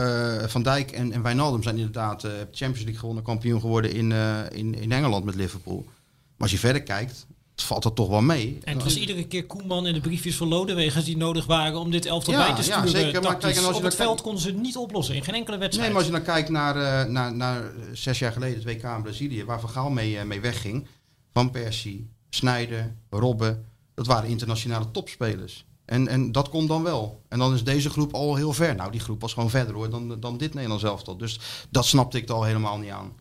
Van 0.47 0.63
Dijk 0.63 0.91
en, 0.91 1.11
en 1.11 1.21
Wijnaldum 1.21 1.63
zijn 1.63 1.77
inderdaad 1.77 2.21
Champions 2.51 2.79
League 2.79 2.99
gewonnen, 2.99 3.23
kampioen 3.23 3.59
geworden 3.59 3.93
in, 3.93 4.11
in, 4.51 4.75
in 4.75 4.91
Engeland 4.91 5.25
met 5.25 5.35
Liverpool. 5.35 5.83
Maar 5.83 6.37
als 6.37 6.51
je 6.51 6.57
verder 6.57 6.83
kijkt, 6.83 7.25
valt 7.55 7.83
dat 7.83 7.95
toch 7.95 8.09
wel 8.09 8.21
mee. 8.21 8.59
En 8.63 8.73
het 8.73 8.83
was 8.83 8.97
iedere 8.97 9.27
keer 9.27 9.45
Koeman 9.45 9.87
in 9.87 9.93
de 9.93 9.99
briefjes 9.99 10.35
van 10.35 10.47
Lodewegers 10.47 11.05
die 11.05 11.17
nodig 11.17 11.45
waren 11.45 11.79
om 11.79 11.91
dit 11.91 12.05
elftal 12.05 12.33
ja, 12.33 12.45
bij 12.45 12.55
te 12.55 12.63
sturen. 12.63 12.83
Ja, 12.83 12.89
zeker. 12.89 13.21
Maar 13.21 13.37
kijk, 13.37 13.55
en 13.55 13.63
als 13.63 13.77
op 13.77 13.83
het 13.83 13.95
veld 13.95 14.21
konden 14.21 14.41
ze 14.41 14.47
het 14.47 14.61
niet 14.61 14.77
oplossen 14.77 15.15
in 15.15 15.23
geen 15.23 15.35
enkele 15.35 15.57
wedstrijd. 15.57 15.87
Nee, 15.87 15.95
maar 15.95 15.97
als 15.97 16.19
je 16.19 16.25
dan 16.25 16.33
kijkt 16.33 16.49
naar, 16.49 16.75
uh, 16.75 17.11
naar, 17.11 17.35
naar 17.35 17.71
zes 17.93 18.19
jaar 18.19 18.31
geleden, 18.31 18.55
het 18.55 18.65
WK 18.65 18.83
in 18.83 19.01
Brazilië, 19.01 19.45
waar 19.45 19.59
Van 19.59 19.69
Gaal 19.69 19.89
mee, 19.89 20.13
uh, 20.13 20.23
mee 20.23 20.41
wegging. 20.41 20.87
Van 21.33 21.51
Persie, 21.51 22.09
Snijder, 22.29 22.95
Robben, 23.09 23.65
dat 23.93 24.07
waren 24.07 24.29
internationale 24.29 24.91
topspelers. 24.91 25.65
En, 25.85 26.07
en 26.07 26.31
dat 26.31 26.49
komt 26.49 26.67
dan 26.67 26.83
wel. 26.83 27.21
En 27.27 27.39
dan 27.39 27.53
is 27.53 27.63
deze 27.63 27.89
groep 27.89 28.13
al 28.13 28.35
heel 28.35 28.53
ver. 28.53 28.75
Nou, 28.75 28.91
die 28.91 28.99
groep 28.99 29.21
was 29.21 29.33
gewoon 29.33 29.49
verder 29.49 29.73
hoor 29.73 29.89
dan, 29.89 30.19
dan 30.19 30.37
dit 30.37 30.53
Nederlands 30.53 30.83
elftal. 30.83 31.17
Dus 31.17 31.39
dat 31.69 31.85
snapte 31.85 32.17
ik 32.17 32.29
er 32.29 32.35
al 32.35 32.43
helemaal 32.43 32.77
niet 32.77 32.91
aan 32.91 33.13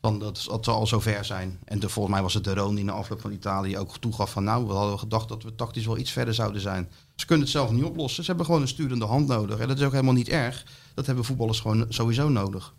van 0.00 0.18
dat, 0.18 0.38
ze 0.38 0.70
al 0.70 0.86
zover 0.86 1.24
zijn. 1.24 1.58
En 1.64 1.78
de, 1.78 1.88
volgens 1.88 2.14
mij 2.14 2.22
was 2.22 2.34
het 2.34 2.44
de 2.44 2.54
Roon 2.54 2.74
die 2.74 2.84
na 2.84 2.92
afloop 2.92 3.20
van 3.20 3.32
Italië 3.32 3.78
ook 3.78 3.98
toegaf 3.98 4.30
van 4.30 4.44
nou, 4.44 4.66
we 4.66 4.72
hadden 4.72 4.98
gedacht 4.98 5.28
dat 5.28 5.42
we 5.42 5.54
tactisch 5.54 5.86
wel 5.86 5.98
iets 5.98 6.10
verder 6.10 6.34
zouden 6.34 6.60
zijn. 6.60 6.90
Ze 7.16 7.26
kunnen 7.26 7.44
het 7.44 7.54
zelf 7.54 7.70
niet 7.70 7.84
oplossen. 7.84 8.22
Ze 8.22 8.28
hebben 8.28 8.46
gewoon 8.46 8.60
een 8.60 8.68
sturende 8.68 9.04
hand 9.04 9.26
nodig. 9.26 9.58
En 9.58 9.68
dat 9.68 9.78
is 9.78 9.84
ook 9.84 9.92
helemaal 9.92 10.14
niet 10.14 10.28
erg. 10.28 10.66
Dat 10.94 11.06
hebben 11.06 11.24
voetballers 11.24 11.60
gewoon 11.60 11.86
sowieso 11.88 12.28
nodig. 12.28 12.74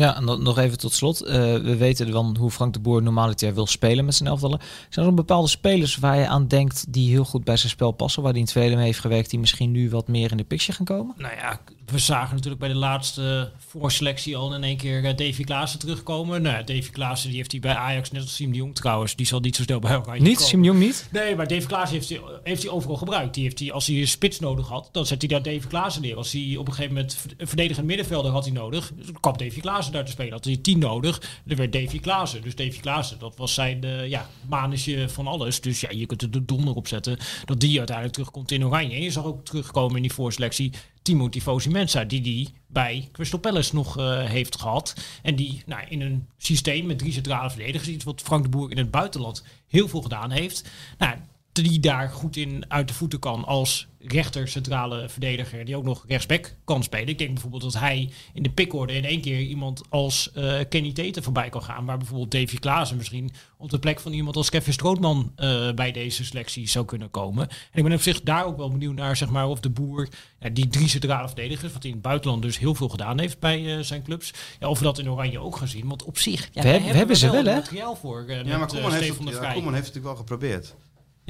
Ja, 0.00 0.16
en 0.16 0.26
dan 0.26 0.42
nog 0.42 0.58
even 0.58 0.78
tot 0.78 0.92
slot. 0.92 1.22
Uh, 1.22 1.30
we 1.32 1.76
weten 1.76 2.10
dan 2.10 2.36
hoe 2.38 2.50
Frank 2.50 2.72
de 2.72 2.80
Boer 2.80 3.02
normaliter 3.02 3.54
wil 3.54 3.66
spelen 3.66 4.04
met 4.04 4.14
zijn 4.14 4.28
elftallen. 4.28 4.60
Zijn 4.88 5.06
er 5.06 5.14
bepaalde 5.14 5.48
spelers 5.48 5.96
waar 5.96 6.18
je 6.18 6.26
aan 6.26 6.48
denkt 6.48 6.92
die 6.92 7.10
heel 7.10 7.24
goed 7.24 7.44
bij 7.44 7.56
zijn 7.56 7.70
spel 7.70 7.92
passen, 7.92 8.22
waar 8.22 8.30
hij 8.30 8.40
in 8.40 8.44
het 8.44 8.54
verleden 8.54 8.76
mee 8.76 8.86
heeft 8.86 9.00
gewerkt, 9.00 9.30
die 9.30 9.38
misschien 9.38 9.70
nu 9.70 9.90
wat 9.90 10.08
meer 10.08 10.30
in 10.30 10.36
de 10.36 10.44
picture 10.44 10.72
gaan 10.72 10.86
komen? 10.86 11.14
Nou 11.16 11.34
ja, 11.34 11.60
we 11.90 11.98
zagen 11.98 12.34
natuurlijk 12.34 12.60
bij 12.60 12.68
de 12.68 12.74
laatste 12.74 13.52
voorselectie 13.68 14.36
al 14.36 14.54
in 14.54 14.64
één 14.64 14.76
keer 14.76 15.04
uh, 15.04 15.16
Davy 15.16 15.44
Klaassen 15.44 15.78
terugkomen. 15.78 16.42
Nou, 16.42 16.64
Davy 16.64 16.90
Klaassen 16.90 17.28
die 17.28 17.38
heeft 17.38 17.50
hij 17.50 17.60
bij 17.60 17.74
Ajax, 17.74 18.10
net 18.10 18.22
als 18.22 18.34
Siem 18.34 18.50
de 18.50 18.56
Jong 18.56 18.74
trouwens, 18.74 19.16
die 19.16 19.26
zal 19.26 19.40
niet 19.40 19.56
zo 19.56 19.62
snel 19.62 19.78
bij 19.78 19.90
elkaar 19.90 20.20
Niet? 20.20 20.40
Siem 20.40 20.60
de 20.60 20.66
Jong 20.66 20.78
niet? 20.78 21.08
Nee, 21.12 21.36
maar 21.36 21.48
Davy 21.48 21.66
Klaassen 21.66 21.96
heeft 21.98 22.08
hij, 22.08 22.20
heeft 22.42 22.62
hij 22.62 22.70
overal 22.70 22.96
gebruikt. 22.96 23.34
Die 23.34 23.42
heeft 23.42 23.58
hij, 23.58 23.72
als 23.72 23.86
hij 23.86 23.96
een 23.96 24.08
spits 24.08 24.40
nodig 24.40 24.68
had, 24.68 24.88
dan 24.92 25.06
zet 25.06 25.20
hij 25.20 25.28
daar 25.28 25.42
Davy 25.42 25.66
Klaassen 25.66 26.02
neer. 26.02 26.16
Als 26.16 26.32
hij 26.32 26.56
op 26.58 26.66
een 26.66 26.74
gegeven 26.74 26.94
moment 26.94 27.16
een 27.36 27.48
verdedigend 27.48 27.86
middenvelder 27.86 28.30
had 28.30 28.44
hij 28.44 28.52
nodig, 28.52 28.92
dan 28.96 29.20
kwam 29.20 29.36
Davy 29.36 29.60
Klaassen 29.60 29.89
daar 29.92 30.04
te 30.04 30.10
spelen. 30.10 30.32
Had 30.32 30.44
hij 30.44 30.56
tien 30.56 30.78
nodig, 30.78 31.22
er 31.46 31.56
werd 31.56 31.72
Davy 31.72 32.00
Klaassen. 32.00 32.42
Dus 32.42 32.54
Davy 32.54 32.80
Klaassen, 32.80 33.18
dat 33.18 33.36
was 33.36 33.54
zijn 33.54 33.84
uh, 33.84 34.08
ja, 34.08 34.28
manetje 34.48 35.08
van 35.08 35.26
alles. 35.26 35.60
Dus 35.60 35.80
ja, 35.80 35.88
je 35.90 36.06
kunt 36.06 36.22
er 36.22 36.30
de 36.30 36.44
donder 36.44 36.74
op 36.74 36.88
zetten 36.88 37.18
dat 37.44 37.60
die 37.60 37.78
uiteindelijk 37.78 38.16
terugkomt 38.16 38.50
in 38.50 38.64
Oranje. 38.64 38.94
En 38.94 39.02
je 39.02 39.10
zag 39.10 39.24
ook 39.24 39.44
terugkomen 39.44 39.96
in 39.96 40.02
die 40.02 40.12
voorselectie 40.12 40.72
Timothy 41.02 41.68
Mensa, 41.68 42.04
die 42.04 42.20
die 42.20 42.48
bij 42.66 43.08
Crystal 43.12 43.38
Palace 43.38 43.74
nog 43.74 43.98
uh, 43.98 44.24
heeft 44.24 44.60
gehad. 44.60 44.94
En 45.22 45.36
die 45.36 45.62
nou, 45.66 45.82
in 45.88 46.00
een 46.00 46.26
systeem 46.38 46.86
met 46.86 46.98
drie 46.98 47.12
centrale 47.12 47.50
verdedigers, 47.50 47.88
iets 47.88 48.04
wat 48.04 48.20
Frank 48.20 48.42
de 48.42 48.48
Boer 48.48 48.70
in 48.70 48.78
het 48.78 48.90
buitenland 48.90 49.44
heel 49.68 49.88
veel 49.88 50.02
gedaan 50.02 50.30
heeft. 50.30 50.68
Nou, 50.98 51.16
die 51.52 51.80
daar 51.80 52.08
goed 52.08 52.36
in 52.36 52.64
uit 52.68 52.88
de 52.88 52.94
voeten 52.94 53.18
kan 53.18 53.44
als 53.44 53.88
rechter 54.02 54.48
centrale 54.48 55.08
verdediger 55.08 55.64
die 55.64 55.76
ook 55.76 55.84
nog 55.84 56.04
rechtsback 56.08 56.54
kan 56.64 56.82
spelen. 56.82 57.08
Ik 57.08 57.18
denk 57.18 57.32
bijvoorbeeld 57.32 57.62
dat 57.62 57.78
hij 57.78 58.10
in 58.34 58.42
de 58.42 58.50
pickorde 58.50 58.92
in 58.92 59.04
één 59.04 59.20
keer 59.20 59.40
iemand 59.40 59.82
als 59.88 60.30
uh, 60.36 60.60
Kenny 60.68 60.92
Teten 60.92 61.22
voorbij 61.22 61.48
kan 61.48 61.62
gaan, 61.62 61.84
waar 61.84 61.98
bijvoorbeeld 61.98 62.30
Davy 62.30 62.58
Klaassen 62.58 62.96
misschien 62.96 63.30
op 63.56 63.70
de 63.70 63.78
plek 63.78 64.00
van 64.00 64.12
iemand 64.12 64.36
als 64.36 64.50
Kevin 64.50 64.72
Strootman 64.72 65.32
uh, 65.36 65.72
bij 65.72 65.92
deze 65.92 66.24
selectie 66.24 66.68
zou 66.68 66.84
kunnen 66.84 67.10
komen. 67.10 67.48
En 67.48 67.78
ik 67.78 67.82
ben 67.82 67.92
op 67.92 68.00
zich 68.00 68.22
daar 68.22 68.44
ook 68.44 68.56
wel 68.56 68.70
benieuwd 68.70 68.94
naar, 68.94 69.16
zeg 69.16 69.28
maar, 69.28 69.48
of 69.48 69.60
de 69.60 69.70
boer 69.70 70.08
ja, 70.40 70.48
die 70.48 70.68
drie 70.68 70.88
centrale 70.88 71.26
verdedigers, 71.26 71.72
wat 71.72 71.82
hij 71.82 71.90
in 71.90 71.96
het 71.96 72.06
buitenland 72.06 72.42
dus 72.42 72.58
heel 72.58 72.74
veel 72.74 72.88
gedaan 72.88 73.18
heeft 73.18 73.38
bij 73.38 73.60
uh, 73.60 73.82
zijn 73.82 74.02
clubs, 74.02 74.32
ja, 74.60 74.68
of 74.68 74.78
we 74.78 74.84
dat 74.84 74.98
in 74.98 75.10
Oranje 75.10 75.38
ook 75.38 75.56
gaan 75.56 75.68
zien. 75.68 75.88
Want 75.88 76.04
op 76.04 76.18
zich, 76.18 76.48
ja, 76.52 76.62
we, 76.62 76.68
hebben, 76.68 76.90
we 76.90 76.96
hebben 76.96 77.16
ze 77.16 77.30
wel, 77.30 77.44
hè? 77.44 77.54
materiaal 77.54 77.96
voor. 77.96 78.24
ja, 78.28 78.58
maar 78.58 78.66
Koeman 78.66 78.92
heeft, 78.92 79.18
het, 79.18 79.28
ja, 79.28 79.40
heeft 79.40 79.64
het 79.64 79.64
natuurlijk 79.64 80.04
wel 80.04 80.16
geprobeerd. 80.16 80.74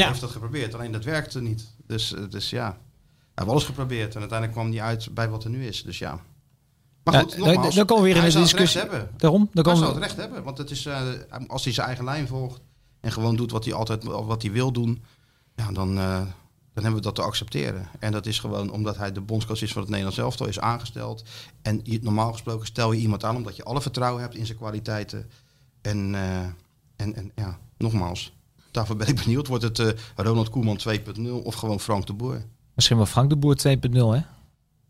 Ja. 0.00 0.08
heeft 0.08 0.20
dat 0.20 0.30
geprobeerd, 0.30 0.74
alleen 0.74 0.92
dat 0.92 1.04
werkte 1.04 1.40
niet. 1.40 1.68
Dus, 1.86 2.14
dus 2.30 2.50
ja, 2.50 2.64
hij 2.64 2.74
heeft 3.34 3.50
alles 3.50 3.64
geprobeerd 3.64 4.14
en 4.14 4.20
uiteindelijk 4.20 4.58
kwam 4.58 4.72
hij 4.72 4.82
uit 4.82 5.14
bij 5.14 5.28
wat 5.28 5.44
er 5.44 5.50
nu 5.50 5.66
is. 5.66 5.82
Dus 5.82 5.98
ja. 5.98 6.20
Maar 7.02 7.20
goed, 7.20 7.32
ja, 7.32 7.38
nogmaals, 7.38 7.74
dan 7.74 7.86
komen 7.86 8.04
we 8.04 8.12
weer 8.12 8.24
in 8.24 8.34
een 8.34 8.42
discussie. 8.42 8.80
Hebben. 8.80 9.10
Daarom? 9.16 9.48
Dan 9.52 9.64
hij 9.64 9.76
zou 9.76 9.90
het 9.90 10.02
recht 10.02 10.16
hebben, 10.16 10.42
want 10.42 10.58
het 10.58 10.70
is, 10.70 10.86
uh, 10.86 11.02
als 11.46 11.64
hij 11.64 11.72
zijn 11.72 11.86
eigen 11.86 12.04
lijn 12.04 12.26
volgt 12.26 12.60
en 13.00 13.12
gewoon 13.12 13.36
doet 13.36 13.50
wat 13.50 13.64
hij 13.64 13.74
altijd 13.74 14.04
wat 14.04 14.42
hij 14.42 14.50
wil 14.50 14.72
doen, 14.72 15.04
ja, 15.54 15.72
dan, 15.72 15.98
uh, 15.98 16.18
dan 16.72 16.82
hebben 16.82 16.94
we 16.94 17.00
dat 17.00 17.14
te 17.14 17.22
accepteren. 17.22 17.88
En 17.98 18.12
dat 18.12 18.26
is 18.26 18.38
gewoon 18.38 18.70
omdat 18.70 18.96
hij 18.96 19.12
de 19.12 19.20
bondscoach 19.20 19.62
is 19.62 19.72
van 19.72 19.80
het 19.80 19.90
Nederlands 19.90 20.18
elftal, 20.18 20.46
is 20.46 20.60
aangesteld. 20.60 21.24
En 21.62 21.82
normaal 22.00 22.32
gesproken 22.32 22.66
stel 22.66 22.92
je 22.92 23.00
iemand 23.00 23.24
aan 23.24 23.36
omdat 23.36 23.56
je 23.56 23.64
alle 23.64 23.80
vertrouwen 23.80 24.22
hebt 24.22 24.34
in 24.34 24.46
zijn 24.46 24.58
kwaliteiten. 24.58 25.30
En, 25.80 26.12
uh, 26.12 26.40
en, 26.96 27.14
en 27.14 27.32
ja, 27.34 27.58
nogmaals, 27.78 28.32
daarvoor 28.70 28.96
ben 28.96 29.08
ik 29.08 29.16
benieuwd. 29.24 29.46
Wordt 29.46 29.64
het 29.64 29.78
uh, 29.78 29.88
Ronald 30.16 30.48
Koeman 30.48 30.78
2.0 30.88 31.30
of 31.42 31.54
gewoon 31.54 31.80
Frank 31.80 32.06
de 32.06 32.12
Boer? 32.12 32.44
Misschien 32.74 32.96
wel 32.96 33.06
Frank 33.06 33.30
de 33.30 33.36
Boer 33.36 33.56
2.0, 33.66 33.92
hè? 33.92 34.20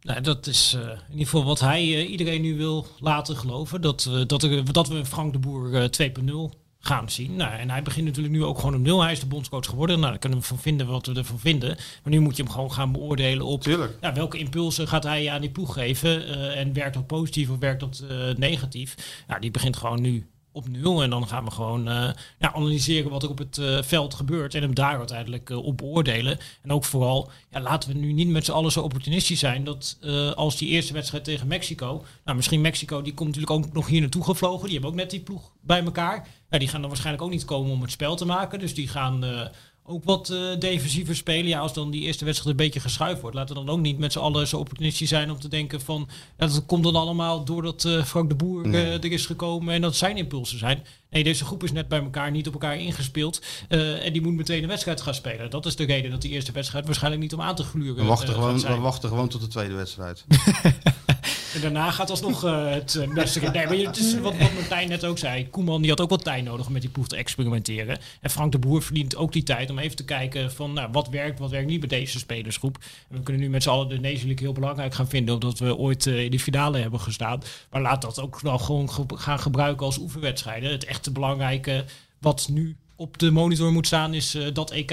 Nou, 0.03 0.21
dat 0.21 0.47
is 0.47 0.75
uh, 0.77 0.83
in 0.83 1.11
ieder 1.11 1.25
geval 1.25 1.45
wat 1.45 1.61
hij 1.61 1.87
uh, 1.87 2.11
iedereen 2.11 2.43
nu 2.43 2.57
wil 2.57 2.87
laten 2.99 3.37
geloven. 3.37 3.81
Dat, 3.81 4.09
uh, 4.11 4.27
dat, 4.27 4.43
er, 4.43 4.73
dat 4.73 4.89
we 4.89 5.05
Frank 5.05 5.33
de 5.33 5.39
Boer 5.39 5.91
2.0 6.03 6.59
gaan 6.79 7.11
zien. 7.11 7.37
Nou, 7.37 7.53
en 7.53 7.71
hij 7.71 7.83
begint 7.83 8.07
natuurlijk 8.07 8.35
nu 8.35 8.45
ook 8.45 8.59
gewoon 8.59 8.75
op 8.75 8.81
nul. 8.81 9.03
Hij 9.03 9.13
is 9.13 9.21
de 9.21 9.27
bondscoach 9.27 9.67
geworden. 9.67 9.99
Nou, 9.99 10.11
daar 10.11 10.21
kunnen 10.21 10.39
we 10.39 10.45
van 10.45 10.59
vinden 10.59 10.87
wat 10.87 11.07
we 11.07 11.15
ervan 11.15 11.39
vinden. 11.39 11.69
Maar 12.03 12.13
nu 12.13 12.21
moet 12.21 12.37
je 12.37 12.43
hem 12.43 12.53
gewoon 12.53 12.73
gaan 12.73 12.93
beoordelen 12.93 13.47
op 13.47 13.65
ja, 14.01 14.13
welke 14.13 14.39
impulsen 14.39 14.89
gaat 14.89 15.03
hij 15.03 15.31
aan 15.31 15.41
die 15.41 15.51
ploeg 15.51 15.73
geven. 15.73 16.27
en 16.55 16.73
werkt 16.73 16.95
dat 16.95 17.07
positief 17.07 17.51
of 17.51 17.59
werkt 17.59 17.81
dat 17.81 18.05
negatief? 18.37 19.23
Nou, 19.27 19.41
die 19.41 19.51
begint 19.51 19.77
gewoon 19.77 20.01
nu 20.01 20.27
op 20.53 20.69
nul. 20.69 21.03
En 21.03 21.11
dan 21.11 21.29
gaan 21.29 21.45
we 21.45 21.51
gewoon 21.51 21.89
uh, 21.89 22.11
ja, 22.39 22.53
analyseren 22.55 23.11
wat 23.11 23.23
er 23.23 23.29
op 23.29 23.39
het 23.39 23.59
uh, 23.59 23.83
veld 23.83 24.15
gebeurt. 24.15 24.55
En 24.55 24.63
hem 24.63 24.75
daar 24.75 24.99
uiteindelijk 24.99 25.51
uh, 25.51 25.65
op 25.65 25.77
beoordelen. 25.77 26.39
En 26.63 26.73
ook 26.73 26.85
vooral, 26.85 27.31
ja, 27.51 27.61
laten 27.61 27.93
we 27.93 27.99
nu 27.99 28.13
niet 28.13 28.29
met 28.29 28.45
z'n 28.45 28.53
allen 28.53 28.73
zo 28.73 28.81
opportunistisch 28.81 29.39
zijn. 29.39 29.65
Dat 29.65 29.99
als 30.35 30.57
die 30.57 30.69
eerste 30.69 30.93
wedstrijd 30.93 31.25
tegen 31.25 31.47
Mexico. 31.47 32.05
Nou, 32.25 32.37
misschien 32.37 32.61
Mexico, 32.61 33.03
die 33.03 33.15
komt 33.15 33.29
natuurlijk 33.37 33.67
ook 33.67 33.73
nog 33.73 33.87
hier 33.87 34.01
naartoe 34.01 34.25
gevlogen. 34.25 34.65
Die 34.65 34.73
hebben 34.73 34.91
ook 34.91 34.97
net 34.97 35.11
die 35.11 35.21
ploeg 35.21 35.53
bij 35.61 35.85
elkaar. 35.85 36.29
Ja, 36.51 36.59
die 36.59 36.69
gaan 36.69 36.81
dan 36.81 36.91
waarschijnlijk 36.91 37.25
ook 37.25 37.31
niet 37.31 37.45
komen 37.45 37.71
om 37.71 37.83
het 37.83 37.91
spel 37.91 38.17
te 38.17 38.25
maken. 38.25 38.59
Dus 38.59 38.75
die 38.75 38.89
gaan 38.89 39.51
ook 39.85 40.05
wat 40.05 40.31
eh, 40.31 40.39
defensiever 40.59 41.17
spelen. 41.17 41.47
Ja, 41.47 41.59
als 41.59 41.75
dan 41.75 41.91
die 41.91 42.03
eerste 42.03 42.25
wedstrijd 42.25 42.51
een 42.51 42.65
beetje 42.65 42.81
geschuift 42.81 43.21
wordt. 43.21 43.37
Laten 43.37 43.57
we 43.57 43.65
dan 43.65 43.75
ook 43.75 43.81
niet 43.81 43.99
met 43.99 44.13
z'n 44.13 44.19
allen 44.19 44.49
zo 44.49 44.57
opportunistisch 44.57 45.09
zijn 45.09 45.31
om 45.31 45.41
te 45.41 45.49
denken 45.49 45.81
van... 45.81 46.09
Ja, 46.39 46.47
dat 46.47 46.67
komt 46.67 46.85
dan 46.85 46.95
allemaal 46.95 47.45
doordat 47.45 47.85
uh, 47.85 48.05
Frank 48.05 48.29
de 48.29 48.35
Boer 48.35 48.67
uh, 48.67 48.93
er 48.93 49.13
is 49.13 49.27
gekomen 49.27 49.75
en 49.75 49.81
dat 49.81 49.97
zijn 49.97 50.17
impulsen 50.17 50.59
zijn. 50.59 50.87
Nee, 51.11 51.25
deze 51.25 51.45
groep 51.45 51.65
is 51.65 51.73
net 51.73 51.89
bij 51.89 52.01
elkaar, 52.03 52.31
niet 52.31 52.47
op 52.47 52.53
elkaar 52.53 52.77
ingespeeld. 52.77 53.43
en 53.69 54.13
die 54.13 54.23
moet 54.23 54.35
meteen 54.35 54.63
een 54.63 54.69
wedstrijd 54.69 55.01
gaan 55.01 55.15
spelen. 55.15 55.51
Dat 55.51 55.67
is 55.67 55.77
de 55.77 55.85
reden 55.85 56.11
dat 56.11 56.23
die 56.23 56.31
eerste 56.31 56.53
wedstrijd 56.53 56.87
waarschijnlijk 56.87 57.23
niet 57.23 57.35
om 57.35 57.41
aan 57.41 57.55
te 57.55 57.63
gluren 57.63 57.95
we 57.97 58.05
wachten, 58.05 58.35
gewoon, 58.35 58.61
we 58.61 58.77
wachten 58.77 59.09
gewoon 59.09 59.29
tot 59.29 59.41
de 59.41 59.49
tweede 59.49 59.75
wedstrijd. 59.75 60.25
En 61.55 61.61
daarna 61.61 61.91
gaat 61.91 62.11
alsnog 62.11 62.45
uh, 62.45 62.71
het 62.71 62.95
uh, 62.95 63.15
beste. 63.15 63.41
Nee, 63.41 63.67
maar 63.67 63.77
het 63.77 63.97
is 63.97 64.15
wat, 64.15 64.37
wat 64.39 64.53
Martijn 64.53 64.89
net 64.89 65.05
ook 65.05 65.19
zei. 65.19 65.49
Koeman 65.49 65.81
die 65.81 65.91
had 65.91 66.01
ook 66.01 66.11
wat 66.11 66.25
tijd 66.25 66.45
nodig 66.45 66.67
om 66.67 66.73
met 66.73 66.83
die 66.83 66.91
ploeg 66.91 67.09
te 67.09 67.17
experimenteren. 67.17 67.99
En 68.21 68.31
Frank 68.31 68.53
de 68.53 68.59
Boer 68.59 68.83
verdient 68.83 69.17
ook 69.17 69.33
die 69.33 69.43
tijd 69.43 69.71
om 69.71 69.79
even 69.79 69.97
te 69.97 70.05
kijken 70.05 70.53
van 70.53 70.73
nou, 70.73 70.89
wat 70.93 71.09
werkt, 71.09 71.39
wat 71.39 71.51
werkt 71.51 71.69
niet 71.69 71.81
bij 71.81 71.89
deze 71.89 72.19
spelersgroep. 72.19 72.79
En 73.11 73.17
we 73.17 73.23
kunnen 73.23 73.43
nu 73.43 73.49
met 73.49 73.63
z'n 73.63 73.69
allen 73.69 73.89
de 73.89 74.01
Nation 74.01 74.33
heel 74.39 74.53
belangrijk 74.53 74.95
gaan 74.95 75.09
vinden, 75.09 75.35
omdat 75.35 75.59
we 75.59 75.77
ooit 75.77 76.07
uh, 76.07 76.25
in 76.25 76.31
de 76.31 76.41
finale 76.41 76.79
hebben 76.79 77.01
gestaan. 77.01 77.43
Maar 77.71 77.81
laat 77.81 78.03
dat 78.03 78.21
ook 78.21 78.41
wel 78.41 78.59
gewoon 78.59 78.91
ge 78.91 79.05
gaan 79.15 79.41
gebruiken 79.41 79.87
als 79.87 79.99
oefenwedstrijden. 79.99 80.71
Het 80.71 80.85
echte 80.85 81.11
belangrijke 81.11 81.85
wat 82.19 82.49
nu 82.51 82.77
op 83.01 83.19
de 83.19 83.31
monitor 83.31 83.73
moet 83.73 83.87
staan 83.87 84.15
is 84.15 84.39
dat 84.53 84.71
EK. 84.71 84.93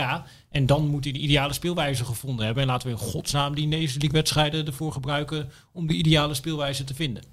En 0.49 0.65
dan 0.65 0.87
moet 0.87 1.03
hij 1.03 1.13
de 1.13 1.19
ideale 1.19 1.53
speelwijze 1.53 2.05
gevonden 2.05 2.45
hebben. 2.45 2.63
En 2.63 2.69
laten 2.69 2.87
we 2.87 2.93
in 2.93 2.99
godsnaam 2.99 3.55
die 3.55 3.67
Nations 3.67 3.93
League 3.93 4.11
wedstrijden 4.11 4.65
ervoor 4.65 4.91
gebruiken 4.91 5.49
om 5.71 5.87
de 5.87 5.93
ideale 5.93 6.33
speelwijze 6.33 6.83
te 6.83 6.93
vinden. 6.93 7.23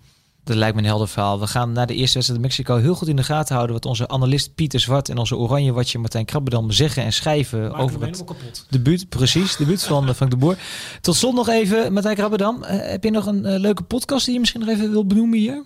Dat 0.45 0.57
lijkt 0.57 0.75
me 0.75 0.81
een 0.81 0.89
helder 0.89 1.09
verhaal. 1.09 1.41
We 1.41 1.47
gaan 1.47 1.73
naar 1.73 1.87
de 1.87 1.95
eerste 1.95 2.15
wedstrijd 2.15 2.41
in 2.41 2.47
Mexico 2.47 2.77
heel 2.77 2.95
goed 2.95 3.09
in 3.09 3.17
de 3.17 3.23
gaten 3.23 3.55
houden 3.55 3.75
wat 3.75 3.87
onze 3.87 4.09
analist 4.09 4.55
Pieter 4.55 4.81
Zwart 4.81 5.09
en 5.09 5.19
onze 5.19 5.37
oranje 5.37 5.73
watje 5.73 5.99
Martijn 5.99 6.25
Krabbedam 6.25 6.71
zeggen 6.71 7.03
en 7.03 7.13
schrijven 7.13 7.71
Maak 7.71 7.81
over 7.81 8.03
het 8.03 8.25
debuut. 8.71 9.09
Precies, 9.09 9.57
debuut 9.57 9.83
van 9.83 10.15
Frank 10.15 10.31
de 10.31 10.37
Boer. 10.37 10.59
Tot 11.01 11.17
slot 11.17 11.35
nog 11.35 11.49
even, 11.49 11.93
Martijn 11.93 12.17
Krabbedam. 12.17 12.63
Uh, 12.63 12.69
heb 12.69 13.05
je 13.05 13.11
nog 13.11 13.27
een 13.27 13.61
leuke 13.61 13.83
podcast 13.83 14.25
die 14.25 14.35
je 14.35 14.41
misschien 14.41 14.61
nog 14.61 14.69
even 14.69 14.91
wil 14.91 15.07
benoemen 15.07 15.39
hier? 15.39 15.65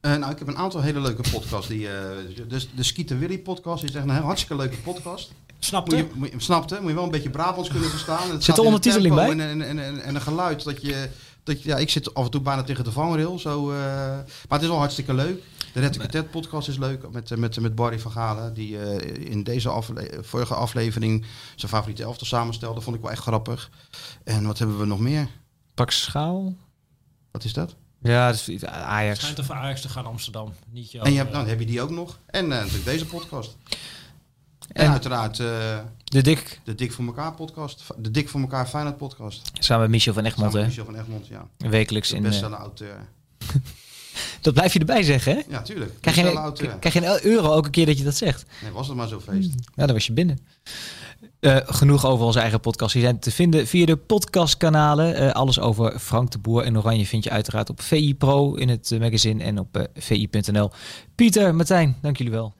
Uh, 0.00 0.16
nou, 0.16 0.32
ik 0.32 0.38
heb 0.38 0.48
een 0.48 0.56
aantal 0.56 0.80
hele 0.80 1.00
leuke 1.00 1.30
podcasts. 1.30 1.68
Die, 1.68 1.80
uh, 1.80 1.90
dus 2.48 2.68
de 2.74 2.82
Skeeter 2.82 3.18
Willy 3.18 3.38
podcast 3.38 3.84
is 3.84 3.94
echt 3.94 4.04
een 4.04 4.10
hartstikke 4.10 4.56
leuke 4.56 4.76
podcast. 4.76 5.32
Snapte? 5.58 5.96
Moet 5.96 6.04
je, 6.04 6.18
moet 6.18 6.30
je, 6.30 6.40
snapte? 6.40 6.78
Moet 6.80 6.88
je 6.88 6.94
wel 6.94 7.04
een 7.04 7.10
beetje 7.10 7.30
Brabants 7.30 7.68
kunnen 7.68 7.90
verstaan. 7.90 8.30
Het 8.30 8.44
zit 8.44 8.56
er 8.56 8.64
ondertiteling 8.64 9.14
bij? 9.14 9.30
En, 9.30 9.40
en, 9.40 9.62
en, 9.62 10.02
en, 10.02 10.14
een 10.14 10.20
geluid 10.20 10.64
dat 10.64 10.82
je, 10.82 11.08
dat 11.42 11.62
je... 11.62 11.68
Ja, 11.68 11.76
ik 11.76 11.90
zit 11.90 12.14
af 12.14 12.24
en 12.24 12.30
toe 12.30 12.40
bijna 12.40 12.62
tegen 12.62 12.84
de 12.84 12.92
vangrail. 12.92 13.38
Zo, 13.38 13.70
uh, 13.70 13.76
maar 13.76 14.24
het 14.48 14.62
is 14.62 14.68
wel 14.68 14.78
hartstikke 14.78 15.14
leuk. 15.14 15.42
De 15.72 15.80
Red 15.80 16.12
nee. 16.12 16.22
podcast 16.22 16.68
is 16.68 16.78
leuk 16.78 17.10
met, 17.10 17.36
met, 17.36 17.60
met 17.60 17.74
Barry 17.74 17.98
van 17.98 18.12
Galen. 18.12 18.54
Die 18.54 18.76
in 19.24 19.42
deze 19.42 19.68
afle 19.68 20.18
vorige 20.20 20.54
aflevering 20.54 21.26
zijn 21.56 21.72
favoriete 21.72 22.02
elftal 22.02 22.26
samenstelde. 22.26 22.80
Vond 22.80 22.96
ik 22.96 23.02
wel 23.02 23.10
echt 23.10 23.22
grappig. 23.22 23.70
En 24.24 24.46
wat 24.46 24.58
hebben 24.58 24.78
we 24.78 24.86
nog 24.86 25.00
meer? 25.00 25.28
Pak 25.74 25.90
Schaal. 25.90 26.54
Wat 27.30 27.44
is 27.44 27.52
dat? 27.52 27.76
Ja, 28.02 28.30
dus 28.30 28.64
Ajax. 28.64 29.08
Het 29.08 29.18
schijnt 29.18 29.40
over 29.40 29.54
Ajax 29.54 29.80
te 29.80 29.88
gaan 29.88 30.06
Amsterdam. 30.06 30.52
Niet 30.70 30.90
jou, 30.90 31.06
en 31.06 31.12
je 31.12 31.18
hebt, 31.18 31.32
dan 31.32 31.46
heb 31.46 31.58
je 31.58 31.66
die 31.66 31.82
ook 31.82 31.90
nog. 31.90 32.18
En 32.26 32.44
uh, 32.44 32.50
natuurlijk 32.50 32.84
deze 32.84 33.06
podcast. 33.06 33.56
En, 34.72 34.84
en 34.84 34.90
uiteraard 34.90 35.38
uh, 35.38 35.78
de 36.04 36.22
Dik. 36.22 36.60
De 36.64 36.74
Dik 36.74 36.92
voor 36.92 37.04
elkaar 37.04 37.32
podcast. 37.32 37.84
De 37.96 38.10
Dik 38.10 38.28
voor 38.28 38.40
elkaar 38.40 38.66
Feyenoord 38.66 38.96
podcast. 38.96 39.50
Samen 39.54 39.82
met 39.82 39.90
Michel 39.90 40.14
van 40.14 40.24
Egmond, 40.24 40.52
hè? 40.52 40.64
Michel 40.64 40.84
van 40.84 40.94
Egmond, 40.94 41.26
ja. 41.26 41.46
Wekelijks 41.56 42.08
de 42.08 42.16
in... 42.16 42.22
Best 42.22 42.42
uh, 42.42 42.50
auteur. 42.50 43.08
dat 44.40 44.54
blijf 44.54 44.72
je 44.72 44.78
erbij 44.78 45.02
zeggen, 45.02 45.34
hè? 45.34 45.42
Ja, 45.48 45.62
tuurlijk. 45.62 45.92
Krijg 46.00 46.16
je, 46.16 46.22
een, 46.22 46.78
krijg 46.78 46.94
je 46.94 47.06
een 47.06 47.24
euro 47.24 47.52
elke 47.52 47.70
keer 47.70 47.86
dat 47.86 47.98
je 47.98 48.04
dat 48.04 48.16
zegt? 48.16 48.44
Nee, 48.62 48.70
was 48.70 48.86
het 48.86 48.96
maar 48.96 49.08
zo 49.08 49.20
feest. 49.20 49.50
Ja, 49.74 49.86
dan 49.86 49.94
was 49.94 50.06
je 50.06 50.12
binnen. 50.12 50.38
Uh, 51.40 51.56
genoeg 51.64 52.06
over 52.06 52.26
onze 52.26 52.40
eigen 52.40 52.60
podcast. 52.60 52.92
Die 52.92 53.02
zijn 53.02 53.18
te 53.18 53.30
vinden 53.30 53.66
via 53.66 53.86
de 53.86 53.96
podcastkanalen. 53.96 55.22
Uh, 55.22 55.30
alles 55.30 55.60
over 55.60 55.98
Frank 55.98 56.30
de 56.30 56.38
Boer 56.38 56.62
en 56.62 56.78
Oranje 56.78 57.06
vind 57.06 57.24
je 57.24 57.30
uiteraard 57.30 57.70
op 57.70 57.80
VI 57.80 58.14
Pro 58.14 58.54
in 58.54 58.68
het 58.68 58.90
uh, 58.90 59.00
magazine 59.00 59.44
en 59.44 59.58
op 59.58 59.88
vi.nl. 59.94 60.70
Pieter, 61.14 61.54
Martijn, 61.54 61.96
dank 62.00 62.16
jullie 62.16 62.32
wel. 62.32 62.59